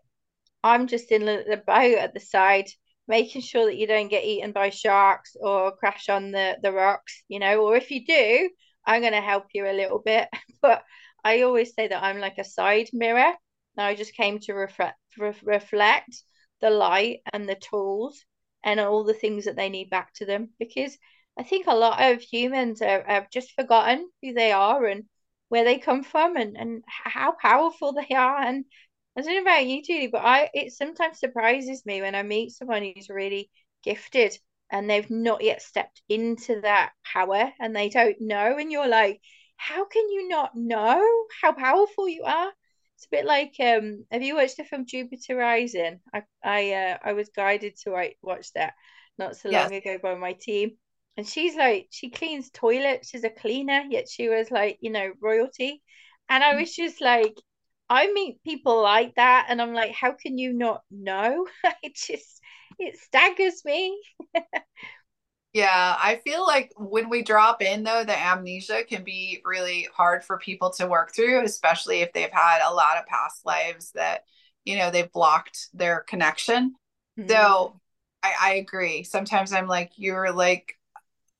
I'm 0.63 0.87
just 0.87 1.11
in 1.11 1.25
the 1.25 1.61
boat 1.65 1.97
at 1.97 2.13
the 2.13 2.19
side 2.19 2.67
making 3.07 3.41
sure 3.41 3.65
that 3.65 3.75
you 3.75 3.85
don't 3.87 4.07
get 4.07 4.23
eaten 4.23 4.51
by 4.51 4.69
sharks 4.69 5.35
or 5.41 5.75
crash 5.75 6.09
on 6.09 6.31
the 6.31 6.57
the 6.61 6.71
rocks 6.71 7.23
you 7.27 7.39
know 7.39 7.61
or 7.61 7.75
if 7.75 7.91
you 7.91 8.05
do 8.05 8.49
i'm 8.85 9.01
going 9.01 9.13
to 9.13 9.21
help 9.21 9.45
you 9.53 9.65
a 9.65 9.73
little 9.73 9.99
bit 9.99 10.27
but 10.61 10.83
i 11.23 11.41
always 11.41 11.73
say 11.73 11.87
that 11.87 12.03
i'm 12.03 12.19
like 12.19 12.37
a 12.37 12.43
side 12.43 12.89
mirror 12.93 13.33
now 13.77 13.85
i 13.85 13.95
just 13.95 14.15
came 14.15 14.39
to 14.39 14.53
reflect 14.53 14.97
re- 15.17 15.33
reflect 15.43 16.23
the 16.61 16.69
light 16.69 17.19
and 17.33 17.47
the 17.47 17.55
tools 17.55 18.23
and 18.63 18.79
all 18.79 19.03
the 19.03 19.13
things 19.13 19.45
that 19.45 19.55
they 19.55 19.69
need 19.69 19.89
back 19.89 20.13
to 20.13 20.25
them 20.25 20.49
because 20.59 20.97
I 21.37 21.43
think 21.43 21.65
a 21.67 21.75
lot 21.75 22.11
of 22.11 22.21
humans 22.21 22.81
are, 22.81 23.03
have 23.07 23.29
just 23.29 23.51
forgotten 23.53 24.09
who 24.21 24.33
they 24.33 24.51
are 24.51 24.85
and 24.85 25.05
where 25.49 25.63
they 25.63 25.79
come 25.79 26.03
from 26.03 26.35
and, 26.37 26.57
and 26.57 26.83
how 26.87 27.31
powerful 27.33 27.93
they 27.93 28.15
are. 28.15 28.37
And 28.37 28.65
I 29.17 29.21
don't 29.21 29.35
know 29.35 29.41
about 29.41 29.65
you, 29.65 29.83
Julie, 29.83 30.07
but 30.07 30.23
I 30.23 30.49
it 30.53 30.73
sometimes 30.73 31.19
surprises 31.19 31.85
me 31.85 32.01
when 32.01 32.15
I 32.15 32.23
meet 32.23 32.51
someone 32.51 32.83
who's 32.83 33.09
really 33.09 33.49
gifted 33.83 34.37
and 34.73 34.89
they've 34.89 35.09
not 35.09 35.43
yet 35.43 35.61
stepped 35.61 36.01
into 36.09 36.59
that 36.61 36.93
power 37.05 37.53
and 37.59 37.75
they 37.75 37.89
don't 37.89 38.19
know. 38.19 38.57
And 38.57 38.71
you're 38.71 38.87
like, 38.87 39.21
how 39.55 39.85
can 39.85 40.09
you 40.09 40.27
not 40.27 40.55
know 40.55 40.99
how 41.41 41.53
powerful 41.53 42.09
you 42.09 42.23
are? 42.23 42.51
It's 42.97 43.05
a 43.05 43.09
bit 43.11 43.25
like 43.25 43.53
um 43.59 44.05
have 44.11 44.23
you 44.23 44.35
watched 44.35 44.57
the 44.57 44.63
film 44.63 44.85
Jupiter 44.87 45.35
Rising? 45.35 45.99
I 46.11 46.23
I 46.43 46.73
uh, 46.73 46.97
I 47.03 47.13
was 47.13 47.29
guided 47.29 47.75
to 47.83 48.11
watch 48.23 48.51
that 48.53 48.73
not 49.19 49.35
so 49.35 49.49
long 49.49 49.71
yes. 49.71 49.83
ago 49.83 49.99
by 50.01 50.15
my 50.15 50.33
team. 50.33 50.71
And 51.17 51.27
she's 51.27 51.55
like 51.55 51.87
she 51.91 52.09
cleans 52.09 52.49
toilets, 52.49 53.09
she's 53.09 53.23
a 53.23 53.29
cleaner, 53.29 53.83
yet 53.89 54.09
she 54.09 54.27
was 54.27 54.49
like, 54.49 54.79
you 54.81 54.89
know, 54.89 55.11
royalty. 55.21 55.83
And 56.29 56.43
I 56.43 56.55
was 56.55 56.73
just 56.73 56.99
like, 56.99 57.37
I 57.89 58.11
meet 58.11 58.43
people 58.43 58.81
like 58.81 59.13
that 59.15 59.47
and 59.49 59.61
I'm 59.61 59.73
like, 59.73 59.91
how 59.91 60.13
can 60.13 60.39
you 60.39 60.51
not 60.51 60.81
know? 60.89 61.45
it 61.83 61.95
just 61.95 62.41
it 62.79 62.97
staggers 62.97 63.63
me. 63.65 63.99
Yeah, 65.53 65.95
I 65.99 66.19
feel 66.23 66.45
like 66.47 66.71
when 66.77 67.09
we 67.09 67.21
drop 67.21 67.61
in, 67.61 67.83
though, 67.83 68.03
the 68.03 68.17
amnesia 68.17 68.83
can 68.89 69.03
be 69.03 69.39
really 69.45 69.87
hard 69.93 70.23
for 70.23 70.39
people 70.39 70.71
to 70.71 70.87
work 70.87 71.13
through, 71.13 71.43
especially 71.43 72.01
if 72.01 72.11
they've 72.11 72.31
had 72.31 72.67
a 72.67 72.73
lot 72.73 72.97
of 72.97 73.05
past 73.05 73.45
lives 73.45 73.91
that, 73.91 74.23
you 74.65 74.77
know, 74.77 74.89
they've 74.89 75.11
blocked 75.11 75.67
their 75.73 75.99
connection. 76.01 76.73
Mm-hmm. 77.19 77.29
So 77.29 77.79
I, 78.23 78.33
I 78.41 78.53
agree. 78.55 79.03
Sometimes 79.03 79.53
I'm 79.53 79.67
like, 79.67 79.91
you're 79.95 80.31
like 80.31 80.73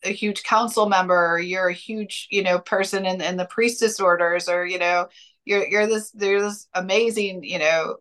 a 0.04 0.10
huge 0.10 0.44
council 0.44 0.88
member, 0.88 1.40
you're 1.40 1.70
a 1.70 1.74
huge, 1.74 2.28
you 2.30 2.44
know, 2.44 2.60
person 2.60 3.08
in, 3.08 3.20
in 3.20 3.36
the 3.36 3.46
priestess 3.46 4.00
orders, 4.00 4.48
or, 4.48 4.64
you 4.64 4.78
know, 4.78 5.08
you're 5.46 5.68
you're 5.68 5.88
this 5.88 6.12
there's 6.12 6.44
this 6.44 6.68
amazing, 6.74 7.44
you 7.44 7.58
know, 7.58 7.96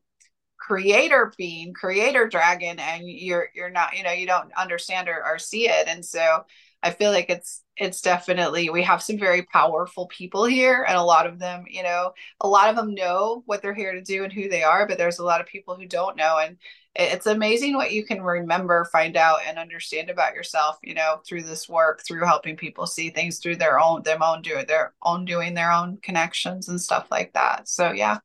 creator 0.73 1.33
being 1.37 1.75
creator 1.75 2.27
dragon 2.27 2.79
and 2.79 3.03
you're 3.07 3.49
you're 3.55 3.69
not 3.69 3.95
you 3.95 4.03
know 4.03 4.13
you 4.13 4.27
don't 4.27 4.51
understand 4.55 5.07
or, 5.07 5.23
or 5.23 5.39
see 5.39 5.69
it. 5.69 5.87
And 5.87 6.03
so 6.03 6.45
i 6.83 6.91
feel 6.91 7.13
like 7.13 7.31
it's 7.31 7.63
it's 7.77 8.01
definitely 8.01 8.71
we 8.71 8.83
have 8.83 9.03
some 9.03 9.19
very 9.19 9.43
powerful 9.43 10.07
people 10.07 10.45
here 10.45 10.85
and 10.89 10.97
a 10.97 11.03
lot 11.03 11.27
of 11.27 11.39
them 11.39 11.65
you 11.69 11.83
know 11.83 12.13
a 12.41 12.49
lot 12.49 12.69
of 12.69 12.77
them 12.77 12.95
know 12.95 13.43
what 13.47 13.63
they're 13.63 13.75
here 13.75 13.93
to 13.93 14.03
do 14.03 14.25
and 14.25 14.33
who 14.33 14.49
they 14.49 14.63
are 14.63 14.87
but 14.87 14.99
there's 14.99 15.19
a 15.19 15.25
lot 15.25 15.41
of 15.41 15.47
people 15.47 15.75
who 15.77 15.87
don't 15.87 16.17
know. 16.17 16.39
And 16.39 16.57
it's 16.95 17.27
amazing 17.27 17.75
what 17.75 17.93
you 17.93 18.05
can 18.05 18.21
remember 18.23 18.85
find 18.87 19.17
out 19.17 19.41
and 19.47 19.59
understand 19.59 20.11
about 20.11 20.35
yourself 20.35 20.79
you 20.83 20.95
know 20.95 21.21
through 21.27 21.43
this 21.43 21.69
work 21.69 22.03
through 22.07 22.25
helping 22.27 22.57
people 22.57 22.87
see 22.87 23.11
things 23.11 23.39
through 23.39 23.57
their 23.57 23.79
own 23.79 24.03
their 24.03 24.23
own 24.23 24.43
doing 24.43 24.67
their 24.67 24.95
own 25.03 25.25
doing 25.25 25.55
their 25.55 25.71
own 25.71 25.99
connections 26.03 26.69
and 26.69 26.81
stuff 26.81 27.07
like 27.11 27.33
that. 27.35 27.69
So 27.69 27.93
yeah. 27.93 28.19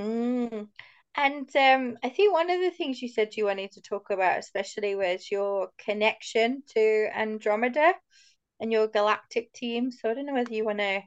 Mm. 0.00 0.68
And 1.16 1.48
um, 1.54 1.96
I 2.02 2.08
think 2.08 2.32
one 2.32 2.50
of 2.50 2.60
the 2.60 2.70
things 2.70 3.00
you 3.00 3.08
said 3.08 3.36
you 3.36 3.44
wanted 3.44 3.72
to 3.72 3.80
talk 3.80 4.10
about, 4.10 4.38
especially, 4.38 4.96
was 4.96 5.30
your 5.30 5.68
connection 5.78 6.62
to 6.74 7.08
Andromeda 7.14 7.94
and 8.60 8.72
your 8.72 8.88
galactic 8.88 9.52
team. 9.52 9.92
So 9.92 10.10
I 10.10 10.14
don't 10.14 10.26
know 10.26 10.34
whether 10.34 10.52
you 10.52 10.64
want 10.64 10.78
to 10.78 11.02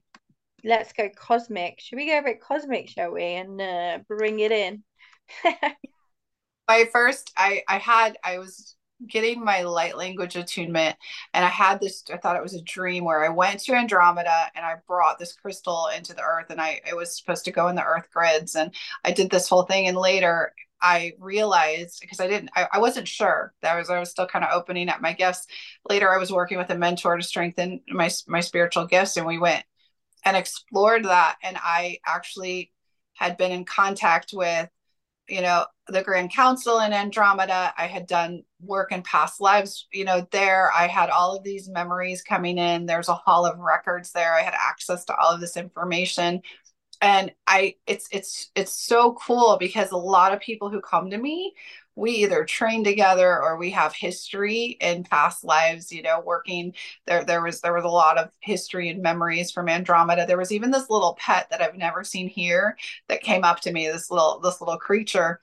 let's 0.64 0.94
go 0.94 1.10
cosmic. 1.10 1.80
Should 1.80 1.98
we 1.98 2.08
go 2.08 2.20
a 2.20 2.24
bit 2.24 2.42
cosmic, 2.42 2.90
shall 2.90 3.12
we, 3.12 3.24
and 3.24 3.62
uh, 3.62 4.00
bring 4.08 4.40
it 4.40 4.52
in? 4.52 4.84
My 6.68 6.86
first, 6.92 7.34
I 7.36 7.64
I 7.68 7.78
had 7.78 8.18
I 8.24 8.40
was 8.40 8.77
getting 9.06 9.44
my 9.44 9.62
light 9.62 9.96
language 9.96 10.36
attunement 10.36 10.96
and 11.34 11.46
i 11.46 11.50
had 11.50 11.80
this 11.80 12.04
i 12.12 12.18
thought 12.18 12.36
it 12.36 12.42
was 12.42 12.56
a 12.56 12.62
dream 12.64 13.04
where 13.04 13.24
i 13.24 13.30
went 13.30 13.60
to 13.60 13.74
andromeda 13.74 14.52
and 14.56 14.66
i 14.66 14.74
brought 14.88 15.20
this 15.20 15.34
crystal 15.34 15.88
into 15.96 16.14
the 16.14 16.22
earth 16.22 16.48
and 16.50 16.60
i 16.60 16.82
it 16.88 16.96
was 16.96 17.16
supposed 17.16 17.46
to 17.46 17.52
go 17.52 17.68
in 17.68 17.76
the 17.76 17.84
earth 17.84 18.08
grids 18.12 18.56
and 18.56 18.74
i 19.06 19.12
did 19.12 19.30
this 19.30 19.48
whole 19.48 19.64
thing 19.64 19.88
and 19.88 19.98
later 19.98 20.52
i 20.82 21.14
realized 21.20 22.00
because 22.02 22.20
i 22.20 22.28
didn't 22.28 22.50
I, 22.56 22.68
I 22.74 22.80
wasn't 22.80 23.08
sure 23.08 23.54
that 23.62 23.76
was 23.78 23.90
i 23.92 24.00
was 24.00 24.10
still 24.10 24.28
kind 24.28 24.44
of 24.44 24.52
opening 24.54 24.90
up 24.90 25.02
my 25.02 25.14
gifts. 25.14 25.46
Later 25.88 26.12
i 26.12 26.18
was 26.18 26.32
working 26.32 26.58
with 26.58 26.72
a 26.72 26.78
mentor 26.78 27.18
to 27.18 27.24
strengthen 27.24 27.82
my 27.90 28.10
my 28.28 28.40
spiritual 28.40 28.88
gifts 28.88 29.18
and 29.18 29.28
we 29.28 29.38
went 29.38 29.64
and 30.26 30.36
explored 30.36 31.06
that 31.06 31.38
and 31.44 31.58
i 31.60 32.00
actually 32.06 32.72
had 33.14 33.38
been 33.38 33.52
in 33.52 33.66
contact 33.66 34.32
with 34.34 34.70
you 35.28 35.42
know 35.42 35.66
the 35.88 36.04
grand 36.04 36.32
council 36.34 36.80
in 36.80 36.94
andromeda. 36.94 37.74
I 37.78 37.88
had 37.88 38.08
done 38.08 38.44
work 38.62 38.92
in 38.92 39.02
past 39.04 39.40
lives 39.42 39.88
you 39.92 40.06
know 40.06 40.28
there. 40.32 40.72
I 40.72 40.88
had 40.88 41.10
all 41.10 41.36
of 41.36 41.44
these 41.44 41.70
memories 41.70 42.22
coming 42.22 42.58
in. 42.58 42.86
There's 42.86 43.10
a 43.10 43.14
hall 43.14 43.46
of 43.46 43.60
records 43.60 44.12
there. 44.12 44.34
I 44.34 44.42
had 44.42 44.56
access 44.56 45.06
to 45.06 45.16
all 45.16 45.34
of 45.34 45.42
this 45.42 45.58
information. 45.58 46.42
And 47.02 47.32
i 47.46 47.76
it's 47.86 48.08
it's 48.12 48.50
it's 48.56 48.74
so 48.74 49.14
cool 49.14 49.58
because 49.60 49.92
a 49.92 49.98
lot 49.98 50.34
of 50.34 50.40
people 50.40 50.70
who 50.70 50.82
come 50.82 51.12
to 51.12 51.18
me 51.18 51.54
we 51.98 52.12
either 52.12 52.46
train 52.46 52.84
together 52.84 53.42
or 53.42 53.58
we 53.58 53.72
have 53.72 53.94
history 53.94 54.78
in 54.80 55.04
past 55.04 55.44
lives 55.44 55.92
you 55.92 56.02
know 56.02 56.22
working 56.24 56.74
there 57.08 57.24
there 57.26 57.42
was 57.42 57.60
there 57.62 57.74
was 57.74 57.84
a 57.84 57.90
lot 57.90 58.18
of 58.18 58.30
history 58.40 58.90
and 58.90 59.02
memories 59.02 59.52
from 59.52 59.68
andromeda. 59.68 60.26
There 60.26 60.38
was 60.38 60.52
even 60.52 60.72
this 60.72 60.90
little 60.90 61.18
pet 61.20 61.48
that 61.50 61.62
i've 61.62 61.76
never 61.76 62.04
seen 62.04 62.28
here 62.28 62.78
that 63.10 63.22
came 63.22 63.44
up 63.44 63.60
to 63.62 63.72
me 63.72 63.88
this 63.88 64.12
little 64.12 64.40
this 64.40 64.62
little 64.62 64.78
creature. 64.78 65.42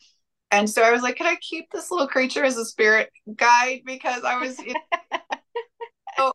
And 0.50 0.70
so 0.70 0.82
i 0.82 0.92
was 0.92 1.02
like 1.02 1.16
can 1.16 1.26
i 1.26 1.36
keep 1.36 1.70
this 1.70 1.90
little 1.90 2.06
creature 2.08 2.44
as 2.44 2.56
a 2.56 2.64
spirit 2.64 3.10
guide? 3.36 3.82
Because 3.84 4.22
i 4.24 4.38
was 4.38 4.58
you 4.60 4.74
know, 6.18 6.32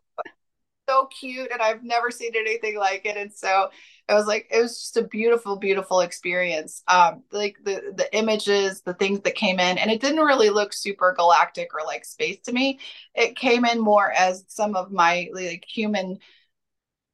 so, 0.90 1.06
cute 1.06 1.50
and 1.52 1.62
i've 1.62 1.82
never 1.82 2.10
seen 2.10 2.32
anything 2.36 2.76
like 2.78 3.04
it 3.06 3.16
and 3.16 3.32
so 3.32 3.70
it 4.08 4.14
was 4.14 4.26
like 4.26 4.48
it 4.50 4.60
was 4.60 4.76
just 4.76 4.96
a 4.96 5.02
beautiful 5.02 5.56
beautiful 5.56 6.00
experience. 6.00 6.82
Um 6.88 7.22
like 7.30 7.56
the 7.64 7.92
the 7.94 8.12
images 8.16 8.82
the 8.82 8.94
things 8.94 9.20
that 9.20 9.36
came 9.36 9.60
in 9.60 9.78
and 9.78 9.88
it 9.88 10.00
didn't 10.00 10.24
really 10.24 10.50
look 10.50 10.72
super 10.72 11.14
galactic 11.16 11.72
or 11.74 11.86
like 11.86 12.04
space 12.04 12.40
to 12.40 12.52
me. 12.52 12.80
It 13.14 13.36
came 13.36 13.64
in 13.64 13.78
more 13.78 14.10
as 14.10 14.44
some 14.48 14.74
of 14.74 14.90
my 14.90 15.28
like 15.32 15.64
human 15.64 16.18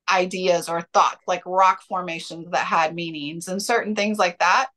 ideas 0.09 0.69
or 0.69 0.83
thoughts 0.95 1.21
like 1.27 1.43
rock 1.45 1.83
formations 1.83 2.49
that 2.53 2.65
had 2.65 2.95
meanings 2.95 3.49
and 3.49 3.61
certain 3.61 3.95
things 3.97 4.19
like 4.19 4.39
that 4.39 4.69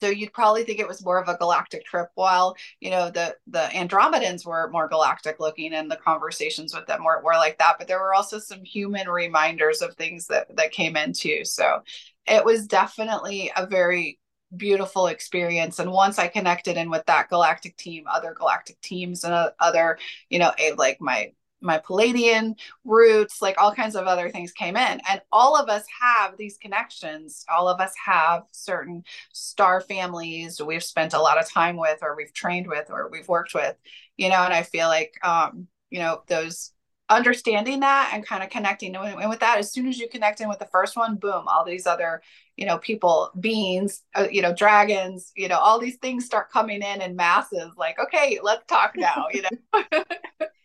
so 0.00 0.08
you'd 0.08 0.32
probably 0.32 0.64
think 0.64 0.78
it 0.78 0.88
was 0.88 1.04
more 1.04 1.20
of 1.20 1.28
a 1.28 1.36
galactic 1.36 1.84
trip 1.84 2.08
while 2.14 2.56
you 2.80 2.90
know 2.90 3.10
the 3.10 3.36
the 3.46 3.68
andromedans 3.72 4.46
were 4.46 4.70
more 4.70 4.88
galactic 4.88 5.40
looking 5.40 5.72
and 5.74 5.90
the 5.90 5.96
conversations 5.96 6.74
with 6.74 6.86
them 6.86 7.04
were, 7.04 7.22
were 7.22 7.34
like 7.34 7.58
that. 7.58 7.76
But 7.78 7.88
there 7.88 8.00
were 8.00 8.14
also 8.14 8.38
some 8.38 8.64
human 8.64 9.08
reminders 9.08 9.82
of 9.82 9.94
things 9.94 10.26
that 10.28 10.54
that 10.56 10.72
came 10.72 10.96
in 10.96 11.12
too. 11.12 11.44
So 11.44 11.82
it 12.26 12.44
was 12.44 12.66
definitely 12.66 13.50
a 13.56 13.66
very 13.66 14.18
beautiful 14.56 15.08
experience. 15.08 15.78
And 15.78 15.90
once 15.92 16.18
i 16.18 16.28
connected 16.28 16.76
in 16.76 16.90
with 16.90 17.04
that 17.06 17.28
galactic 17.28 17.76
team 17.76 18.04
other 18.10 18.34
galactic 18.34 18.80
teams 18.80 19.24
and 19.24 19.34
uh, 19.34 19.50
other 19.60 19.98
you 20.30 20.38
know 20.38 20.52
a, 20.58 20.72
like 20.72 21.00
my 21.00 21.32
my 21.60 21.78
Pleiadian 21.78 22.58
roots, 22.84 23.42
like 23.42 23.56
all 23.58 23.74
kinds 23.74 23.96
of 23.96 24.06
other 24.06 24.30
things 24.30 24.52
came 24.52 24.76
in. 24.76 25.00
And 25.08 25.20
all 25.32 25.56
of 25.56 25.68
us 25.68 25.84
have 26.00 26.36
these 26.36 26.58
connections. 26.58 27.44
All 27.48 27.68
of 27.68 27.80
us 27.80 27.92
have 28.04 28.44
certain 28.52 29.04
star 29.32 29.80
families 29.80 30.60
we've 30.60 30.84
spent 30.84 31.14
a 31.14 31.20
lot 31.20 31.38
of 31.38 31.50
time 31.50 31.76
with, 31.76 31.98
or 32.02 32.16
we've 32.16 32.32
trained 32.32 32.66
with, 32.66 32.90
or 32.90 33.08
we've 33.10 33.28
worked 33.28 33.54
with, 33.54 33.76
you 34.16 34.28
know. 34.28 34.42
And 34.42 34.54
I 34.54 34.62
feel 34.62 34.88
like, 34.88 35.14
um, 35.24 35.68
you 35.90 35.98
know, 35.98 36.22
those 36.28 36.72
understanding 37.10 37.80
that 37.80 38.10
and 38.12 38.26
kind 38.26 38.42
of 38.42 38.50
connecting 38.50 38.94
and 38.94 39.30
with 39.30 39.40
that 39.40 39.58
as 39.58 39.72
soon 39.72 39.86
as 39.88 39.98
you 39.98 40.08
connect 40.08 40.40
in 40.40 40.48
with 40.48 40.58
the 40.58 40.66
first 40.66 40.94
one 40.94 41.16
boom 41.16 41.44
all 41.46 41.64
these 41.64 41.86
other 41.86 42.20
you 42.56 42.66
know 42.66 42.76
people 42.78 43.30
beings 43.40 44.02
uh, 44.14 44.26
you 44.30 44.42
know 44.42 44.54
dragons 44.54 45.32
you 45.34 45.48
know 45.48 45.56
all 45.56 45.78
these 45.78 45.96
things 45.96 46.26
start 46.26 46.50
coming 46.50 46.82
in 46.82 47.00
in 47.00 47.16
masses 47.16 47.72
like 47.78 47.98
okay 47.98 48.38
let's 48.42 48.66
talk 48.66 48.92
now 48.94 49.26
you 49.32 49.42
know 49.42 50.02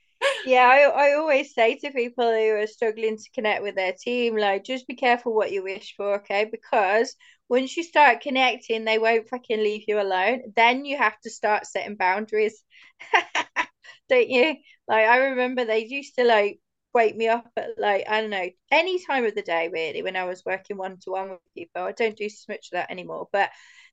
yeah, 0.45 0.65
I, 0.67 1.09
I 1.09 1.13
always 1.15 1.53
say 1.53 1.76
to 1.78 1.91
people 1.91 2.26
who 2.26 2.55
are 2.55 2.67
struggling 2.67 3.17
to 3.17 3.30
connect 3.34 3.63
with 3.63 3.76
their 3.76 3.93
team, 3.93 4.36
like, 4.38 4.63
just 4.63 4.88
be 4.88 4.95
careful 4.95 5.34
what 5.34 5.51
you 5.51 5.63
wish 5.63 5.95
for, 5.95 6.15
okay? 6.15 6.45
Because 6.45 7.15
once 7.49 7.76
you 7.78 7.84
start 7.84 8.21
connecting, 8.21 8.86
they 8.86 8.99
won't 8.99 9.30
fucking 9.30 9.59
leave 9.59 9.84
you 9.88 9.99
alone. 10.01 10.41
Then 10.55 10.86
you 10.86 10.97
have 10.97 11.19
to 11.21 11.30
start 11.30 11.65
setting 11.65 11.95
boundaries, 11.95 12.63
don't 14.09 14.30
you? 14.30 14.55
Like, 14.88 15.07
I 15.07 15.17
remember 15.17 15.65
they 15.65 15.86
used 15.86 16.15
to 16.17 16.24
like 16.26 16.59
wake 16.93 17.15
me 17.15 17.28
up 17.28 17.47
at 17.57 17.78
like, 17.80 18.05
I 18.07 18.21
don't 18.21 18.30
know, 18.30 18.49
any 18.71 19.03
time 19.05 19.26
of 19.26 19.36
the 19.36 19.41
day, 19.41 19.69
really, 19.71 20.03
when 20.03 20.15
I 20.15 20.26
was 20.26 20.43
working 20.45 20.78
one 20.78 20.97
to 21.01 21.11
one 21.11 21.32
with 21.32 21.39
people. 21.55 21.84
I 21.84 21.91
don't 21.93 22.17
do 22.17 22.30
so 22.30 22.45
much 22.53 22.67
of 22.67 22.71
that 22.74 22.91
anymore, 22.91 23.28
but 23.32 23.49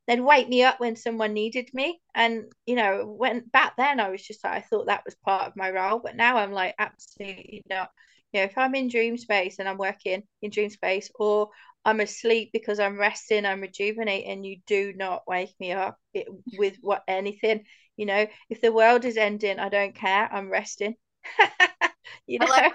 they'd 0.07 0.21
wake 0.21 0.49
me 0.49 0.63
up 0.63 0.81
when 0.81 0.97
someone 0.97 1.33
needed 1.35 1.71
me. 1.73 2.01
And, 2.15 2.45
you 2.67 2.77
know, 2.77 3.05
when 3.07 3.41
back 3.53 3.77
then 3.77 4.01
I 4.01 4.11
was 4.11 4.23
just 4.23 4.43
like, 4.45 4.55
I 4.55 4.61
thought 4.61 4.87
that 4.87 5.05
was 5.05 5.15
part 5.25 5.47
of 5.47 5.57
my 5.57 5.71
role. 5.71 6.01
But 6.01 6.17
now 6.17 6.37
I'm 6.39 6.53
like, 6.53 6.75
absolutely 6.79 7.63
not. 7.69 7.91
You 8.33 8.41
know, 8.41 8.45
if 8.45 8.57
I'm 8.59 8.75
in 8.75 8.89
dream 8.89 9.17
space 9.19 9.59
and 9.59 9.69
I'm 9.69 9.79
working 9.79 10.23
in 10.43 10.51
dream 10.51 10.71
space 10.71 11.11
or 11.15 11.51
I'm 11.85 12.01
asleep 12.01 12.51
because 12.53 12.79
I'm 12.79 12.99
resting, 12.99 13.47
I'm 13.47 13.61
rejuvenating, 13.61 14.45
you 14.45 14.59
do 14.67 14.93
not 14.95 15.23
wake 15.27 15.55
me 15.59 15.73
up 15.73 15.99
with 16.59 16.77
what 16.81 17.03
anything. 17.09 17.65
You 17.97 18.07
know, 18.07 18.27
if 18.49 18.61
the 18.61 18.73
world 18.73 19.05
is 19.05 19.17
ending, 19.17 19.59
I 19.59 19.69
don't 19.69 19.95
care. 19.95 20.29
I'm 20.33 20.51
resting. 20.51 20.95
you 22.27 22.39
know, 22.39 22.47
I 22.47 22.63
like 22.63 22.73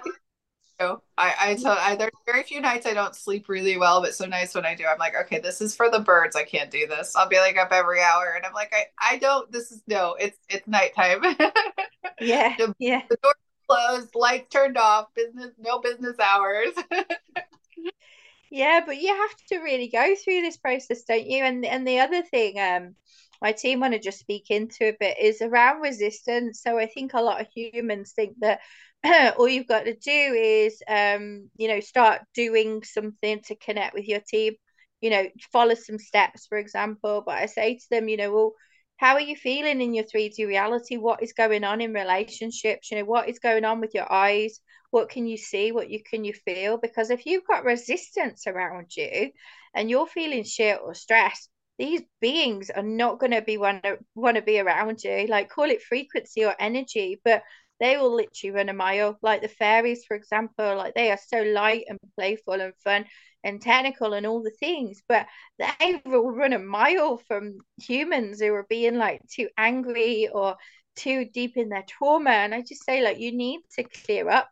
I, 0.78 0.94
I 1.18 1.54
tell 1.54 1.76
I 1.78 1.96
there's 1.96 2.10
very 2.26 2.42
few 2.42 2.60
nights 2.60 2.86
I 2.86 2.94
don't 2.94 3.14
sleep 3.14 3.48
really 3.48 3.78
well, 3.78 4.02
but 4.02 4.14
so 4.14 4.26
nice 4.26 4.54
when 4.54 4.66
I 4.66 4.74
do. 4.74 4.84
I'm 4.84 4.98
like, 4.98 5.14
okay, 5.22 5.38
this 5.38 5.60
is 5.60 5.74
for 5.74 5.90
the 5.90 6.00
birds. 6.00 6.36
I 6.36 6.44
can't 6.44 6.70
do 6.70 6.86
this. 6.86 7.14
I'll 7.16 7.28
be 7.28 7.38
like 7.38 7.56
up 7.56 7.72
every 7.72 8.02
hour, 8.02 8.34
and 8.36 8.44
I'm 8.44 8.52
like, 8.52 8.72
I, 8.74 9.14
I 9.14 9.18
don't. 9.18 9.50
This 9.50 9.72
is 9.72 9.82
no. 9.86 10.16
It's 10.20 10.38
it's 10.48 10.66
nighttime. 10.66 11.22
yeah, 12.20 12.54
the, 12.58 12.74
yeah. 12.78 13.02
The 13.08 13.16
door 13.22 13.34
closed, 13.68 14.14
lights 14.14 14.50
turned 14.50 14.76
off. 14.76 15.06
Business, 15.14 15.52
no 15.58 15.80
business 15.80 16.16
hours. 16.18 16.72
yeah, 18.50 18.82
but 18.84 18.98
you 18.98 19.14
have 19.14 19.36
to 19.48 19.58
really 19.58 19.88
go 19.88 20.14
through 20.14 20.42
this 20.42 20.58
process, 20.58 21.04
don't 21.04 21.26
you? 21.26 21.42
And 21.42 21.64
and 21.64 21.86
the 21.86 22.00
other 22.00 22.22
thing, 22.22 22.60
um, 22.60 22.94
my 23.40 23.52
team 23.52 23.80
want 23.80 23.94
to 23.94 23.98
just 23.98 24.18
speak 24.18 24.50
into 24.50 24.88
a 24.88 24.96
bit 24.98 25.18
is 25.18 25.40
around 25.40 25.80
resistance. 25.80 26.60
So 26.62 26.78
I 26.78 26.86
think 26.86 27.14
a 27.14 27.22
lot 27.22 27.40
of 27.40 27.48
humans 27.54 28.12
think 28.12 28.36
that 28.40 28.60
all 29.38 29.48
you've 29.48 29.68
got 29.68 29.84
to 29.84 29.94
do 29.94 30.10
is 30.10 30.82
um, 30.88 31.50
you 31.56 31.68
know 31.68 31.80
start 31.80 32.22
doing 32.34 32.82
something 32.82 33.40
to 33.42 33.56
connect 33.56 33.94
with 33.94 34.06
your 34.08 34.20
team. 34.20 34.54
You 35.00 35.10
know 35.10 35.26
follow 35.52 35.74
some 35.74 35.98
steps 35.98 36.46
for 36.46 36.58
example. 36.58 37.22
But 37.24 37.36
i 37.36 37.46
say 37.46 37.74
to 37.76 37.84
them 37.90 38.08
you 38.08 38.16
know 38.16 38.32
well 38.32 38.52
how 38.98 39.14
are 39.14 39.20
you 39.20 39.36
feeling 39.36 39.82
in 39.82 39.94
your 39.94 40.04
3d 40.04 40.46
reality? 40.46 40.96
What 40.96 41.22
is 41.22 41.34
going 41.34 41.64
on 41.64 41.80
in 41.82 41.92
relationships? 41.92 42.90
You 42.90 42.98
know 42.98 43.04
what 43.04 43.28
is 43.28 43.38
going 43.38 43.64
on 43.64 43.80
with 43.80 43.92
your 43.94 44.10
eyes? 44.10 44.60
What 44.90 45.10
can 45.10 45.26
you 45.26 45.36
see? 45.36 45.72
What 45.72 45.90
you 45.90 46.02
can 46.02 46.24
you 46.24 46.32
feel? 46.32 46.78
Because 46.78 47.10
if 47.10 47.26
you've 47.26 47.46
got 47.46 47.64
resistance 47.64 48.46
around 48.46 48.96
you 48.96 49.30
and 49.74 49.90
you're 49.90 50.06
feeling 50.06 50.44
shit 50.44 50.78
or 50.82 50.94
stress 50.94 51.48
these 51.78 52.02
beings 52.20 52.70
are 52.70 52.82
not 52.82 53.18
going 53.18 53.32
to 53.32 53.42
be 53.42 53.58
want 53.58 53.82
to 53.82 53.98
want 54.14 54.36
to 54.36 54.42
be 54.42 54.58
around 54.58 55.02
you. 55.04 55.26
Like 55.28 55.50
call 55.50 55.70
it 55.70 55.82
frequency 55.82 56.44
or 56.44 56.54
energy. 56.58 57.20
But 57.24 57.42
they 57.80 57.96
will 57.96 58.14
literally 58.14 58.52
run 58.54 58.68
a 58.68 58.72
mile. 58.74 59.18
Like 59.22 59.42
the 59.42 59.48
fairies, 59.48 60.04
for 60.04 60.16
example, 60.16 60.76
like 60.76 60.94
they 60.94 61.10
are 61.10 61.18
so 61.18 61.42
light 61.42 61.84
and 61.88 61.98
playful 62.16 62.54
and 62.60 62.74
fun 62.82 63.04
and 63.44 63.60
technical 63.60 64.14
and 64.14 64.26
all 64.26 64.42
the 64.42 64.50
things, 64.50 65.02
but 65.08 65.26
they 65.58 66.00
will 66.04 66.30
run 66.30 66.52
a 66.52 66.58
mile 66.58 67.18
from 67.18 67.58
humans 67.80 68.40
who 68.40 68.52
are 68.54 68.66
being 68.68 68.96
like 68.96 69.20
too 69.30 69.48
angry 69.58 70.28
or 70.28 70.56
too 70.96 71.26
deep 71.26 71.56
in 71.56 71.68
their 71.68 71.84
trauma. 71.88 72.30
And 72.30 72.54
I 72.54 72.62
just 72.62 72.84
say, 72.84 73.02
like, 73.02 73.18
you 73.18 73.32
need 73.32 73.60
to 73.76 73.84
clear 73.84 74.28
up 74.28 74.48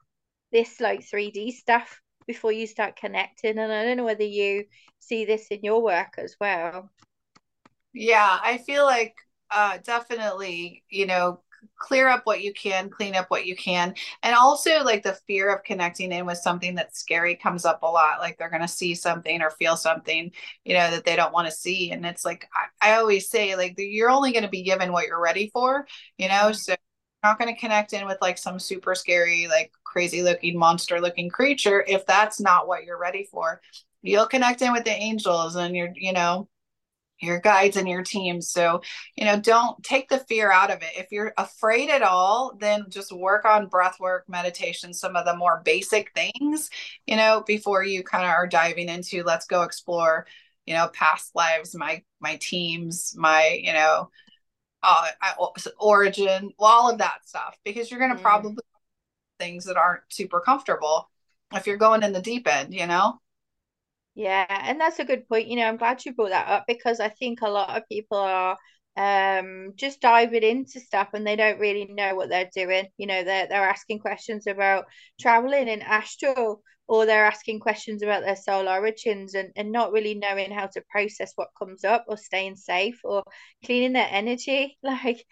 this 0.52 0.80
like 0.80 1.04
3D 1.04 1.50
stuff 1.52 2.00
before 2.26 2.52
you 2.52 2.66
start 2.66 2.96
connecting. 2.96 3.58
And 3.58 3.72
I 3.72 3.84
don't 3.84 3.96
know 3.98 4.04
whether 4.04 4.24
you 4.24 4.64
see 5.00 5.24
this 5.24 5.48
in 5.48 5.60
your 5.62 5.82
work 5.82 6.14
as 6.18 6.36
well. 6.40 6.90
Yeah, 7.92 8.38
I 8.42 8.58
feel 8.58 8.84
like 8.84 9.14
uh, 9.50 9.78
definitely, 9.78 10.84
you 10.90 11.06
know, 11.06 11.42
clear 11.78 12.08
up 12.08 12.22
what 12.24 12.42
you 12.42 12.52
can, 12.52 12.90
clean 12.90 13.14
up 13.14 13.30
what 13.30 13.46
you 13.46 13.56
can. 13.56 13.94
And 14.22 14.34
also, 14.34 14.82
like 14.82 15.02
the 15.02 15.18
fear 15.26 15.54
of 15.54 15.64
connecting 15.64 16.12
in 16.12 16.26
with 16.26 16.38
something 16.38 16.74
that's 16.74 16.98
scary 16.98 17.36
comes 17.36 17.64
up 17.64 17.82
a 17.82 17.86
lot. 17.86 18.20
Like 18.20 18.38
they're 18.38 18.50
going 18.50 18.62
to 18.62 18.68
see 18.68 18.94
something 18.94 19.42
or 19.42 19.50
feel 19.50 19.76
something, 19.76 20.30
you 20.64 20.74
know, 20.74 20.90
that 20.90 21.04
they 21.04 21.16
don't 21.16 21.32
want 21.32 21.46
to 21.46 21.52
see. 21.52 21.90
And 21.90 22.04
it's 22.06 22.24
like, 22.24 22.48
I, 22.80 22.92
I 22.92 22.96
always 22.96 23.28
say, 23.28 23.56
like, 23.56 23.74
you're 23.78 24.10
only 24.10 24.32
going 24.32 24.44
to 24.44 24.48
be 24.48 24.62
given 24.62 24.92
what 24.92 25.06
you're 25.06 25.20
ready 25.20 25.50
for, 25.52 25.86
you 26.18 26.28
know? 26.28 26.34
Mm-hmm. 26.34 26.52
So, 26.54 26.74
not 27.24 27.38
going 27.38 27.52
to 27.52 27.58
connect 27.58 27.94
in 27.94 28.06
with 28.06 28.18
like 28.20 28.36
some 28.38 28.58
super 28.58 28.94
scary, 28.94 29.48
like 29.48 29.72
crazy 29.82 30.22
looking 30.22 30.58
monster 30.58 31.00
looking 31.00 31.30
creature 31.30 31.82
if 31.88 32.04
that's 32.06 32.38
not 32.38 32.68
what 32.68 32.84
you're 32.84 32.98
ready 32.98 33.26
for. 33.30 33.60
You'll 34.02 34.26
connect 34.26 34.60
in 34.60 34.72
with 34.72 34.84
the 34.84 34.90
angels 34.90 35.56
and 35.56 35.74
you're, 35.74 35.88
you 35.94 36.12
know, 36.12 36.48
your 37.20 37.40
guides 37.40 37.76
and 37.76 37.88
your 37.88 38.02
team. 38.02 38.40
So, 38.40 38.82
you 39.16 39.24
know, 39.24 39.38
don't 39.38 39.82
take 39.82 40.08
the 40.08 40.18
fear 40.18 40.50
out 40.50 40.70
of 40.70 40.82
it. 40.82 40.90
If 40.96 41.08
you're 41.10 41.32
afraid 41.38 41.90
at 41.90 42.02
all, 42.02 42.56
then 42.58 42.86
just 42.88 43.12
work 43.12 43.44
on 43.44 43.68
breath 43.68 43.98
work, 44.00 44.28
meditation, 44.28 44.92
some 44.92 45.16
of 45.16 45.24
the 45.24 45.36
more 45.36 45.62
basic 45.64 46.12
things, 46.14 46.70
you 47.06 47.16
know, 47.16 47.42
before 47.46 47.84
you 47.84 48.02
kind 48.02 48.24
of 48.24 48.30
are 48.30 48.46
diving 48.46 48.88
into 48.88 49.22
let's 49.22 49.46
go 49.46 49.62
explore, 49.62 50.26
you 50.66 50.74
know, 50.74 50.88
past 50.88 51.34
lives, 51.34 51.74
my 51.74 52.02
my 52.20 52.36
teams, 52.40 53.14
my, 53.16 53.60
you 53.62 53.72
know, 53.72 54.10
uh, 54.82 55.06
origin, 55.78 56.52
all 56.58 56.90
of 56.90 56.98
that 56.98 57.26
stuff 57.26 57.56
because 57.64 57.90
you're 57.90 58.00
going 58.00 58.12
to 58.12 58.18
mm. 58.18 58.22
probably 58.22 58.62
things 59.38 59.64
that 59.64 59.76
aren't 59.76 60.02
super 60.10 60.40
comfortable 60.40 61.10
if 61.52 61.66
you're 61.66 61.76
going 61.76 62.02
in 62.02 62.12
the 62.12 62.20
deep 62.20 62.46
end, 62.46 62.74
you 62.74 62.86
know. 62.86 63.18
Yeah, 64.14 64.46
and 64.48 64.80
that's 64.80 64.98
a 65.00 65.04
good 65.04 65.28
point. 65.28 65.48
You 65.48 65.56
know, 65.56 65.64
I'm 65.66 65.76
glad 65.76 66.04
you 66.04 66.14
brought 66.14 66.30
that 66.30 66.48
up 66.48 66.64
because 66.68 67.00
I 67.00 67.08
think 67.08 67.40
a 67.42 67.50
lot 67.50 67.76
of 67.76 67.88
people 67.88 68.18
are 68.18 68.56
um 68.96 69.72
just 69.74 70.00
diving 70.00 70.44
into 70.44 70.78
stuff 70.78 71.08
and 71.14 71.26
they 71.26 71.34
don't 71.34 71.58
really 71.58 71.86
know 71.86 72.14
what 72.14 72.28
they're 72.28 72.50
doing. 72.54 72.86
You 72.96 73.06
know, 73.08 73.24
they're 73.24 73.48
they're 73.48 73.68
asking 73.68 73.98
questions 74.00 74.46
about 74.46 74.84
traveling 75.20 75.66
in 75.68 75.82
astral 75.82 76.62
or 76.86 77.06
they're 77.06 77.24
asking 77.24 77.58
questions 77.60 78.02
about 78.02 78.22
their 78.22 78.36
soul 78.36 78.68
origins 78.68 79.34
and, 79.34 79.50
and 79.56 79.72
not 79.72 79.90
really 79.90 80.14
knowing 80.14 80.52
how 80.52 80.66
to 80.66 80.82
process 80.90 81.32
what 81.34 81.48
comes 81.58 81.82
up 81.82 82.04
or 82.08 82.16
staying 82.16 82.56
safe 82.56 83.00
or 83.04 83.24
cleaning 83.64 83.94
their 83.94 84.08
energy. 84.10 84.78
Like 84.82 85.24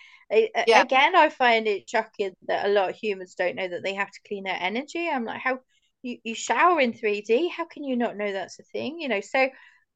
yeah. 0.66 0.82
again, 0.82 1.14
I 1.14 1.28
find 1.28 1.68
it 1.68 1.88
shocking 1.88 2.32
that 2.48 2.66
a 2.66 2.70
lot 2.70 2.88
of 2.90 2.96
humans 2.96 3.34
don't 3.34 3.56
know 3.56 3.68
that 3.68 3.82
they 3.82 3.94
have 3.94 4.10
to 4.10 4.20
clean 4.26 4.44
their 4.44 4.56
energy. 4.58 5.08
I'm 5.08 5.24
like, 5.26 5.40
how 5.40 5.60
you, 6.02 6.18
you 6.24 6.34
shower 6.34 6.80
in 6.80 6.92
3D. 6.92 7.50
How 7.50 7.64
can 7.64 7.84
you 7.84 7.96
not 7.96 8.16
know 8.16 8.32
that's 8.32 8.58
a 8.58 8.64
thing? 8.64 8.98
You 8.98 9.08
know, 9.08 9.20
so 9.20 9.48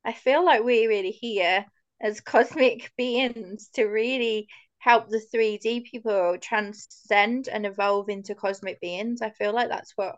I 0.04 0.12
feel 0.12 0.44
like 0.44 0.62
we're 0.62 0.88
really 0.88 1.11
here 1.11 1.66
as 2.00 2.20
cosmic 2.22 2.92
beings 2.96 3.68
to 3.74 3.84
really 3.84 4.48
help 4.78 5.09
the 5.09 5.22
3D 5.34 5.84
people 5.90 6.36
transcend 6.40 7.48
and 7.48 7.66
evolve 7.66 8.09
into 8.09 8.34
cosmic 8.34 8.80
beings. 8.80 9.20
I 9.22 9.30
feel 9.30 9.52
like 9.52 9.68
that's 9.68 9.92
what 9.96 10.16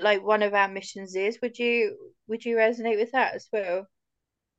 like 0.00 0.24
one 0.24 0.42
of 0.42 0.54
our 0.54 0.68
missions 0.68 1.14
is. 1.14 1.38
Would 1.42 1.58
you 1.58 1.96
would 2.26 2.44
you 2.44 2.56
resonate 2.56 2.98
with 2.98 3.12
that 3.12 3.34
as 3.34 3.48
well? 3.52 3.86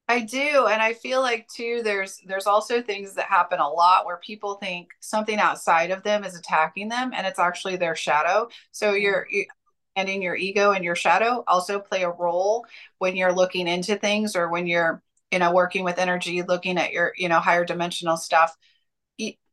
I 0.07 0.19
do 0.21 0.67
and 0.67 0.81
I 0.81 0.93
feel 0.93 1.21
like 1.21 1.47
too 1.47 1.81
there's 1.83 2.19
there's 2.27 2.45
also 2.45 2.81
things 2.81 3.15
that 3.15 3.25
happen 3.25 3.59
a 3.59 3.67
lot 3.67 4.05
where 4.05 4.17
people 4.17 4.55
think 4.55 4.89
something 4.99 5.39
outside 5.39 5.91
of 5.91 6.03
them 6.03 6.23
is 6.23 6.35
attacking 6.35 6.89
them 6.89 7.11
and 7.15 7.25
it's 7.25 7.39
actually 7.39 7.77
their 7.77 7.95
shadow. 7.95 8.49
So 8.71 8.87
mm-hmm. 8.87 9.01
you're 9.01 9.27
you, 9.29 9.45
and 9.95 10.09
in 10.09 10.21
your 10.21 10.35
ego 10.35 10.71
and 10.71 10.83
your 10.83 10.95
shadow 10.95 11.43
also 11.47 11.79
play 11.79 12.03
a 12.03 12.09
role 12.09 12.65
when 12.97 13.15
you're 13.15 13.33
looking 13.33 13.67
into 13.67 13.95
things 13.95 14.35
or 14.35 14.49
when 14.49 14.67
you're 14.67 15.01
you 15.31 15.39
know 15.39 15.51
working 15.51 15.83
with 15.83 15.97
energy 15.99 16.41
looking 16.43 16.77
at 16.77 16.91
your 16.91 17.13
you 17.17 17.29
know 17.29 17.39
higher 17.39 17.65
dimensional 17.65 18.17
stuff. 18.17 18.55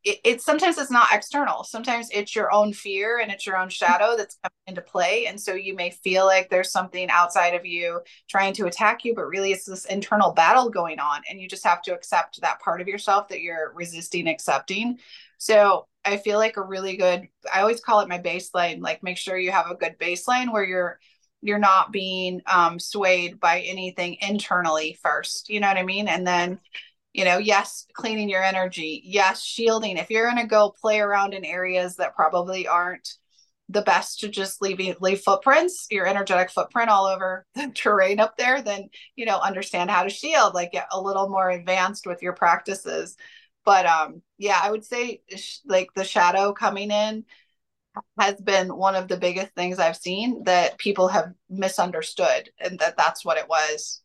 It, 0.03 0.19
it, 0.25 0.41
sometimes 0.41 0.79
it's 0.79 0.91
not 0.91 1.13
external. 1.13 1.63
Sometimes 1.63 2.09
it's 2.11 2.35
your 2.35 2.51
own 2.51 2.73
fear 2.73 3.19
and 3.19 3.31
it's 3.31 3.47
your 3.47 3.59
own 3.59 3.69
shadow 3.69 4.17
that's 4.17 4.39
coming 4.43 4.53
into 4.67 4.81
play. 4.81 5.27
And 5.27 5.39
so 5.39 5.53
you 5.53 5.77
may 5.77 5.91
feel 5.91 6.25
like 6.25 6.49
there's 6.49 6.73
something 6.73 7.11
outside 7.11 7.55
of 7.55 7.67
you 7.67 8.01
trying 8.27 8.55
to 8.55 8.65
attack 8.65 9.05
you 9.05 9.15
but 9.15 9.27
really 9.27 9.53
it's 9.53 9.67
this 9.67 9.85
internal 9.85 10.33
battle 10.33 10.71
going 10.71 10.99
on 11.01 11.21
and 11.29 11.39
you 11.39 11.47
just 11.47 11.65
have 11.67 11.83
to 11.83 11.95
accept 11.95 12.41
that 12.41 12.61
part 12.61 12.81
of 12.81 12.89
yourself 12.89 13.29
that 13.29 13.43
you're 13.43 13.73
resisting 13.75 14.27
accepting 14.27 14.99
so 15.41 15.87
i 16.05 16.19
feel 16.19 16.39
like 16.39 16.59
a 16.59 16.63
really 16.63 16.97
good 16.97 17.27
i 17.53 17.61
always 17.63 17.81
call 17.81 18.01
it 18.01 18.09
my 18.09 18.19
baseline 18.19 18.81
like 18.83 19.03
make 19.03 19.17
sure 19.17 19.39
you 19.39 19.51
have 19.51 19.71
a 19.71 19.75
good 19.75 19.99
baseline 19.99 20.53
where 20.53 20.65
you're 20.65 21.01
you're 21.43 21.59
not 21.59 21.91
being 21.91 22.43
um, 22.47 22.79
swayed 22.79 23.41
by 23.41 23.61
anything 23.61 24.19
internally 24.21 24.99
first 25.03 25.49
you 25.49 25.59
know 25.59 25.69
what 25.69 25.79
i 25.79 25.83
mean? 25.83 26.07
And 26.07 26.27
then 26.27 26.61
you 27.13 27.25
know 27.25 27.39
yes 27.39 27.87
cleaning 27.95 28.29
your 28.29 28.43
energy 28.43 29.03
yes 29.05 29.43
shielding. 29.43 29.97
If 29.97 30.11
you're 30.11 30.31
going 30.31 30.43
to 30.43 30.47
go 30.47 30.75
play 30.81 31.01
around 31.01 31.33
in 31.35 31.45
areas 31.45 31.97
that 31.97 32.15
probably 32.15 32.69
aren't 32.69 33.17
the 33.71 33.83
best 33.83 34.21
to 34.21 34.29
just 34.29 34.61
leave 34.61 34.97
leave 35.01 35.21
footprints 35.21 35.87
your 35.91 36.07
energetic 36.07 36.51
footprint 36.51 36.91
all 36.91 37.07
over 37.07 37.47
the 37.55 37.71
terrain 37.75 38.21
up 38.21 38.37
there 38.37 38.61
then 38.61 38.91
you 39.17 39.25
know 39.25 39.39
understand 39.39 39.91
how 39.91 40.03
to 40.03 40.11
shield 40.11 40.55
like 40.55 40.73
get 40.73 40.89
a 40.93 41.01
little 41.01 41.29
more 41.29 41.51
advanced 41.51 42.05
with 42.07 42.21
your 42.21 42.33
practices 42.33 43.17
but 43.65 43.87
um 43.87 44.23
yeah 44.39 44.61
i 44.63 44.71
would 44.71 44.85
say 44.85 45.23
like 45.67 45.89
the 45.95 46.05
shadow 46.05 46.53
coming 46.53 46.91
in 46.91 47.25
has 48.19 48.41
been 48.41 48.77
one 48.77 48.95
of 48.95 49.09
the 49.09 49.17
biggest 49.17 49.53
things 49.55 49.79
I've 49.79 49.97
seen 49.97 50.45
that 50.45 50.79
people 50.79 51.09
have 51.09 51.35
misunderstood 51.49 52.51
and 52.59 52.79
that 52.79 52.97
that's 52.97 53.25
what 53.25 53.39
it 53.39 53.49
was. 53.49 54.03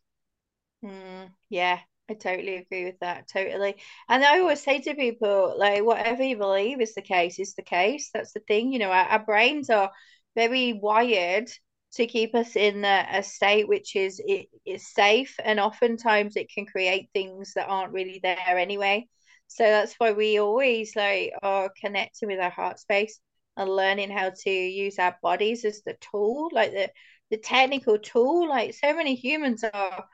Mm, 0.84 1.30
yeah, 1.48 1.80
I 2.08 2.14
totally 2.14 2.56
agree 2.56 2.84
with 2.84 2.98
that. 3.00 3.28
Totally. 3.28 3.76
And 4.08 4.24
I 4.24 4.40
always 4.40 4.62
say 4.62 4.80
to 4.80 4.94
people, 4.94 5.54
like, 5.58 5.82
whatever 5.84 6.22
you 6.22 6.36
believe 6.36 6.80
is 6.80 6.94
the 6.94 7.02
case, 7.02 7.38
is 7.38 7.54
the 7.54 7.62
case. 7.62 8.10
That's 8.12 8.32
the 8.32 8.40
thing. 8.40 8.72
You 8.72 8.80
know, 8.80 8.90
our, 8.90 9.06
our 9.06 9.24
brains 9.24 9.70
are 9.70 9.90
very 10.34 10.72
wired 10.72 11.48
to 11.94 12.06
keep 12.06 12.34
us 12.34 12.56
in 12.56 12.84
a, 12.84 13.06
a 13.10 13.22
state 13.22 13.68
which 13.68 13.96
is 13.96 14.20
it 14.26 14.48
is 14.66 14.86
safe 14.92 15.34
and 15.42 15.58
oftentimes 15.58 16.36
it 16.36 16.50
can 16.52 16.66
create 16.66 17.08
things 17.14 17.54
that 17.54 17.68
aren't 17.68 17.92
really 17.92 18.20
there 18.22 18.58
anyway. 18.58 19.08
So 19.48 19.64
that's 19.64 19.94
why 19.94 20.12
we 20.12 20.38
always 20.38 20.94
like 20.96 21.32
are 21.42 21.70
connecting 21.80 22.28
with 22.28 22.40
our 22.40 22.50
heart 22.50 22.78
space 22.80 23.20
and 23.56 23.70
learning 23.70 24.10
how 24.10 24.30
to 24.44 24.50
use 24.50 24.98
our 24.98 25.16
bodies 25.22 25.64
as 25.64 25.82
the 25.82 25.96
tool, 26.00 26.50
like 26.52 26.72
the 26.72 26.90
the 27.30 27.38
technical 27.38 27.98
tool. 27.98 28.48
Like 28.48 28.74
so 28.74 28.94
many 28.94 29.14
humans 29.14 29.64
are 29.64 30.04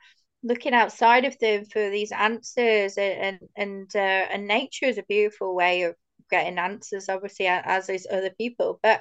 looking 0.42 0.74
outside 0.74 1.24
of 1.24 1.38
them 1.38 1.64
for 1.64 1.90
these 1.90 2.12
answers, 2.12 2.98
and 2.98 3.20
and 3.20 3.48
and, 3.56 3.90
uh, 3.96 3.98
and 4.32 4.46
nature 4.46 4.86
is 4.86 4.98
a 4.98 5.04
beautiful 5.04 5.54
way 5.54 5.82
of 5.82 5.96
getting 6.30 6.58
answers. 6.58 7.08
Obviously, 7.08 7.46
as 7.46 7.88
is 7.88 8.06
other 8.10 8.30
people, 8.30 8.78
but 8.82 9.00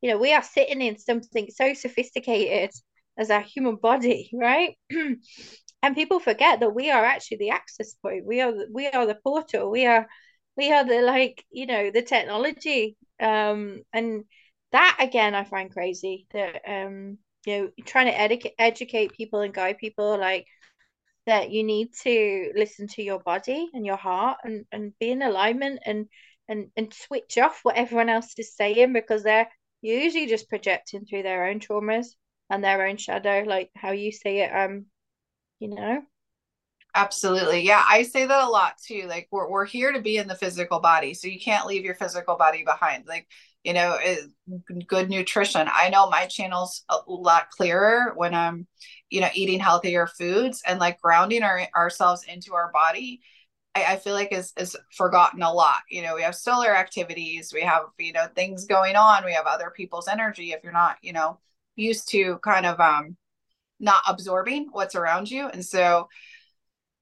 you 0.00 0.10
know 0.10 0.18
we 0.18 0.32
are 0.32 0.42
sitting 0.42 0.80
in 0.82 0.98
something 0.98 1.48
so 1.50 1.74
sophisticated 1.74 2.70
as 3.18 3.30
our 3.30 3.40
human 3.42 3.76
body, 3.76 4.30
right? 4.34 4.76
and 5.82 5.94
people 5.94 6.20
forget 6.20 6.60
that 6.60 6.74
we 6.74 6.90
are 6.90 7.04
actually 7.04 7.38
the 7.38 7.50
access 7.50 7.94
point. 7.94 8.24
We 8.26 8.40
are 8.40 8.52
we 8.72 8.86
are 8.88 9.06
the 9.06 9.16
portal. 9.16 9.70
We 9.70 9.86
are 9.86 10.06
we 10.56 10.72
are 10.72 10.84
the 10.84 11.02
like 11.02 11.44
you 11.50 11.66
know 11.66 11.90
the 11.90 12.02
technology 12.02 12.96
um, 13.20 13.82
and 13.92 14.24
that 14.72 14.96
again, 15.00 15.34
I 15.34 15.44
find 15.44 15.70
crazy 15.70 16.26
that 16.32 16.62
um, 16.66 17.18
you 17.46 17.58
know, 17.58 17.70
trying 17.84 18.06
to 18.06 18.18
educate 18.18 18.54
educate 18.58 19.12
people 19.12 19.40
and 19.40 19.54
guide 19.54 19.78
people 19.78 20.18
like 20.18 20.46
that 21.26 21.50
you 21.50 21.62
need 21.62 21.88
to 22.02 22.52
listen 22.56 22.88
to 22.88 23.02
your 23.02 23.20
body 23.20 23.68
and 23.74 23.86
your 23.86 23.96
heart 23.96 24.38
and, 24.44 24.64
and 24.72 24.92
be 24.98 25.10
in 25.10 25.22
alignment 25.22 25.80
and 25.86 26.06
and 26.48 26.70
and 26.76 26.92
switch 26.92 27.38
off 27.38 27.60
what 27.62 27.76
everyone 27.76 28.08
else 28.08 28.34
is 28.38 28.56
saying 28.56 28.92
because 28.92 29.22
they're 29.22 29.48
usually 29.82 30.26
just 30.26 30.48
projecting 30.48 31.04
through 31.04 31.22
their 31.22 31.46
own 31.46 31.60
traumas 31.60 32.08
and 32.50 32.62
their 32.62 32.86
own 32.86 32.96
shadow, 32.96 33.44
like 33.46 33.70
how 33.76 33.92
you 33.92 34.12
say 34.12 34.40
it, 34.40 34.50
um, 34.50 34.86
you 35.62 35.68
know. 35.68 36.02
Absolutely. 36.94 37.60
Yeah, 37.60 37.82
I 37.88 38.02
say 38.02 38.26
that 38.26 38.44
a 38.44 38.48
lot 38.50 38.74
too. 38.84 39.06
Like 39.08 39.28
we're 39.30 39.48
we're 39.48 39.64
here 39.64 39.92
to 39.92 40.00
be 40.02 40.18
in 40.18 40.28
the 40.28 40.34
physical 40.34 40.78
body, 40.80 41.14
so 41.14 41.26
you 41.28 41.40
can't 41.40 41.66
leave 41.66 41.84
your 41.84 41.94
physical 41.94 42.36
body 42.36 42.64
behind. 42.64 43.06
Like, 43.06 43.26
you 43.64 43.72
know, 43.72 43.96
it, 43.98 44.30
good 44.88 45.08
nutrition. 45.08 45.68
I 45.72 45.88
know 45.88 46.10
my 46.10 46.26
channel's 46.26 46.84
a 46.90 46.98
lot 47.06 47.48
clearer 47.50 48.12
when 48.14 48.34
I'm, 48.34 48.66
you 49.08 49.22
know, 49.22 49.30
eating 49.34 49.58
healthier 49.58 50.06
foods 50.06 50.62
and 50.66 50.78
like 50.80 51.00
grounding 51.00 51.42
our, 51.44 51.62
ourselves 51.74 52.24
into 52.24 52.54
our 52.54 52.70
body. 52.72 53.22
I, 53.74 53.94
I 53.94 53.96
feel 53.96 54.14
like 54.14 54.32
is 54.32 54.52
is 54.58 54.76
forgotten 54.94 55.42
a 55.42 55.52
lot. 55.52 55.80
You 55.88 56.02
know, 56.02 56.16
we 56.16 56.22
have 56.22 56.34
solar 56.34 56.74
activities, 56.76 57.52
we 57.54 57.62
have, 57.62 57.84
you 57.98 58.12
know, 58.12 58.26
things 58.34 58.66
going 58.66 58.96
on, 58.96 59.24
we 59.24 59.32
have 59.32 59.46
other 59.46 59.70
people's 59.74 60.08
energy. 60.08 60.52
If 60.52 60.62
you're 60.64 60.72
not, 60.74 60.98
you 61.02 61.14
know, 61.14 61.38
used 61.76 62.10
to 62.10 62.38
kind 62.40 62.66
of 62.66 62.78
um 62.80 63.16
not 63.82 64.02
absorbing 64.06 64.68
what's 64.72 64.94
around 64.94 65.30
you. 65.30 65.48
And 65.48 65.64
so 65.64 66.08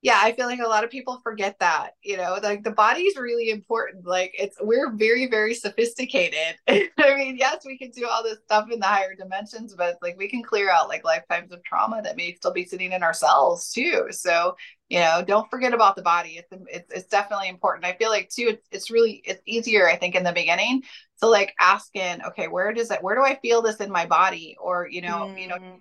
yeah 0.02 0.18
i 0.22 0.32
feel 0.32 0.46
like 0.46 0.60
a 0.60 0.68
lot 0.68 0.82
of 0.82 0.90
people 0.90 1.20
forget 1.22 1.58
that 1.60 1.90
you 2.02 2.16
know 2.16 2.38
like 2.42 2.64
the 2.64 2.70
body 2.70 3.02
is 3.02 3.16
really 3.16 3.50
important. 3.50 4.06
Like 4.06 4.34
it's 4.38 4.56
we're 4.60 4.92
very 4.92 5.26
very 5.28 5.54
sophisticated. 5.54 6.56
I 6.68 7.14
mean 7.16 7.36
yes 7.36 7.64
we 7.66 7.76
can 7.78 7.90
do 7.90 8.06
all 8.08 8.22
this 8.22 8.38
stuff 8.44 8.70
in 8.70 8.80
the 8.80 8.86
higher 8.86 9.14
dimensions 9.14 9.74
but 9.76 9.98
like 10.02 10.16
we 10.16 10.28
can 10.28 10.42
clear 10.42 10.70
out 10.70 10.88
like 10.88 11.04
lifetimes 11.04 11.52
of 11.52 11.62
trauma 11.64 12.00
that 12.02 12.16
may 12.16 12.34
still 12.34 12.52
be 12.52 12.64
sitting 12.64 12.92
in 12.92 13.02
our 13.02 13.12
cells 13.12 13.70
too. 13.72 14.06
So 14.10 14.56
you 14.88 15.00
know 15.00 15.22
don't 15.26 15.50
forget 15.50 15.74
about 15.74 15.96
the 15.96 16.02
body. 16.02 16.38
It's 16.38 16.48
it's, 16.68 16.92
it's 16.92 17.08
definitely 17.08 17.48
important. 17.48 17.84
I 17.84 17.92
feel 17.92 18.10
like 18.10 18.30
too 18.30 18.48
it's, 18.50 18.68
it's 18.70 18.90
really 18.90 19.22
it's 19.24 19.42
easier 19.46 19.88
i 19.88 19.96
think 19.96 20.14
in 20.14 20.24
the 20.24 20.32
beginning 20.32 20.82
to 21.20 21.28
like 21.28 21.54
asking 21.60 22.22
okay 22.24 22.48
where 22.48 22.72
does 22.72 22.88
that 22.88 23.02
where 23.02 23.14
do 23.16 23.22
i 23.22 23.38
feel 23.42 23.60
this 23.62 23.76
in 23.76 23.90
my 23.90 24.06
body? 24.06 24.56
Or 24.58 24.88
you 24.88 25.02
know 25.02 25.26
mm. 25.28 25.40
you 25.40 25.48
know 25.48 25.56
mm 25.56 25.76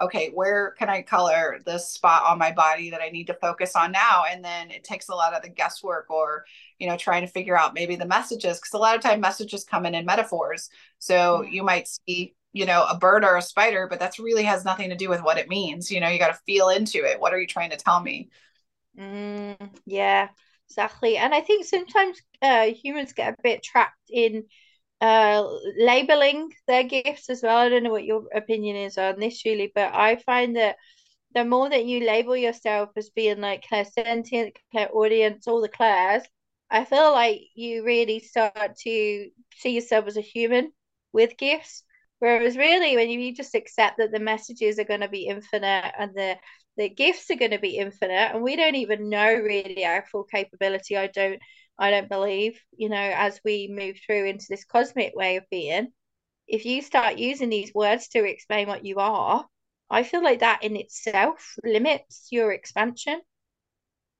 okay, 0.00 0.30
where 0.32 0.72
can 0.78 0.88
I 0.88 1.02
color 1.02 1.60
this 1.66 1.88
spot 1.88 2.24
on 2.24 2.38
my 2.38 2.52
body 2.52 2.90
that 2.90 3.02
I 3.02 3.08
need 3.08 3.26
to 3.26 3.34
focus 3.34 3.74
on 3.74 3.92
now? 3.92 4.24
And 4.30 4.44
then 4.44 4.70
it 4.70 4.84
takes 4.84 5.08
a 5.08 5.14
lot 5.14 5.34
of 5.34 5.42
the 5.42 5.48
guesswork 5.48 6.08
or, 6.08 6.44
you 6.78 6.88
know, 6.88 6.96
trying 6.96 7.22
to 7.22 7.32
figure 7.32 7.58
out 7.58 7.74
maybe 7.74 7.96
the 7.96 8.06
messages, 8.06 8.58
because 8.58 8.74
a 8.74 8.78
lot 8.78 8.96
of 8.96 9.02
time 9.02 9.20
messages 9.20 9.64
come 9.64 9.86
in 9.86 9.94
in 9.94 10.06
metaphors. 10.06 10.70
So 10.98 11.40
mm-hmm. 11.42 11.52
you 11.52 11.62
might 11.64 11.88
see, 11.88 12.34
you 12.52 12.64
know, 12.64 12.86
a 12.88 12.96
bird 12.96 13.24
or 13.24 13.36
a 13.36 13.42
spider, 13.42 13.88
but 13.90 13.98
that's 13.98 14.18
really 14.18 14.44
has 14.44 14.64
nothing 14.64 14.90
to 14.90 14.96
do 14.96 15.08
with 15.08 15.22
what 15.22 15.38
it 15.38 15.48
means. 15.48 15.90
You 15.90 16.00
know, 16.00 16.08
you 16.08 16.18
got 16.18 16.28
to 16.28 16.40
feel 16.46 16.68
into 16.68 17.04
it. 17.04 17.20
What 17.20 17.34
are 17.34 17.40
you 17.40 17.46
trying 17.46 17.70
to 17.70 17.76
tell 17.76 18.00
me? 18.00 18.30
Mm, 18.98 19.70
yeah, 19.84 20.28
exactly. 20.68 21.16
And 21.16 21.34
I 21.34 21.40
think 21.40 21.66
sometimes 21.66 22.20
uh, 22.40 22.66
humans 22.66 23.12
get 23.12 23.34
a 23.34 23.42
bit 23.42 23.62
trapped 23.62 24.10
in 24.10 24.44
uh 25.00 25.48
labeling 25.78 26.52
their 26.66 26.82
gifts 26.84 27.30
as 27.30 27.42
well. 27.42 27.58
I 27.58 27.68
don't 27.68 27.84
know 27.84 27.90
what 27.90 28.04
your 28.04 28.24
opinion 28.34 28.76
is 28.76 28.98
on 28.98 29.18
this, 29.20 29.42
Julie, 29.42 29.72
but 29.74 29.94
I 29.94 30.16
find 30.16 30.56
that 30.56 30.76
the 31.34 31.44
more 31.44 31.68
that 31.70 31.84
you 31.84 32.00
label 32.06 32.36
yourself 32.36 32.90
as 32.96 33.10
being 33.10 33.40
like 33.40 33.64
clairsentient, 33.66 34.52
audience, 34.92 35.46
all 35.46 35.60
the 35.60 35.68
clairs, 35.68 36.22
I 36.70 36.84
feel 36.84 37.12
like 37.12 37.40
you 37.54 37.84
really 37.84 38.20
start 38.20 38.76
to 38.84 39.30
see 39.56 39.70
yourself 39.70 40.06
as 40.06 40.16
a 40.16 40.20
human 40.22 40.72
with 41.12 41.36
gifts. 41.36 41.84
Whereas 42.18 42.56
really 42.56 42.96
when 42.96 43.10
you 43.10 43.34
just 43.34 43.54
accept 43.54 43.98
that 43.98 44.10
the 44.12 44.18
messages 44.18 44.78
are 44.78 44.84
going 44.84 45.00
to 45.00 45.08
be 45.08 45.26
infinite 45.26 45.92
and 45.98 46.14
the 46.14 46.36
the 46.76 46.88
gifts 46.88 47.28
are 47.30 47.36
going 47.36 47.50
to 47.50 47.58
be 47.58 47.76
infinite 47.76 48.32
and 48.34 48.42
we 48.42 48.54
don't 48.54 48.76
even 48.76 49.08
know 49.08 49.34
really 49.34 49.84
our 49.84 50.04
full 50.06 50.24
capability, 50.24 50.96
I 50.96 51.08
don't 51.08 51.40
I 51.78 51.90
don't 51.90 52.08
believe, 52.08 52.60
you 52.76 52.88
know, 52.88 52.96
as 52.96 53.40
we 53.44 53.68
move 53.68 53.98
through 54.04 54.26
into 54.26 54.46
this 54.48 54.64
cosmic 54.64 55.14
way 55.14 55.36
of 55.36 55.48
being, 55.50 55.92
if 56.46 56.64
you 56.64 56.82
start 56.82 57.18
using 57.18 57.50
these 57.50 57.74
words 57.74 58.08
to 58.08 58.24
explain 58.24 58.68
what 58.68 58.84
you 58.84 58.96
are, 58.98 59.46
I 59.90 60.02
feel 60.02 60.22
like 60.22 60.40
that 60.40 60.64
in 60.64 60.76
itself 60.76 61.54
limits 61.64 62.28
your 62.30 62.52
expansion. 62.52 63.20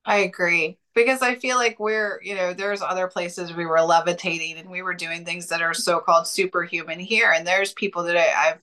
I 0.04 0.18
agree 0.18 0.78
because 0.94 1.20
I 1.20 1.34
feel 1.34 1.56
like 1.56 1.78
we're, 1.78 2.20
you 2.22 2.34
know, 2.34 2.54
there's 2.54 2.80
other 2.80 3.08
places 3.08 3.52
we 3.52 3.66
were 3.66 3.80
levitating 3.82 4.56
and 4.56 4.70
we 4.70 4.80
were 4.82 4.94
doing 4.94 5.24
things 5.24 5.48
that 5.48 5.60
are 5.60 5.74
so 5.74 6.00
called 6.00 6.26
superhuman 6.26 6.98
here. 6.98 7.30
And 7.30 7.46
there's 7.46 7.74
people 7.74 8.04
that 8.04 8.16
I, 8.16 8.50
I've, 8.50 8.58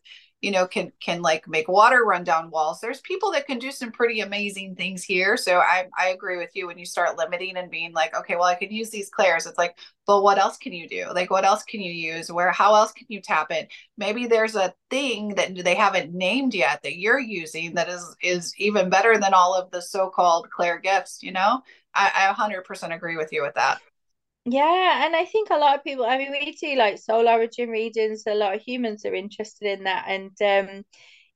you 0.46 0.52
know 0.52 0.68
can 0.68 0.92
can 1.00 1.24
like 1.24 1.48
make 1.48 1.68
water 1.68 2.04
run 2.06 2.24
down 2.24 2.52
walls. 2.52 2.80
There's 2.80 3.02
people 3.02 3.32
that 3.32 3.48
can 3.48 3.58
do 3.58 3.72
some 3.72 3.92
pretty 3.92 4.20
amazing 4.20 4.76
things 4.76 5.04
here. 5.04 5.38
So 5.38 5.58
i 5.58 5.88
i 5.98 6.10
agree 6.10 6.38
with 6.38 6.52
you 6.54 6.68
when 6.68 6.78
you 6.78 6.86
start 6.86 7.18
limiting 7.18 7.58
and 7.58 7.72
being 7.72 7.94
like 7.94 8.16
okay 8.16 8.36
well 8.36 8.44
i 8.44 8.54
can 8.54 8.72
use 8.72 8.92
these 8.92 9.10
clairs. 9.10 9.48
It's 9.48 9.58
like 9.58 9.76
but 10.06 10.22
what 10.22 10.38
else 10.38 10.58
can 10.58 10.72
you 10.72 10.88
do? 10.88 11.08
Like 11.16 11.32
what 11.32 11.46
else 11.46 11.64
can 11.64 11.82
you 11.82 11.92
use? 11.92 12.32
Where 12.32 12.52
how 12.52 12.76
else 12.76 12.92
can 12.92 13.08
you 13.10 13.22
tap 13.22 13.52
in 13.52 13.68
maybe 13.98 14.28
there's 14.28 14.56
a 14.56 14.76
thing 14.92 15.30
that 15.30 15.56
they 15.64 15.76
haven't 15.76 16.14
named 16.14 16.54
yet 16.54 16.84
that 16.84 17.00
you're 17.00 17.20
using 17.20 17.74
that 17.74 17.90
is 17.90 18.16
is 18.22 18.54
even 18.60 18.90
better 18.92 19.18
than 19.18 19.34
all 19.34 19.56
of 19.56 19.72
the 19.72 19.82
so-called 19.82 20.52
clair 20.52 20.78
gifts 20.80 21.24
you 21.24 21.32
know? 21.32 21.64
I, 21.96 22.30
I 22.30 22.34
100% 22.34 22.94
agree 22.94 23.18
with 23.18 23.32
you 23.32 23.42
with 23.42 23.56
that 23.56 23.82
yeah, 24.46 25.06
and 25.06 25.16
I 25.16 25.26
think 25.26 25.50
a 25.50 25.58
lot 25.58 25.76
of 25.78 25.84
people, 25.84 26.06
I 26.06 26.18
mean, 26.18 26.32
we 26.32 26.52
do 26.54 26.76
like 26.76 27.00
soul 27.00 27.28
origin 27.28 27.70
readings, 27.70 28.24
a 28.28 28.36
lot 28.36 28.56
of 28.56 28.62
humans 28.62 29.06
are 29.06 29.14
interested 29.16 29.80
in 29.80 29.86
that. 29.86 30.06
And, 30.08 30.32
um, 30.42 30.84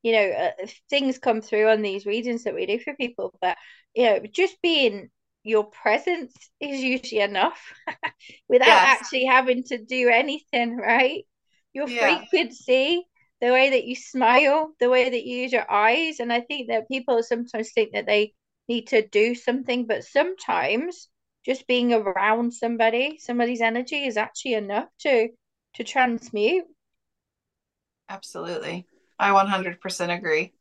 you 0.04 0.14
know, 0.14 0.30
uh, 0.32 0.68
things 0.90 1.20
come 1.20 1.42
through 1.42 1.70
on 1.70 1.84
these 1.84 2.06
readings 2.08 2.46
that 2.46 2.56
we 2.56 2.66
do 2.68 2.80
for 2.80 2.96
people. 2.96 3.34
But 3.42 3.58
you 3.96 4.06
know, 4.06 4.20
just 4.34 4.62
being 4.64 5.10
your 5.44 5.66
presence 5.66 6.34
is 6.62 6.82
usually 6.82 7.22
enough 7.22 7.60
without 8.50 8.66
Yes. 8.66 9.00
actually 9.00 9.26
having 9.26 9.64
to 9.66 9.78
do 9.80 10.10
anything, 10.10 10.78
right? 10.78 11.26
Your 11.74 11.88
Yeah. 11.88 12.26
frequency, 12.28 13.08
the 13.42 13.52
way 13.52 13.72
that 13.72 13.86
you 13.86 13.96
smile, 13.96 14.74
the 14.80 14.90
way 14.90 15.10
that 15.10 15.26
you 15.26 15.38
use 15.44 15.54
your 15.54 15.70
eyes. 15.72 16.20
And 16.20 16.34
I 16.34 16.42
think 16.42 16.70
that 16.70 16.90
people 16.90 17.24
sometimes 17.24 17.72
think 17.74 17.94
that 17.94 18.06
they 18.08 18.34
need 18.68 18.88
to 18.90 19.08
do 19.08 19.36
something, 19.36 19.88
but 19.88 20.04
sometimes 20.06 21.10
just 21.46 21.68
being 21.68 21.94
around 21.94 22.54
somebody, 22.54 23.18
somebody's 23.20 23.62
energy 23.62 24.06
is 24.06 24.18
actually 24.18 24.56
enough 24.56 24.90
to 25.00 25.30
to 25.76 25.84
transmute. 25.84 26.66
Absolutely. 28.10 28.88
I 29.20 29.32
100% 29.32 30.12
agree. 30.12 30.54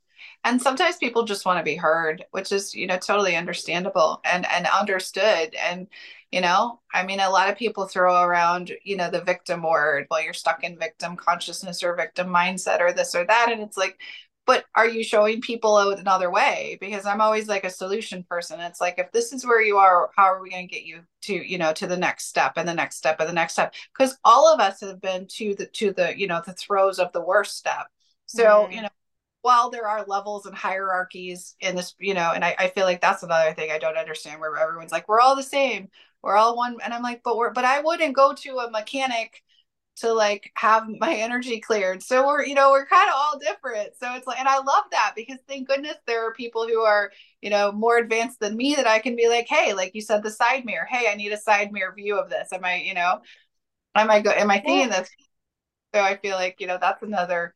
And 0.44 0.60
sometimes 0.60 0.96
people 0.96 1.24
just 1.24 1.46
want 1.46 1.58
to 1.58 1.64
be 1.64 1.76
heard, 1.76 2.24
which 2.32 2.50
is, 2.52 2.74
you 2.74 2.86
know, 2.86 2.98
totally 2.98 3.36
understandable 3.36 4.20
and 4.24 4.44
and 4.46 4.66
understood. 4.66 5.54
And, 5.54 5.86
you 6.32 6.40
know, 6.40 6.80
I 6.92 7.04
mean, 7.04 7.20
a 7.20 7.30
lot 7.30 7.48
of 7.48 7.56
people 7.56 7.86
throw 7.86 8.20
around, 8.22 8.72
you 8.84 8.96
know, 8.96 9.10
the 9.10 9.22
victim 9.22 9.62
word, 9.62 10.06
well, 10.10 10.22
you're 10.22 10.32
stuck 10.34 10.64
in 10.64 10.78
victim 10.78 11.16
consciousness 11.16 11.82
or 11.84 11.94
victim 11.94 12.28
mindset 12.28 12.80
or 12.80 12.92
this 12.92 13.14
or 13.14 13.24
that. 13.24 13.50
And 13.52 13.62
it's 13.62 13.76
like, 13.76 14.00
but 14.48 14.66
are 14.74 14.88
you 14.88 15.04
showing 15.04 15.42
people 15.42 15.76
out 15.76 16.00
another 16.00 16.32
way? 16.32 16.78
Because 16.80 17.06
I'm 17.06 17.20
always 17.20 17.48
like 17.48 17.64
a 17.64 17.70
solution 17.70 18.24
person. 18.24 18.60
It's 18.60 18.80
like, 18.80 18.98
if 18.98 19.12
this 19.12 19.32
is 19.32 19.46
where 19.46 19.62
you 19.62 19.78
are, 19.78 20.10
how 20.16 20.24
are 20.24 20.42
we 20.42 20.50
going 20.50 20.68
to 20.68 20.74
get 20.74 20.84
you 20.84 21.02
to, 21.22 21.34
you 21.34 21.58
know, 21.58 21.72
to 21.74 21.86
the 21.86 21.98
next 21.98 22.28
step 22.28 22.54
and 22.56 22.68
the 22.68 22.74
next 22.74 22.96
step 22.96 23.20
and 23.20 23.28
the 23.28 23.34
next 23.34 23.54
step? 23.54 23.74
Because 23.96 24.18
all 24.24 24.52
of 24.52 24.60
us 24.60 24.80
have 24.80 25.00
been 25.02 25.28
to 25.36 25.54
the, 25.54 25.66
to 25.66 25.92
the, 25.92 26.18
you 26.18 26.26
know, 26.26 26.42
the 26.46 26.54
throes 26.54 26.98
of 26.98 27.12
the 27.12 27.20
worst 27.22 27.58
step. 27.58 27.88
So, 28.26 28.68
you 28.70 28.78
Mm. 28.78 28.82
know, 28.84 28.88
while 29.42 29.70
there 29.70 29.86
are 29.88 30.04
levels 30.06 30.46
and 30.46 30.56
hierarchies 30.56 31.56
in 31.60 31.76
this, 31.76 31.94
you 32.00 32.14
know, 32.14 32.32
and 32.34 32.44
I, 32.44 32.56
I 32.58 32.68
feel 32.68 32.84
like 32.86 33.00
that's 33.02 33.22
another 33.22 33.54
thing 33.54 33.70
I 33.70 33.78
don't 33.78 33.98
understand 33.98 34.40
where 34.40 34.56
everyone's 34.56 34.92
like, 34.92 35.08
we're 35.08 35.20
all 35.20 35.36
the 35.36 35.42
same, 35.42 35.90
we're 36.22 36.36
all 36.36 36.56
one. 36.56 36.76
And 36.82 36.94
I'm 36.94 37.02
like, 37.02 37.22
but 37.22 37.36
we're, 37.36 37.52
but 37.52 37.64
I 37.64 37.80
wouldn't 37.80 38.16
go 38.16 38.34
to 38.34 38.58
a 38.58 38.70
mechanic 38.70 39.42
to 40.00 40.12
like 40.12 40.50
have 40.54 40.84
my 41.00 41.14
energy 41.14 41.60
cleared. 41.60 42.02
So 42.02 42.26
we're, 42.26 42.44
you 42.44 42.54
know, 42.54 42.70
we're 42.70 42.86
kind 42.86 43.08
of 43.08 43.14
all 43.16 43.38
different. 43.38 43.90
So 44.00 44.14
it's 44.14 44.26
like, 44.26 44.38
and 44.38 44.48
I 44.48 44.56
love 44.56 44.84
that 44.92 45.12
because 45.16 45.38
thank 45.46 45.68
goodness 45.68 45.96
there 46.06 46.26
are 46.26 46.32
people 46.34 46.66
who 46.66 46.80
are, 46.80 47.10
you 47.42 47.50
know, 47.50 47.72
more 47.72 47.98
advanced 47.98 48.40
than 48.40 48.56
me 48.56 48.74
that 48.74 48.86
I 48.86 48.98
can 48.98 49.16
be 49.16 49.28
like, 49.28 49.46
hey, 49.48 49.74
like 49.74 49.94
you 49.94 50.00
said, 50.00 50.22
the 50.22 50.30
side 50.30 50.64
mirror, 50.64 50.86
hey, 50.88 51.08
I 51.10 51.14
need 51.14 51.32
a 51.32 51.38
side 51.38 51.72
mirror 51.72 51.94
view 51.94 52.18
of 52.18 52.30
this. 52.30 52.48
Am 52.52 52.64
I, 52.64 52.76
you 52.76 52.94
know, 52.94 53.20
am 53.94 54.10
I 54.10 54.20
go, 54.20 54.30
am 54.30 54.50
I 54.50 54.60
thinking 54.60 54.90
this? 54.90 55.08
So 55.94 56.00
I 56.00 56.16
feel 56.18 56.36
like, 56.36 56.56
you 56.60 56.66
know, 56.66 56.78
that's 56.80 57.02
another 57.02 57.54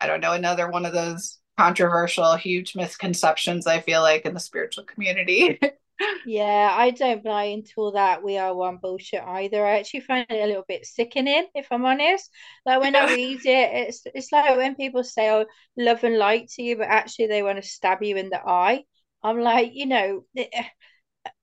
I 0.00 0.06
don't 0.06 0.20
know, 0.20 0.32
another 0.32 0.70
one 0.70 0.86
of 0.86 0.92
those 0.92 1.38
controversial, 1.58 2.34
huge 2.36 2.74
misconceptions 2.74 3.66
I 3.66 3.80
feel 3.80 4.00
like 4.00 4.24
in 4.24 4.34
the 4.34 4.40
spiritual 4.40 4.84
community. 4.84 5.60
Yeah, 6.22 6.68
I 6.76 6.90
don't 6.90 7.24
buy 7.24 7.44
into 7.44 7.72
all 7.78 7.92
that 7.92 8.22
we 8.22 8.36
are 8.36 8.54
one 8.54 8.76
bullshit 8.76 9.22
either. 9.22 9.64
I 9.66 9.78
actually 9.78 10.00
find 10.00 10.26
it 10.28 10.42
a 10.42 10.46
little 10.46 10.64
bit 10.68 10.84
sickening, 10.84 11.46
if 11.54 11.68
I'm 11.70 11.84
honest. 11.86 12.30
Like 12.66 12.80
when 12.80 12.94
I 12.94 13.06
read 13.06 13.40
it, 13.46 13.88
it's 13.88 14.02
it's 14.14 14.30
like 14.32 14.56
when 14.56 14.74
people 14.76 15.02
say, 15.02 15.30
"Oh, 15.30 15.46
love 15.78 16.04
and 16.04 16.18
light 16.18 16.48
to 16.50 16.62
you," 16.62 16.76
but 16.76 16.88
actually 16.88 17.28
they 17.28 17.42
want 17.42 17.62
to 17.62 17.68
stab 17.68 18.02
you 18.02 18.16
in 18.16 18.28
the 18.30 18.40
eye. 18.46 18.84
I'm 19.22 19.40
like, 19.40 19.70
you 19.74 19.86
know, 19.86 20.24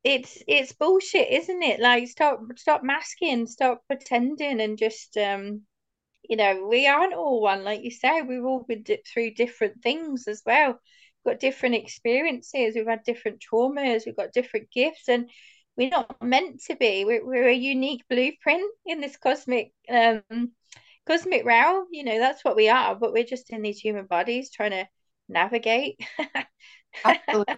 it's 0.03 0.37
it's 0.47 0.73
bullshit, 0.73 1.29
isn't 1.29 1.63
it? 1.63 1.79
Like 1.79 2.07
stop 2.07 2.39
stop 2.55 2.83
masking, 2.83 3.47
stop 3.47 3.81
pretending, 3.87 4.61
and 4.61 4.77
just 4.77 5.17
um 5.17 5.61
you 6.29 6.37
know, 6.37 6.67
we 6.69 6.87
aren't 6.87 7.13
all 7.13 7.41
one, 7.41 7.63
like 7.63 7.83
you 7.83 7.91
say. 7.91 8.21
We've 8.21 8.45
all 8.45 8.63
been 8.63 8.85
through 9.13 9.33
different 9.35 9.81
things 9.83 10.27
as 10.27 10.43
well. 10.45 10.79
Got 11.27 11.39
different 11.41 11.75
experiences. 11.75 12.73
We've 12.75 12.87
had 12.87 13.03
different 13.03 13.43
traumas. 13.43 14.05
We've 14.05 14.15
got 14.15 14.31
different 14.31 14.71
gifts, 14.71 15.09
and 15.09 15.29
we're 15.75 15.89
not 15.89 16.23
meant 16.23 16.61
to 16.67 16.75
be. 16.75 17.03
We're, 17.03 17.25
we're 17.25 17.49
a 17.49 17.53
unique 17.53 18.03
blueprint 18.09 18.71
in 18.85 19.01
this 19.01 19.17
cosmic 19.17 19.73
um 19.89 20.23
cosmic 21.05 21.45
realm. 21.45 21.87
You 21.91 22.05
know, 22.05 22.17
that's 22.17 22.45
what 22.45 22.55
we 22.55 22.69
are. 22.69 22.95
But 22.95 23.11
we're 23.11 23.25
just 23.25 23.49
in 23.49 23.61
these 23.61 23.79
human 23.79 24.05
bodies 24.05 24.51
trying 24.51 24.71
to 24.71 24.87
navigate, 25.27 25.99
absolutely. 27.03 27.55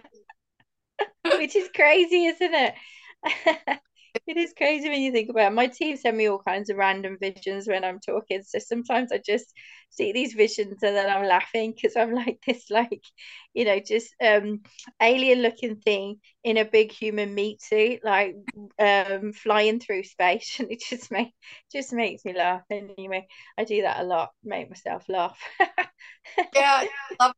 which 1.24 1.54
is 1.54 1.68
crazy, 1.74 2.26
isn't 2.26 2.54
it? 2.54 2.74
It 4.26 4.36
is 4.36 4.52
crazy 4.56 4.88
when 4.88 5.00
you 5.02 5.12
think 5.12 5.28
about 5.30 5.52
it. 5.52 5.54
My 5.54 5.66
team 5.66 5.96
send 5.96 6.16
me 6.16 6.28
all 6.28 6.38
kinds 6.38 6.70
of 6.70 6.76
random 6.76 7.16
visions 7.20 7.68
when 7.68 7.84
I'm 7.84 8.00
talking. 8.00 8.42
So 8.42 8.58
sometimes 8.58 9.12
I 9.12 9.18
just 9.24 9.52
see 9.90 10.12
these 10.12 10.34
visions 10.34 10.82
and 10.82 10.96
then 10.96 11.10
I'm 11.10 11.26
laughing 11.26 11.72
because 11.74 11.96
I'm 11.96 12.12
like 12.12 12.40
this, 12.46 12.70
like, 12.70 13.02
you 13.54 13.64
know, 13.64 13.78
just 13.80 14.14
um 14.24 14.60
alien 15.00 15.40
looking 15.42 15.76
thing 15.76 16.20
in 16.44 16.56
a 16.56 16.64
big 16.64 16.92
human 16.92 17.34
meat 17.34 17.62
suit, 17.62 18.00
like 18.04 18.34
um 18.78 19.32
flying 19.32 19.80
through 19.80 20.04
space. 20.04 20.56
And 20.60 20.70
it 20.70 20.82
just 20.88 21.10
make 21.10 21.32
just 21.72 21.92
makes 21.92 22.24
me 22.24 22.34
laugh. 22.34 22.62
Anyway, 22.70 23.26
I 23.58 23.64
do 23.64 23.82
that 23.82 24.00
a 24.00 24.04
lot, 24.04 24.30
make 24.44 24.68
myself 24.70 25.08
laugh. 25.08 25.38
Yeah, 26.54 26.84
love 27.20 27.32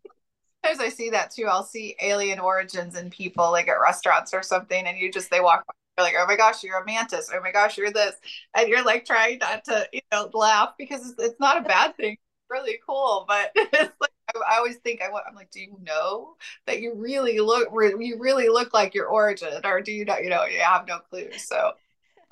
sometimes 0.64 0.80
I 0.80 0.90
see 0.90 1.10
that 1.10 1.30
too. 1.32 1.46
I'll 1.46 1.64
see 1.64 1.96
alien 2.00 2.40
origins 2.40 2.96
in 2.96 3.10
people 3.10 3.50
like 3.52 3.68
at 3.68 3.80
restaurants 3.80 4.34
or 4.34 4.42
something, 4.42 4.86
and 4.86 4.98
you 4.98 5.12
just 5.12 5.30
they 5.30 5.40
walk 5.40 5.64
you're 5.99 6.07
like, 6.07 6.14
oh 6.18 6.26
my 6.26 6.36
gosh, 6.36 6.62
you're 6.64 6.78
a 6.80 6.84
mantis. 6.86 7.30
Oh 7.32 7.40
my 7.40 7.53
gosh, 7.53 7.76
you're 7.78 7.93
this. 7.93 8.14
And 8.57 8.68
you're 8.68 8.84
like 8.84 9.05
trying 9.05 9.38
not 9.38 9.64
to, 9.66 9.88
you 9.93 10.01
know, 10.12 10.30
laugh 10.32 10.74
because 10.78 11.09
it's, 11.11 11.22
it's 11.22 11.40
not 11.40 11.59
a 11.59 11.62
bad 11.62 11.97
thing. 11.97 12.12
It's 12.12 12.51
really 12.51 12.78
cool. 12.86 13.24
But 13.28 13.53
it's 13.57 13.95
like 14.01 14.11
I, 14.34 14.55
I 14.55 14.57
always 14.59 14.76
think 14.76 15.03
I 15.03 15.11
want 15.11 15.24
I'm 15.28 15.34
like, 15.34 15.51
do 15.51 15.61
you 15.61 15.76
know 15.82 16.36
that 16.66 16.80
you 16.80 16.95
really 16.95 17.40
look 17.40 17.68
you 18.01 18.18
really 18.18 18.49
look 18.49 18.72
like 18.74 18.95
your 18.95 19.07
origin? 19.07 19.61
Or 19.64 19.80
do 19.82 19.93
you 19.93 20.05
not, 20.05 20.22
you 20.24 20.30
know, 20.30 20.45
you 20.45 20.61
have 20.61 20.86
no 20.86 20.99
clue. 20.99 21.30
So 21.38 21.72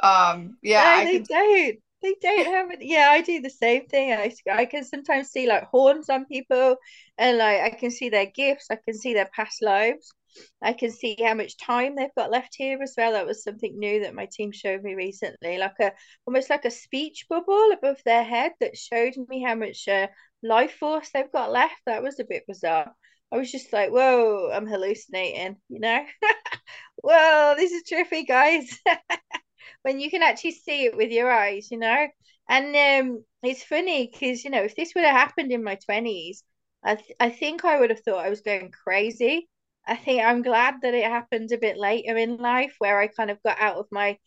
um 0.01 0.59
yeah, 0.63 0.85
No, 0.85 0.93
I 0.93 1.05
they 1.05 1.21
don't. 1.21 1.79
They 2.03 2.15
don't 2.23 2.47
have 2.47 2.71
it. 2.71 2.79
Yeah, 2.83 3.09
I 3.11 3.21
do 3.21 3.41
the 3.43 3.51
same 3.51 3.87
thing. 3.87 4.13
I 4.13 4.35
I 4.51 4.65
can 4.65 4.85
sometimes 4.85 5.29
see 5.29 5.47
like 5.47 5.65
horns 5.65 6.09
on 6.09 6.25
people, 6.25 6.77
and 7.19 7.39
like 7.39 7.61
I 7.61 7.71
can 7.71 7.91
see 7.91 8.09
their 8.09 8.27
gifts. 8.27 8.67
I 8.71 8.77
can 8.77 8.95
see 8.95 9.13
their 9.15 9.27
past 9.27 9.61
lives. 9.63 10.13
I 10.63 10.73
can 10.73 10.91
see 10.91 11.17
how 11.23 11.35
much 11.35 11.57
time 11.59 11.97
they've 11.97 12.15
got 12.17 12.31
left 12.31 12.55
here 12.57 12.79
as 12.83 12.95
well. 12.97 13.13
That 13.13 13.27
was 13.27 13.43
something 13.43 13.79
new 13.79 14.01
that 14.01 14.15
my 14.15 14.27
team 14.31 14.53
showed 14.53 14.83
me 14.83 14.95
recently, 14.95 15.59
like 15.59 15.79
a 15.81 15.93
almost 16.27 16.51
like 16.51 16.65
a 16.65 16.71
speech 16.71 17.27
bubble 17.29 17.71
above 17.73 18.01
their 18.05 18.25
head 18.25 18.53
that 18.61 18.77
showed 18.77 19.15
me 19.29 19.43
how 19.43 19.55
much 19.55 19.89
uh, 19.89 20.09
life 20.43 20.75
force 20.79 21.11
they've 21.13 21.33
got 21.33 21.53
left. 21.53 21.81
That 21.87 22.03
was 22.03 22.19
a 22.21 22.25
bit 22.25 22.47
bizarre. 22.47 22.93
I 23.33 23.37
was 23.39 23.51
just 23.53 23.73
like, 23.73 23.91
whoa, 23.91 24.51
I'm 24.53 24.67
hallucinating, 24.67 25.57
you 25.69 25.81
know? 25.81 26.05
Whoa, 27.03 27.55
this 27.57 27.73
is 27.73 27.85
trippy, 27.91 28.27
guys. 28.27 28.79
when 29.83 30.01
you 30.01 30.11
can 30.11 30.23
actually 30.23 30.53
see 30.53 30.87
it 30.87 30.97
with 30.97 31.11
your 31.11 31.31
eyes, 31.31 31.71
you 31.71 31.79
know. 31.79 32.09
And 32.49 32.77
um, 32.77 33.25
it's 33.43 33.63
funny 33.65 34.11
because 34.13 34.45
you 34.45 34.51
know 34.51 34.63
if 34.65 34.77
this 34.77 34.95
would 34.95 35.05
have 35.05 35.17
happened 35.17 35.53
in 35.53 35.65
my 35.65 35.77
twenties, 35.77 36.45
I 36.85 36.97
th 36.97 37.13
I 37.21 37.31
think 37.31 37.65
I 37.65 37.79
would 37.81 37.91
have 37.91 38.01
thought 38.01 38.25
I 38.27 38.31
was 38.31 38.43
going 38.43 38.73
crazy. 38.73 39.50
I 39.91 39.97
think 39.97 40.23
I'm 40.23 40.43
glad 40.43 40.77
that 40.83 40.95
it 40.95 41.05
happened 41.05 41.53
a 41.53 41.59
bit 41.59 41.77
later 41.77 42.17
in 42.17 42.39
life 42.39 42.77
where 42.79 43.01
I 43.01 43.09
kind 43.09 43.31
of 43.31 43.43
got 43.43 43.61
out 43.61 43.77
of 43.77 43.87
my 43.91 44.19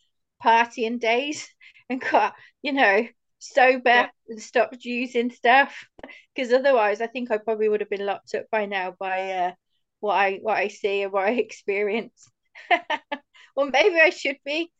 partying 0.44 1.00
days 1.00 1.48
and 1.90 2.00
got 2.00 2.34
you 2.62 2.72
know 2.72 3.06
yeah, 3.92 4.06
sober 4.06 4.10
and 4.28 4.42
stopped 4.42 4.84
using 4.84 5.30
stuff 5.30 5.86
because 6.34 6.52
otherwise 6.52 7.00
I 7.00 7.06
think 7.06 7.30
I 7.30 7.38
probably 7.38 7.68
would 7.68 7.80
have 7.80 7.90
been 7.90 8.06
locked 8.06 8.34
up 8.34 8.44
by 8.52 8.66
now 8.66 8.94
by 9.00 9.32
uh, 9.32 9.52
what 10.00 10.14
I 10.16 10.38
what 10.42 10.58
I 10.58 10.68
see 10.68 11.02
and 11.02 11.12
what 11.12 11.24
I 11.28 11.32
experience. 11.46 12.30
well, 13.56 13.70
maybe 13.70 13.96
I 14.00 14.10
should 14.10 14.38
be. 14.44 14.70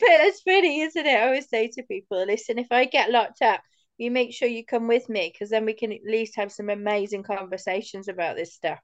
But 0.00 0.20
it's 0.26 0.42
funny, 0.42 0.82
isn't 0.82 1.06
it? 1.06 1.16
I 1.16 1.26
always 1.26 1.48
say 1.48 1.68
to 1.68 1.82
people, 1.84 2.24
listen, 2.24 2.58
if 2.58 2.68
I 2.70 2.84
get 2.84 3.10
locked 3.10 3.42
up, 3.42 3.60
you 3.98 4.10
make 4.10 4.32
sure 4.32 4.48
you 4.48 4.64
come 4.64 4.88
with 4.88 5.08
me 5.08 5.30
because 5.32 5.50
then 5.50 5.64
we 5.64 5.74
can 5.74 5.92
at 5.92 6.04
least 6.04 6.36
have 6.36 6.52
some 6.52 6.68
amazing 6.68 7.22
conversations 7.22 8.08
about 8.08 8.36
this 8.36 8.54
stuff. 8.54 8.78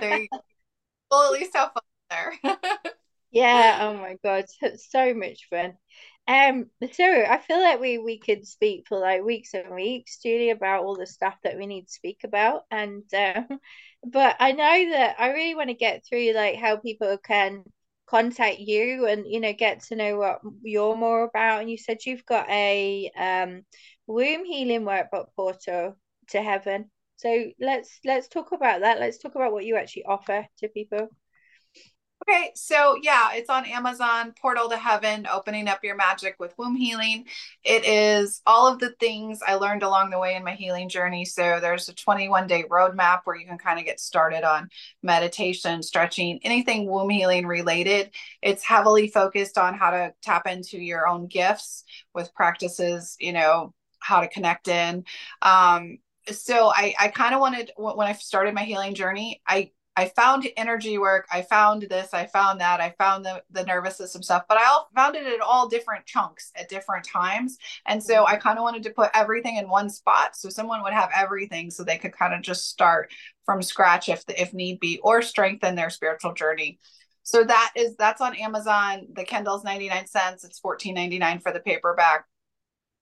there 0.00 0.20
you 0.20 0.28
go. 0.28 0.38
Well, 1.10 1.34
at 1.34 1.40
least 1.40 1.56
have 1.56 1.72
fun 1.72 1.82
there. 2.42 2.56
Yeah, 3.30 3.80
oh 3.82 3.94
my 3.94 4.16
God, 4.24 4.46
it's 4.62 4.90
so 4.90 5.12
much 5.14 5.48
fun. 5.50 5.74
Um, 6.26 6.66
so 6.92 7.04
I 7.04 7.38
feel 7.38 7.60
like 7.60 7.80
we 7.80 7.98
we 7.98 8.18
could 8.18 8.46
speak 8.46 8.86
for 8.88 8.98
like 8.98 9.22
weeks 9.22 9.54
and 9.54 9.74
weeks, 9.74 10.18
Julie, 10.22 10.50
about 10.50 10.84
all 10.84 10.96
the 10.96 11.06
stuff 11.06 11.36
that 11.44 11.56
we 11.56 11.66
need 11.66 11.86
to 11.86 11.92
speak 11.92 12.20
about. 12.24 12.62
And 12.70 13.04
um, 13.14 13.60
but 14.06 14.36
I 14.40 14.52
know 14.52 14.90
that 14.92 15.16
I 15.18 15.30
really 15.32 15.54
want 15.54 15.68
to 15.70 15.74
get 15.74 16.04
through 16.06 16.32
like 16.32 16.56
how 16.56 16.76
people 16.76 17.16
can 17.18 17.64
contact 18.06 18.58
you 18.58 19.06
and 19.06 19.26
you 19.26 19.38
know 19.40 19.52
get 19.52 19.82
to 19.84 19.96
know 19.96 20.16
what 20.16 20.40
you're 20.62 20.96
more 20.96 21.24
about. 21.24 21.60
And 21.60 21.70
you 21.70 21.78
said 21.78 21.98
you've 22.04 22.26
got 22.26 22.48
a 22.48 23.10
um 23.16 23.62
womb 24.08 24.44
healing 24.44 24.82
workbook 24.82 25.26
portal 25.36 25.96
to 26.30 26.42
heaven. 26.42 26.90
So 27.16 27.52
let's 27.60 28.00
let's 28.04 28.28
talk 28.28 28.52
about 28.52 28.80
that. 28.80 28.98
Let's 28.98 29.18
talk 29.18 29.34
about 29.34 29.52
what 29.52 29.64
you 29.64 29.76
actually 29.76 30.04
offer 30.04 30.46
to 30.58 30.68
people. 30.68 31.08
Okay, 32.28 32.50
so 32.56 32.98
yeah, 33.00 33.30
it's 33.34 33.48
on 33.48 33.64
Amazon, 33.64 34.34
Portal 34.40 34.68
to 34.68 34.76
Heaven, 34.76 35.26
opening 35.32 35.68
up 35.68 35.84
your 35.84 35.94
magic 35.94 36.34
with 36.38 36.52
womb 36.58 36.74
healing. 36.74 37.26
It 37.64 37.86
is 37.86 38.42
all 38.44 38.66
of 38.66 38.80
the 38.80 38.90
things 38.98 39.40
I 39.46 39.54
learned 39.54 39.82
along 39.84 40.10
the 40.10 40.18
way 40.18 40.34
in 40.34 40.44
my 40.44 40.54
healing 40.54 40.88
journey. 40.88 41.24
So 41.24 41.58
there's 41.60 41.88
a 41.88 41.94
21 41.94 42.46
day 42.48 42.64
roadmap 42.64 43.20
where 43.24 43.36
you 43.36 43.46
can 43.46 43.56
kind 43.56 43.78
of 43.78 43.84
get 43.84 44.00
started 44.00 44.42
on 44.42 44.68
meditation, 45.02 45.82
stretching, 45.82 46.40
anything 46.42 46.90
womb 46.90 47.08
healing 47.08 47.46
related. 47.46 48.10
It's 48.42 48.64
heavily 48.64 49.08
focused 49.08 49.56
on 49.56 49.74
how 49.74 49.90
to 49.90 50.12
tap 50.20 50.46
into 50.46 50.78
your 50.78 51.06
own 51.06 51.28
gifts 51.28 51.84
with 52.14 52.34
practices, 52.34 53.16
you 53.20 53.32
know, 53.32 53.72
how 54.00 54.20
to 54.20 54.28
connect 54.28 54.68
in. 54.68 55.04
Um, 55.42 55.98
so 56.30 56.70
I, 56.70 56.94
I 56.98 57.08
kind 57.08 57.34
of 57.34 57.40
wanted 57.40 57.72
when 57.76 58.06
I 58.06 58.12
started 58.12 58.54
my 58.54 58.64
healing 58.64 58.94
journey, 58.94 59.42
I 59.46 59.70
I 59.98 60.12
found 60.14 60.46
energy 60.56 60.96
work. 60.96 61.26
I 61.32 61.42
found 61.42 61.82
this. 61.82 62.14
I 62.14 62.26
found 62.26 62.60
that. 62.60 62.80
I 62.80 62.94
found 62.98 63.24
the, 63.24 63.42
the 63.50 63.64
nervous 63.64 63.96
system 63.96 64.22
stuff, 64.22 64.44
but 64.48 64.56
I 64.56 64.82
found 64.94 65.16
it 65.16 65.26
in 65.26 65.40
all 65.44 65.68
different 65.68 66.06
chunks 66.06 66.52
at 66.54 66.68
different 66.68 67.04
times. 67.04 67.58
And 67.84 68.00
so 68.00 68.24
I 68.24 68.36
kind 68.36 68.58
of 68.58 68.62
wanted 68.62 68.84
to 68.84 68.90
put 68.90 69.10
everything 69.12 69.56
in 69.56 69.68
one 69.68 69.90
spot 69.90 70.36
so 70.36 70.50
someone 70.50 70.84
would 70.84 70.92
have 70.92 71.10
everything 71.12 71.72
so 71.72 71.82
they 71.82 71.98
could 71.98 72.16
kind 72.16 72.32
of 72.32 72.42
just 72.42 72.68
start 72.68 73.10
from 73.44 73.60
scratch 73.60 74.08
if 74.08 74.22
if 74.28 74.54
need 74.54 74.78
be 74.78 75.00
or 75.02 75.20
strengthen 75.20 75.74
their 75.74 75.90
spiritual 75.90 76.32
journey. 76.32 76.78
So 77.24 77.42
that 77.42 77.72
is 77.74 77.96
that's 77.96 78.20
on 78.20 78.36
Amazon. 78.36 79.08
The 79.12 79.24
Kindle's 79.24 79.64
99 79.64 80.06
cents. 80.06 80.44
It's 80.44 80.60
14.99 80.60 81.42
for 81.42 81.50
the 81.50 81.58
paperback 81.58 82.24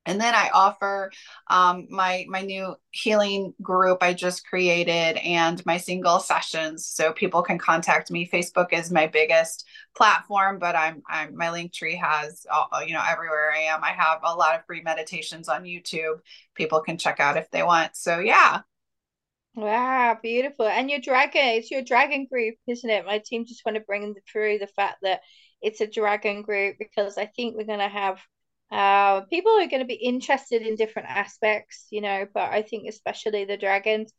and 0.06 0.20
then 0.20 0.34
I 0.34 0.50
offer 0.54 1.10
um, 1.48 1.86
my 1.90 2.24
my 2.28 2.42
new 2.42 2.74
healing 2.92 3.54
group 3.60 3.98
I 4.02 4.14
just 4.14 4.46
created 4.46 5.18
and 5.18 5.64
my 5.66 5.76
single 5.76 6.20
sessions, 6.20 6.86
so 6.86 7.12
people 7.12 7.42
can 7.42 7.58
contact 7.58 8.10
me. 8.10 8.28
Facebook 8.28 8.72
is 8.72 8.90
my 8.90 9.06
biggest 9.06 9.66
platform, 9.96 10.58
but 10.58 10.76
I'm, 10.76 11.02
I'm 11.08 11.36
my 11.36 11.46
Linktree 11.46 11.98
has 12.00 12.46
all, 12.52 12.68
you 12.84 12.94
know 12.94 13.04
everywhere 13.06 13.52
I 13.52 13.62
am. 13.62 13.84
I 13.84 13.90
have 13.90 14.20
a 14.24 14.34
lot 14.34 14.54
of 14.54 14.64
free 14.66 14.82
meditations 14.82 15.48
on 15.48 15.64
YouTube. 15.64 16.20
People 16.54 16.80
can 16.80 16.98
check 16.98 17.20
out 17.20 17.36
if 17.36 17.50
they 17.50 17.62
want. 17.62 17.96
So 17.96 18.18
yeah. 18.20 18.60
Wow, 19.54 20.18
beautiful. 20.22 20.66
And 20.66 20.90
your 20.90 21.00
dragon, 21.00 21.40
it's 21.42 21.70
your 21.70 21.82
dragon 21.82 22.26
group, 22.30 22.56
isn't 22.68 22.90
it? 22.90 23.06
My 23.06 23.18
team 23.18 23.46
just 23.46 23.64
want 23.64 23.76
to 23.76 23.80
bring 23.80 24.14
through 24.30 24.58
the 24.58 24.66
fact 24.66 24.98
that 25.02 25.22
it's 25.62 25.80
a 25.80 25.86
dragon 25.86 26.42
group 26.42 26.76
because 26.78 27.16
I 27.16 27.24
think 27.24 27.56
we're 27.56 27.64
going 27.64 27.78
to 27.78 27.88
have 27.88 28.20
uh, 28.70 29.20
people 29.22 29.52
are 29.52 29.66
going 29.68 29.80
to 29.80 29.86
be 29.86 29.94
interested 29.94 30.62
in 30.62 30.74
different 30.76 31.08
aspects, 31.08 31.86
you 31.90 32.00
know, 32.00 32.26
but 32.32 32.52
I 32.52 32.62
think 32.62 32.88
especially 32.88 33.44
the 33.44 33.56
dragons, 33.56 34.12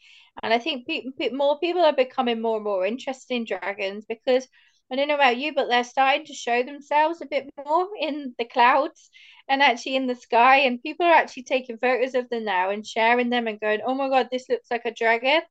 and 0.44 0.54
I 0.54 0.60
think 0.60 0.88
pe- 0.88 1.06
pe- 1.18 1.30
more 1.30 1.60
people 1.60 1.82
are 1.84 1.94
becoming 1.94 2.42
more 2.42 2.56
and 2.58 2.64
more 2.66 2.86
interested 2.86 3.34
in 3.36 3.46
dragons 3.46 4.06
because 4.08 4.48
I 4.92 4.96
don't 4.96 5.10
know 5.10 5.16
about 5.16 5.38
you, 5.38 5.54
but 5.54 5.68
they're 5.68 5.84
starting 5.84 6.26
to 6.28 6.34
show 6.34 6.64
themselves 6.64 7.22
a 7.22 7.26
bit 7.26 7.50
more 7.66 7.90
in 8.00 8.36
the 8.38 8.46
clouds 8.46 9.10
and 9.50 9.62
actually 9.62 9.96
in 9.98 10.08
the 10.08 10.16
sky, 10.16 10.60
and 10.60 10.82
people 10.82 11.06
are 11.06 11.14
actually 11.14 11.44
taking 11.44 11.78
photos 11.78 12.16
of 12.16 12.30
them 12.30 12.46
now 12.46 12.70
and 12.70 12.86
sharing 12.88 13.30
them 13.30 13.48
and 13.48 13.60
going, 13.60 13.82
"Oh 13.86 13.96
my 13.96 14.10
god, 14.10 14.30
this 14.32 14.48
looks 14.50 14.72
like 14.72 14.86
a 14.86 14.92
dragon," 14.94 15.42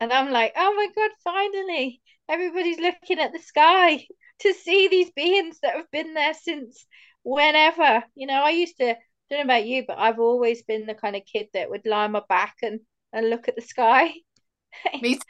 and 0.00 0.12
I'm 0.12 0.30
like, 0.30 0.52
"Oh 0.56 0.74
my 0.74 0.88
god, 0.94 1.10
finally!" 1.24 2.00
Everybody's 2.28 2.78
looking 2.78 3.18
at 3.18 3.32
the 3.32 3.38
sky 3.40 4.06
to 4.40 4.52
see 4.54 4.86
these 4.88 5.10
beings 5.12 5.58
that 5.60 5.74
have 5.76 5.90
been 5.90 6.14
there 6.14 6.34
since 6.34 6.86
whenever. 7.24 8.04
You 8.14 8.28
know, 8.28 8.42
I 8.42 8.50
used 8.50 8.76
to, 8.78 8.90
I 8.90 8.96
don't 9.30 9.38
know 9.38 9.54
about 9.54 9.66
you, 9.66 9.84
but 9.86 9.98
I've 9.98 10.20
always 10.20 10.62
been 10.62 10.86
the 10.86 10.94
kind 10.94 11.16
of 11.16 11.22
kid 11.24 11.48
that 11.54 11.70
would 11.70 11.86
lie 11.86 12.04
on 12.04 12.12
my 12.12 12.22
back 12.28 12.56
and, 12.62 12.80
and 13.12 13.28
look 13.28 13.48
at 13.48 13.56
the 13.56 13.62
sky. 13.62 14.12
Me 15.02 15.16
too. 15.16 15.20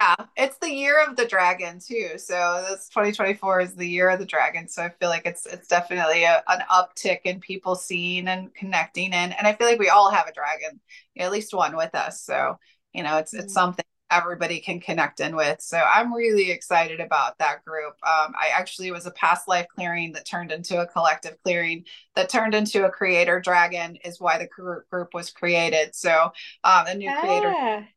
Yeah, 0.00 0.26
it's 0.36 0.58
the 0.58 0.72
year 0.72 1.00
of 1.06 1.14
the 1.14 1.26
dragon 1.26 1.78
too. 1.78 2.18
So 2.18 2.66
this 2.68 2.88
2024 2.88 3.60
is 3.60 3.74
the 3.74 3.86
year 3.86 4.08
of 4.08 4.18
the 4.18 4.26
dragon. 4.26 4.68
So 4.68 4.82
I 4.82 4.88
feel 4.88 5.08
like 5.08 5.26
it's 5.26 5.46
it's 5.46 5.68
definitely 5.68 6.24
a, 6.24 6.42
an 6.48 6.60
uptick 6.68 7.20
in 7.24 7.38
people 7.38 7.76
seeing 7.76 8.26
and 8.26 8.52
connecting 8.52 9.12
and 9.12 9.32
and 9.38 9.46
I 9.46 9.52
feel 9.52 9.68
like 9.68 9.78
we 9.78 9.90
all 9.90 10.10
have 10.10 10.26
a 10.26 10.32
dragon, 10.32 10.80
you 11.14 11.20
know, 11.20 11.26
at 11.26 11.32
least 11.32 11.54
one 11.54 11.76
with 11.76 11.94
us. 11.94 12.20
So 12.20 12.58
you 12.92 13.04
know, 13.04 13.18
it's 13.18 13.32
it's 13.32 13.52
mm. 13.52 13.54
something 13.54 13.84
everybody 14.12 14.60
can 14.60 14.78
connect 14.78 15.20
in 15.20 15.34
with. 15.34 15.60
So 15.60 15.78
I'm 15.78 16.12
really 16.12 16.50
excited 16.50 17.00
about 17.00 17.38
that 17.38 17.64
group. 17.64 17.94
Um, 18.02 18.34
I 18.38 18.50
actually 18.54 18.90
was 18.90 19.06
a 19.06 19.10
past 19.12 19.48
life 19.48 19.66
clearing 19.74 20.12
that 20.12 20.26
turned 20.26 20.52
into 20.52 20.80
a 20.80 20.86
collective 20.86 21.36
clearing 21.42 21.84
that 22.14 22.28
turned 22.28 22.54
into 22.54 22.84
a 22.84 22.90
creator 22.90 23.40
dragon 23.40 23.96
is 24.04 24.20
why 24.20 24.38
the 24.38 24.46
group 24.46 25.14
was 25.14 25.30
created. 25.30 25.94
So 25.94 26.30
um, 26.62 26.86
a 26.86 26.94
new 26.94 27.10
ah, 27.10 27.20
creator, 27.20 27.88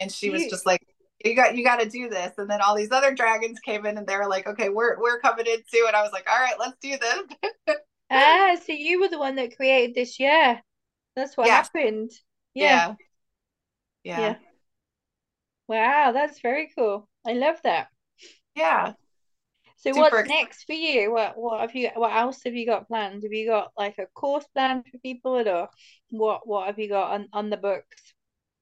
and 0.00 0.12
she 0.12 0.30
was 0.30 0.46
just 0.46 0.66
like, 0.66 0.86
you 1.24 1.34
got 1.34 1.56
you 1.56 1.64
got 1.64 1.80
to 1.80 1.88
do 1.88 2.08
this 2.08 2.32
and 2.38 2.48
then 2.48 2.60
all 2.60 2.76
these 2.76 2.92
other 2.92 3.12
dragons 3.12 3.58
came 3.58 3.84
in 3.86 3.98
and 3.98 4.06
they 4.06 4.16
were 4.16 4.28
like 4.28 4.46
okay 4.46 4.68
we're 4.68 4.96
we're 5.00 5.18
coming 5.18 5.46
in 5.46 5.58
too 5.68 5.84
and 5.88 5.96
i 5.96 6.00
was 6.00 6.12
like 6.12 6.24
all 6.30 6.38
right 6.38 6.54
let's 6.60 6.76
do 6.80 6.96
this 6.96 7.76
ah 8.12 8.56
so 8.64 8.72
you 8.72 9.00
were 9.00 9.08
the 9.08 9.18
one 9.18 9.34
that 9.34 9.56
created 9.56 9.96
this 9.96 10.20
yeah 10.20 10.60
that's 11.16 11.36
what 11.36 11.48
yeah. 11.48 11.54
happened 11.54 12.12
yeah. 12.54 12.94
yeah. 14.04 14.20
yeah. 14.20 14.34
Wow, 15.68 16.12
that's 16.12 16.40
very 16.40 16.70
cool. 16.76 17.08
I 17.26 17.34
love 17.34 17.56
that. 17.62 17.88
Yeah. 18.56 18.94
So 19.76 19.92
Super 19.92 20.00
what's 20.00 20.28
next 20.28 20.64
for 20.64 20.72
you? 20.72 21.12
What 21.12 21.38
what 21.38 21.60
have 21.60 21.74
you 21.76 21.90
what 21.94 22.12
else 22.12 22.40
have 22.44 22.54
you 22.54 22.66
got 22.66 22.88
planned? 22.88 23.22
Have 23.22 23.32
you 23.32 23.46
got 23.46 23.70
like 23.76 23.96
a 23.98 24.06
course 24.06 24.46
plan 24.52 24.82
for 24.82 24.98
people 24.98 25.48
or 25.48 25.68
what 26.10 26.48
what 26.48 26.66
have 26.66 26.78
you 26.78 26.88
got 26.88 27.12
on, 27.12 27.28
on 27.32 27.50
the 27.50 27.56
books? 27.56 28.14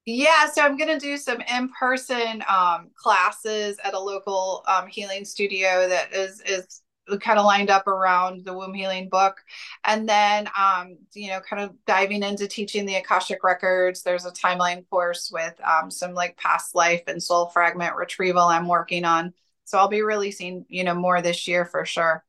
Yeah, 0.05 0.51
so 0.51 0.63
I'm 0.63 0.77
gonna 0.77 1.01
do 1.01 1.17
some 1.17 1.41
in-person 1.41 2.45
um, 2.49 2.91
classes 2.95 3.79
at 3.83 3.95
a 3.95 3.99
local 3.99 4.63
um, 4.69 4.89
healing 4.89 5.25
studio 5.25 5.89
that 5.89 6.13
is 6.13 6.43
is 6.43 6.83
kind 7.21 7.39
of 7.39 7.45
lined 7.45 7.71
up 7.71 7.87
around 7.87 8.45
the 8.45 8.53
womb 8.53 8.75
healing 8.75 9.09
book. 9.09 9.43
And 9.85 10.09
then 10.09 10.49
um, 10.59 10.99
you 11.13 11.29
know 11.29 11.41
kind 11.41 11.63
of 11.63 11.75
diving 11.87 12.23
into 12.23 12.47
teaching 12.49 12.87
the 12.87 12.97
akashic 12.97 13.43
records 13.45 14.03
there's 14.03 14.27
a 14.27 14.31
timeline 14.33 14.89
course 14.91 15.31
with 15.33 15.55
um, 15.65 15.91
some 15.91 16.15
like 16.15 16.37
past 16.37 16.75
life 16.75 17.03
and 17.07 17.23
soul 17.23 17.47
fragment 17.47 17.95
retrieval 17.97 18.43
i'm 18.43 18.69
working 18.69 19.05
on. 19.05 19.33
So 19.65 19.79
i'll 19.79 19.89
be 19.89 20.03
releasing 20.03 20.65
you 20.69 20.85
know 20.85 20.95
more 20.95 21.21
this 21.23 21.47
year 21.49 21.65
for 21.65 21.85
sure. 21.85 22.25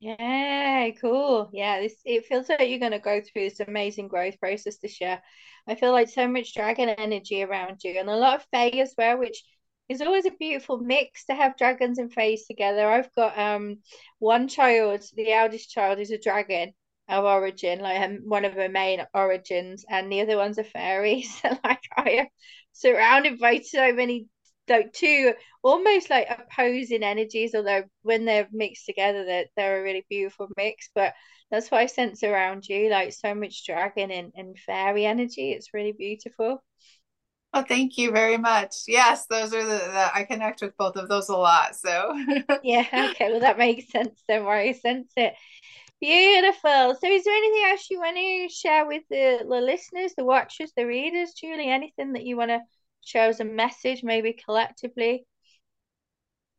Yeah 0.00 0.90
cool. 1.00 1.50
Yeah 1.52 1.80
this 1.80 1.96
it 2.04 2.26
feels 2.26 2.48
like 2.48 2.68
you're 2.68 2.78
going 2.78 2.92
to 2.92 2.98
go 3.00 3.20
through 3.20 3.48
this 3.48 3.60
amazing 3.60 4.08
growth 4.08 4.38
process 4.40 4.78
this 4.78 5.00
year. 5.00 5.20
I 5.66 5.74
feel 5.74 5.92
like 5.92 6.08
so 6.08 6.26
much 6.28 6.54
dragon 6.54 6.88
energy 6.88 7.42
around 7.42 7.82
you 7.84 7.98
and 7.98 8.08
a 8.08 8.16
lot 8.16 8.36
of 8.36 8.46
fae 8.52 8.68
as 8.80 8.94
well 8.96 9.18
which 9.18 9.42
it's 9.88 10.00
always 10.00 10.26
a 10.26 10.30
beautiful 10.32 10.78
mix 10.78 11.24
to 11.26 11.34
have 11.34 11.56
dragons 11.56 11.98
and 11.98 12.12
fays 12.12 12.46
together. 12.46 12.88
I've 12.88 13.12
got 13.14 13.38
um 13.38 13.78
one 14.18 14.48
child, 14.48 15.02
the 15.14 15.32
eldest 15.32 15.70
child 15.70 15.98
is 15.98 16.10
a 16.10 16.18
dragon 16.18 16.72
of 17.08 17.24
origin, 17.24 17.80
like 17.80 18.00
um, 18.00 18.18
one 18.24 18.44
of 18.44 18.52
her 18.54 18.68
main 18.68 19.04
origins, 19.14 19.84
and 19.88 20.12
the 20.12 20.20
other 20.20 20.36
one's 20.36 20.58
a 20.58 20.64
fairy. 20.64 21.22
So 21.42 21.58
like 21.64 21.80
I 21.96 22.10
am 22.10 22.26
surrounded 22.72 23.38
by 23.38 23.60
so 23.60 23.92
many 23.92 24.26
like 24.68 24.92
two 24.92 25.32
almost 25.62 26.10
like 26.10 26.28
opposing 26.30 27.02
energies, 27.02 27.54
although 27.54 27.84
when 28.02 28.24
they're 28.24 28.48
mixed 28.52 28.86
together 28.86 29.24
they're, 29.24 29.46
they're 29.56 29.80
a 29.80 29.82
really 29.82 30.04
beautiful 30.08 30.48
mix. 30.56 30.90
But 30.94 31.14
that's 31.50 31.70
what 31.70 31.80
I 31.80 31.86
sense 31.86 32.22
around 32.22 32.66
you, 32.68 32.90
like 32.90 33.12
so 33.14 33.34
much 33.34 33.64
dragon 33.64 34.10
and, 34.10 34.32
and 34.36 34.58
fairy 34.58 35.06
energy. 35.06 35.52
It's 35.52 35.72
really 35.72 35.92
beautiful. 35.92 36.62
Oh, 37.54 37.62
thank 37.62 37.96
you 37.96 38.10
very 38.10 38.36
much. 38.36 38.74
Yes, 38.86 39.26
those 39.26 39.54
are 39.54 39.64
the, 39.64 39.78
the 39.78 40.10
I 40.14 40.24
connect 40.24 40.60
with 40.60 40.76
both 40.76 40.96
of 40.96 41.08
those 41.08 41.28
a 41.28 41.36
lot. 41.36 41.76
So 41.76 42.14
yeah, 42.62 42.86
okay, 43.12 43.30
well 43.30 43.40
that 43.40 43.58
makes 43.58 43.90
sense. 43.90 44.22
Don't 44.28 44.44
worry, 44.44 44.74
sense 44.74 45.10
it. 45.16 45.34
Beautiful. 46.00 46.96
So, 47.00 47.10
is 47.10 47.24
there 47.24 47.34
anything 47.34 47.70
else 47.70 47.90
you 47.90 47.98
want 47.98 48.16
to 48.16 48.48
share 48.54 48.86
with 48.86 49.02
the, 49.10 49.44
the 49.48 49.60
listeners, 49.60 50.14
the 50.16 50.24
watchers, 50.24 50.72
the 50.76 50.86
readers, 50.86 51.32
Julie? 51.32 51.70
Anything 51.70 52.12
that 52.12 52.24
you 52.24 52.36
want 52.36 52.50
to 52.50 52.60
share 53.04 53.28
as 53.28 53.40
a 53.40 53.44
message, 53.44 54.04
maybe 54.04 54.32
collectively? 54.32 55.26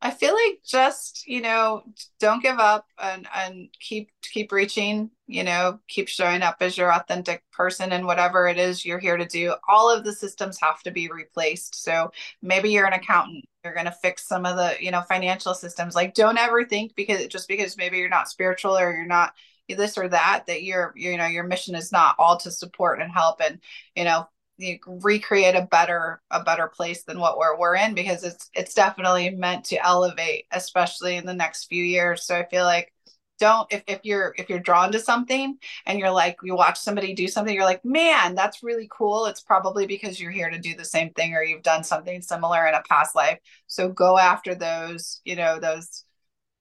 I 0.02 0.10
feel 0.10 0.34
like 0.34 0.60
just, 0.66 1.26
you 1.26 1.40
know, 1.40 1.82
don't 2.18 2.42
give 2.42 2.58
up 2.58 2.86
and 2.98 3.26
and 3.34 3.68
keep 3.80 4.10
keep 4.22 4.52
reaching, 4.52 5.10
you 5.30 5.44
know, 5.44 5.78
keep 5.88 6.08
showing 6.08 6.42
up 6.42 6.56
as 6.60 6.76
your 6.76 6.92
authentic 6.92 7.42
person 7.52 7.92
and 7.92 8.04
whatever 8.04 8.48
it 8.48 8.58
is 8.58 8.84
you're 8.84 8.98
here 8.98 9.16
to 9.16 9.26
do. 9.26 9.54
All 9.68 9.90
of 9.90 10.04
the 10.04 10.12
systems 10.12 10.58
have 10.60 10.82
to 10.82 10.90
be 10.90 11.08
replaced. 11.08 11.82
So 11.82 12.10
maybe 12.42 12.70
you're 12.70 12.86
an 12.86 12.92
accountant, 12.92 13.44
you're 13.64 13.74
going 13.74 13.86
to 13.86 13.92
fix 13.92 14.26
some 14.26 14.44
of 14.44 14.56
the, 14.56 14.74
you 14.80 14.90
know, 14.90 15.02
financial 15.02 15.54
systems. 15.54 15.94
Like 15.94 16.14
don't 16.14 16.38
ever 16.38 16.64
think 16.64 16.94
because 16.96 17.26
just 17.28 17.48
because 17.48 17.76
maybe 17.76 17.98
you're 17.98 18.08
not 18.08 18.28
spiritual 18.28 18.76
or 18.76 18.92
you're 18.92 19.06
not 19.06 19.32
this 19.74 19.96
or 19.96 20.08
that 20.08 20.44
that 20.46 20.62
your 20.62 20.92
you 20.96 21.16
know 21.16 21.26
your 21.26 21.44
mission 21.44 21.74
is 21.74 21.92
not 21.92 22.16
all 22.18 22.36
to 22.36 22.50
support 22.50 23.00
and 23.00 23.12
help 23.12 23.40
and 23.40 23.60
you 23.94 24.04
know 24.04 24.26
you 24.58 24.78
recreate 24.86 25.54
a 25.54 25.62
better 25.70 26.20
a 26.30 26.42
better 26.42 26.66
place 26.68 27.02
than 27.04 27.18
what 27.18 27.38
we're 27.38 27.58
we're 27.58 27.76
in 27.76 27.94
because 27.94 28.24
it's 28.24 28.50
it's 28.54 28.74
definitely 28.74 29.30
meant 29.30 29.64
to 29.64 29.84
elevate 29.84 30.44
especially 30.50 31.16
in 31.16 31.26
the 31.26 31.34
next 31.34 31.64
few 31.64 31.82
years 31.82 32.24
so 32.24 32.36
i 32.36 32.44
feel 32.46 32.64
like 32.64 32.92
don't 33.40 33.66
if, 33.72 33.82
if 33.88 34.00
you're 34.04 34.34
if 34.38 34.48
you're 34.48 34.60
drawn 34.60 34.92
to 34.92 35.00
something 35.00 35.58
and 35.86 35.98
you're 35.98 36.10
like 36.10 36.36
you 36.42 36.54
watch 36.54 36.78
somebody 36.78 37.14
do 37.14 37.26
something 37.26 37.54
you're 37.54 37.64
like 37.64 37.84
man 37.84 38.34
that's 38.34 38.62
really 38.62 38.88
cool 38.92 39.26
it's 39.26 39.40
probably 39.40 39.86
because 39.86 40.20
you're 40.20 40.30
here 40.30 40.50
to 40.50 40.58
do 40.58 40.76
the 40.76 40.84
same 40.84 41.10
thing 41.14 41.34
or 41.34 41.42
you've 41.42 41.62
done 41.62 41.82
something 41.82 42.22
similar 42.22 42.66
in 42.66 42.74
a 42.74 42.82
past 42.88 43.16
life 43.16 43.38
so 43.66 43.88
go 43.88 44.18
after 44.18 44.54
those 44.54 45.20
you 45.24 45.34
know 45.34 45.58
those 45.58 46.04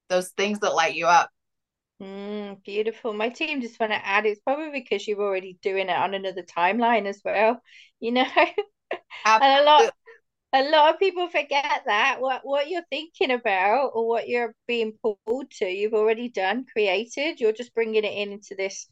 those 0.09 0.29
things 0.29 0.59
that 0.59 0.75
light 0.75 0.95
you 0.95 1.05
up. 1.05 1.29
Mm, 2.01 2.63
beautiful. 2.63 3.13
My 3.13 3.29
team 3.29 3.61
just 3.61 3.79
want 3.79 3.91
to 3.91 4.05
add 4.05 4.25
it's 4.25 4.41
probably 4.41 4.71
because 4.71 5.07
you're 5.07 5.21
already 5.21 5.57
doing 5.61 5.89
it 5.89 5.95
on 5.97 6.13
another 6.13 6.43
timeline 6.43 7.05
as 7.05 7.21
well, 7.23 7.61
you 7.99 8.11
know. 8.11 8.25
and 9.25 9.61
a 9.61 9.63
lot 9.63 9.93
a 10.53 10.63
lot 10.69 10.93
of 10.93 10.99
people 10.99 11.27
forget 11.29 11.83
that 11.85 12.17
what 12.19 12.41
what 12.43 12.69
you're 12.69 12.85
thinking 12.89 13.31
about 13.31 13.91
or 13.93 14.07
what 14.07 14.27
you're 14.27 14.55
being 14.67 14.93
pulled 15.01 15.51
to, 15.51 15.65
you've 15.65 15.93
already 15.93 16.29
done, 16.29 16.65
created. 16.71 17.39
You're 17.39 17.51
just 17.51 17.73
bringing 17.75 18.03
it 18.03 18.13
in 18.13 18.31
into 18.31 18.55
this 18.55 18.87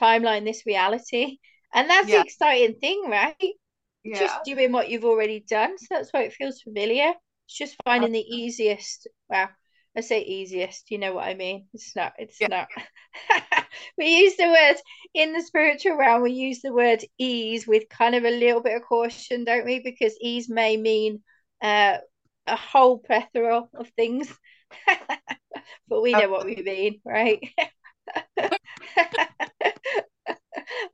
timeline, 0.00 0.44
this 0.44 0.66
reality, 0.66 1.38
and 1.74 1.90
that's 1.90 2.08
yeah. 2.08 2.18
the 2.18 2.24
exciting 2.24 2.76
thing, 2.80 3.02
right? 3.08 3.54
Yeah. 4.04 4.18
Just 4.18 4.44
doing 4.44 4.72
what 4.72 4.88
you've 4.88 5.04
already 5.04 5.40
done, 5.40 5.76
so 5.78 5.86
that's 5.90 6.10
why 6.10 6.22
it 6.22 6.32
feels 6.32 6.62
familiar. 6.62 7.12
It's 7.46 7.58
just 7.58 7.76
finding 7.84 8.12
the 8.12 8.20
easiest. 8.20 9.08
Well, 9.28 9.48
I 9.96 10.02
say 10.02 10.22
easiest, 10.22 10.90
you 10.90 10.98
know 10.98 11.14
what 11.14 11.26
I 11.26 11.34
mean? 11.34 11.66
It's 11.74 11.96
not, 11.96 12.12
it's 12.18 12.40
yeah. 12.40 12.46
not. 12.46 12.68
we 13.98 14.18
use 14.18 14.36
the 14.36 14.46
word 14.46 14.76
in 15.14 15.32
the 15.32 15.42
spiritual 15.42 15.96
realm, 15.96 16.22
we 16.22 16.30
use 16.30 16.60
the 16.62 16.72
word 16.72 17.04
ease 17.18 17.66
with 17.66 17.88
kind 17.88 18.14
of 18.14 18.24
a 18.24 18.30
little 18.30 18.62
bit 18.62 18.76
of 18.76 18.82
caution, 18.82 19.44
don't 19.44 19.64
we? 19.64 19.80
Because 19.80 20.16
ease 20.20 20.48
may 20.48 20.76
mean 20.76 21.22
uh, 21.60 21.98
a 22.46 22.56
whole 22.56 22.98
plethora 22.98 23.64
of 23.74 23.88
things, 23.96 24.32
but 25.88 26.02
we 26.02 26.12
know 26.12 26.28
what 26.28 26.46
we 26.46 26.56
mean, 26.56 27.00
right? 27.04 27.40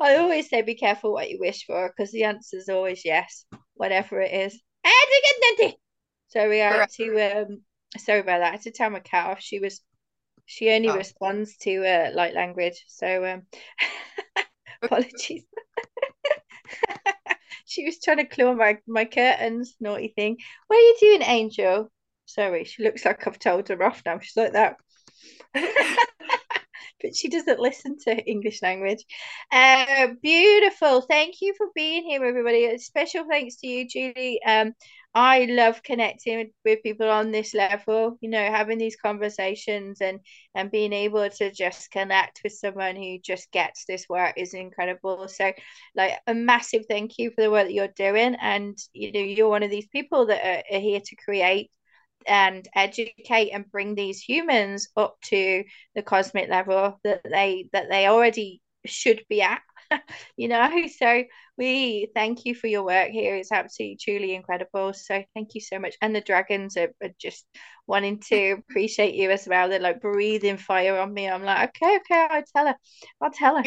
I 0.01 0.16
always 0.16 0.49
say 0.49 0.62
be 0.62 0.74
careful 0.74 1.12
what 1.12 1.28
you 1.28 1.38
wish 1.38 1.66
for 1.66 1.92
because 1.94 2.12
the 2.12 2.24
answer 2.24 2.57
is 2.57 2.68
always 2.68 3.05
yes, 3.05 3.44
whatever 3.74 4.20
it 4.20 4.32
is. 4.32 4.61
So 6.28 6.49
we 6.49 6.61
are 6.61 6.86
to 6.86 7.40
um 7.40 7.62
sorry 7.97 8.20
about 8.20 8.38
that. 8.38 8.49
I 8.49 8.53
had 8.53 8.62
to 8.62 8.70
tell 8.70 8.90
my 8.90 9.01
cat 9.01 9.30
off. 9.30 9.40
She 9.40 9.59
was 9.59 9.80
she 10.44 10.70
only 10.70 10.88
oh. 10.88 10.97
responds 10.97 11.57
to 11.59 11.84
uh, 11.84 12.11
light 12.14 12.34
language. 12.34 12.84
So 12.88 13.24
um 13.24 13.42
apologies. 14.82 15.44
she 17.66 17.84
was 17.84 18.01
trying 18.01 18.18
to 18.18 18.24
claw 18.24 18.55
my, 18.55 18.78
my 18.86 19.05
curtains, 19.05 19.76
naughty 19.80 20.09
thing. 20.09 20.38
What 20.66 20.76
are 20.76 20.80
you 20.80 20.97
doing, 21.01 21.22
Angel? 21.22 21.90
Sorry, 22.24 22.64
she 22.64 22.82
looks 22.82 23.05
like 23.05 23.26
I've 23.26 23.38
told 23.38 23.68
her 23.68 23.82
off 23.82 24.03
now. 24.07 24.18
She's 24.18 24.36
like 24.36 24.53
that. 24.53 24.76
but 25.55 27.14
she 27.14 27.28
doesn't 27.28 27.61
listen 27.61 27.99
to 28.05 28.24
English 28.24 28.62
language. 28.62 29.05
Uh, 29.53 30.09
beautiful. 30.22 31.03
Thank 31.03 31.36
you 31.40 31.55
for 31.57 31.66
being 31.74 32.05
here, 32.05 32.24
everybody. 32.24 32.66
A 32.66 32.78
special 32.78 33.24
thanks 33.28 33.57
to 33.57 33.66
you, 33.66 33.86
Julie. 33.86 34.40
Um, 34.44 34.72
I 35.16 35.46
love 35.46 35.82
connecting 35.82 36.52
with 36.62 36.82
people 36.82 37.08
on 37.08 37.30
this 37.30 37.54
level, 37.54 38.18
you 38.20 38.28
know, 38.28 38.38
having 38.50 38.76
these 38.76 38.96
conversations 38.96 40.02
and 40.02 40.20
and 40.54 40.70
being 40.70 40.92
able 40.92 41.30
to 41.30 41.50
just 41.50 41.90
connect 41.90 42.42
with 42.44 42.52
someone 42.52 42.96
who 42.96 43.18
just 43.24 43.50
gets 43.50 43.86
this 43.86 44.06
work 44.10 44.34
is 44.36 44.52
incredible. 44.52 45.26
So, 45.28 45.54
like 45.94 46.20
a 46.26 46.34
massive 46.34 46.84
thank 46.86 47.16
you 47.16 47.30
for 47.30 47.40
the 47.40 47.50
work 47.50 47.64
that 47.64 47.72
you're 47.72 47.88
doing, 47.88 48.34
and 48.34 48.76
you 48.92 49.10
know, 49.10 49.20
you're 49.20 49.48
one 49.48 49.62
of 49.62 49.70
these 49.70 49.86
people 49.88 50.26
that 50.26 50.44
are, 50.44 50.76
are 50.76 50.80
here 50.80 51.00
to 51.00 51.16
create 51.16 51.70
and 52.26 52.68
educate 52.74 53.52
and 53.52 53.70
bring 53.70 53.94
these 53.94 54.20
humans 54.20 54.88
up 54.98 55.16
to 55.22 55.64
the 55.94 56.02
cosmic 56.02 56.50
level 56.50 57.00
that 57.04 57.22
they 57.24 57.70
that 57.72 57.88
they 57.88 58.06
already 58.06 58.60
should 58.84 59.24
be 59.30 59.40
at 59.40 59.62
you 60.37 60.49
know 60.49 60.87
so 60.99 61.24
we 61.59 62.11
thank 62.14 62.45
you 62.45 62.55
for 62.55 62.66
your 62.66 62.84
work 62.84 63.09
here. 63.09 63.34
It's 63.34 63.53
absolutely 63.53 63.99
truly 64.01 64.34
incredible. 64.34 64.93
So 64.93 65.24
thank 65.34 65.55
you 65.55 65.61
so 65.61 65.78
much. 65.78 65.97
And 66.03 66.14
the 66.14 66.20
dragons 66.20 66.76
are, 66.76 66.93
are, 67.03 67.11
just 67.18 67.47
wanting 67.87 68.20
to 68.28 68.51
appreciate 68.68 69.14
you 69.14 69.30
as 69.30 69.47
well. 69.49 69.68
They're 69.68 69.80
like 69.80 70.01
breathing 70.01 70.59
fire 70.59 70.99
on 70.99 71.12
me. 71.12 71.28
I'm 71.28 71.43
like 71.43 71.70
okay 71.70 71.97
okay 71.97 72.26
i'll 72.30 72.43
tell 72.55 72.66
her. 72.66 72.76
I'll 73.20 73.30
tell 73.30 73.57
her. 73.57 73.64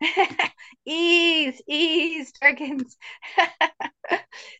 Ease 0.86 1.60
ease 1.68 2.32
dragons. 2.40 2.96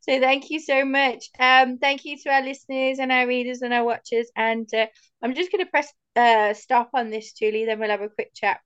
So 0.03 0.21
thank 0.21 0.51
you 0.51 0.61
so 0.61 0.85
much. 0.85 1.31
Um 1.39 1.79
thank 1.79 2.05
you 2.05 2.17
to 2.19 2.31
our 2.31 2.43
listeners 2.43 2.99
and 2.99 3.11
our 3.11 3.27
readers 3.27 3.63
and 3.63 3.73
our 3.73 3.85
watchers. 3.85 4.31
And 4.37 4.73
uh, 4.75 4.87
i'm 5.23 5.35
just 5.35 5.51
going 5.51 5.65
to 5.65 5.71
press 5.71 5.93
uh 6.15 6.55
stop 6.55 6.91
on 6.95 7.11
this 7.11 7.33
julie 7.33 7.65
then 7.65 7.79
we'll 7.79 7.91
have 7.91 8.01
a 8.01 8.09
quick 8.09 8.31
chat 8.35 8.61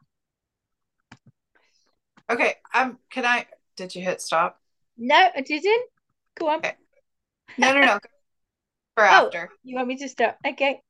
Okay. 2.32 2.54
Um. 2.72 2.98
Can 3.10 3.26
I? 3.26 3.46
Did 3.76 3.94
you 3.94 4.02
hit 4.02 4.22
stop? 4.22 4.58
No, 4.96 5.14
I 5.14 5.40
didn't. 5.42 5.86
Go 6.38 6.48
on. 6.48 6.58
Okay. 6.58 6.74
No, 7.58 7.74
no, 7.74 7.80
no. 7.82 7.98
For 8.94 9.04
oh, 9.04 9.26
after. 9.26 9.50
You 9.64 9.76
want 9.76 9.88
me 9.88 9.96
to 9.98 10.08
stop? 10.08 10.38
Okay. 10.46 10.80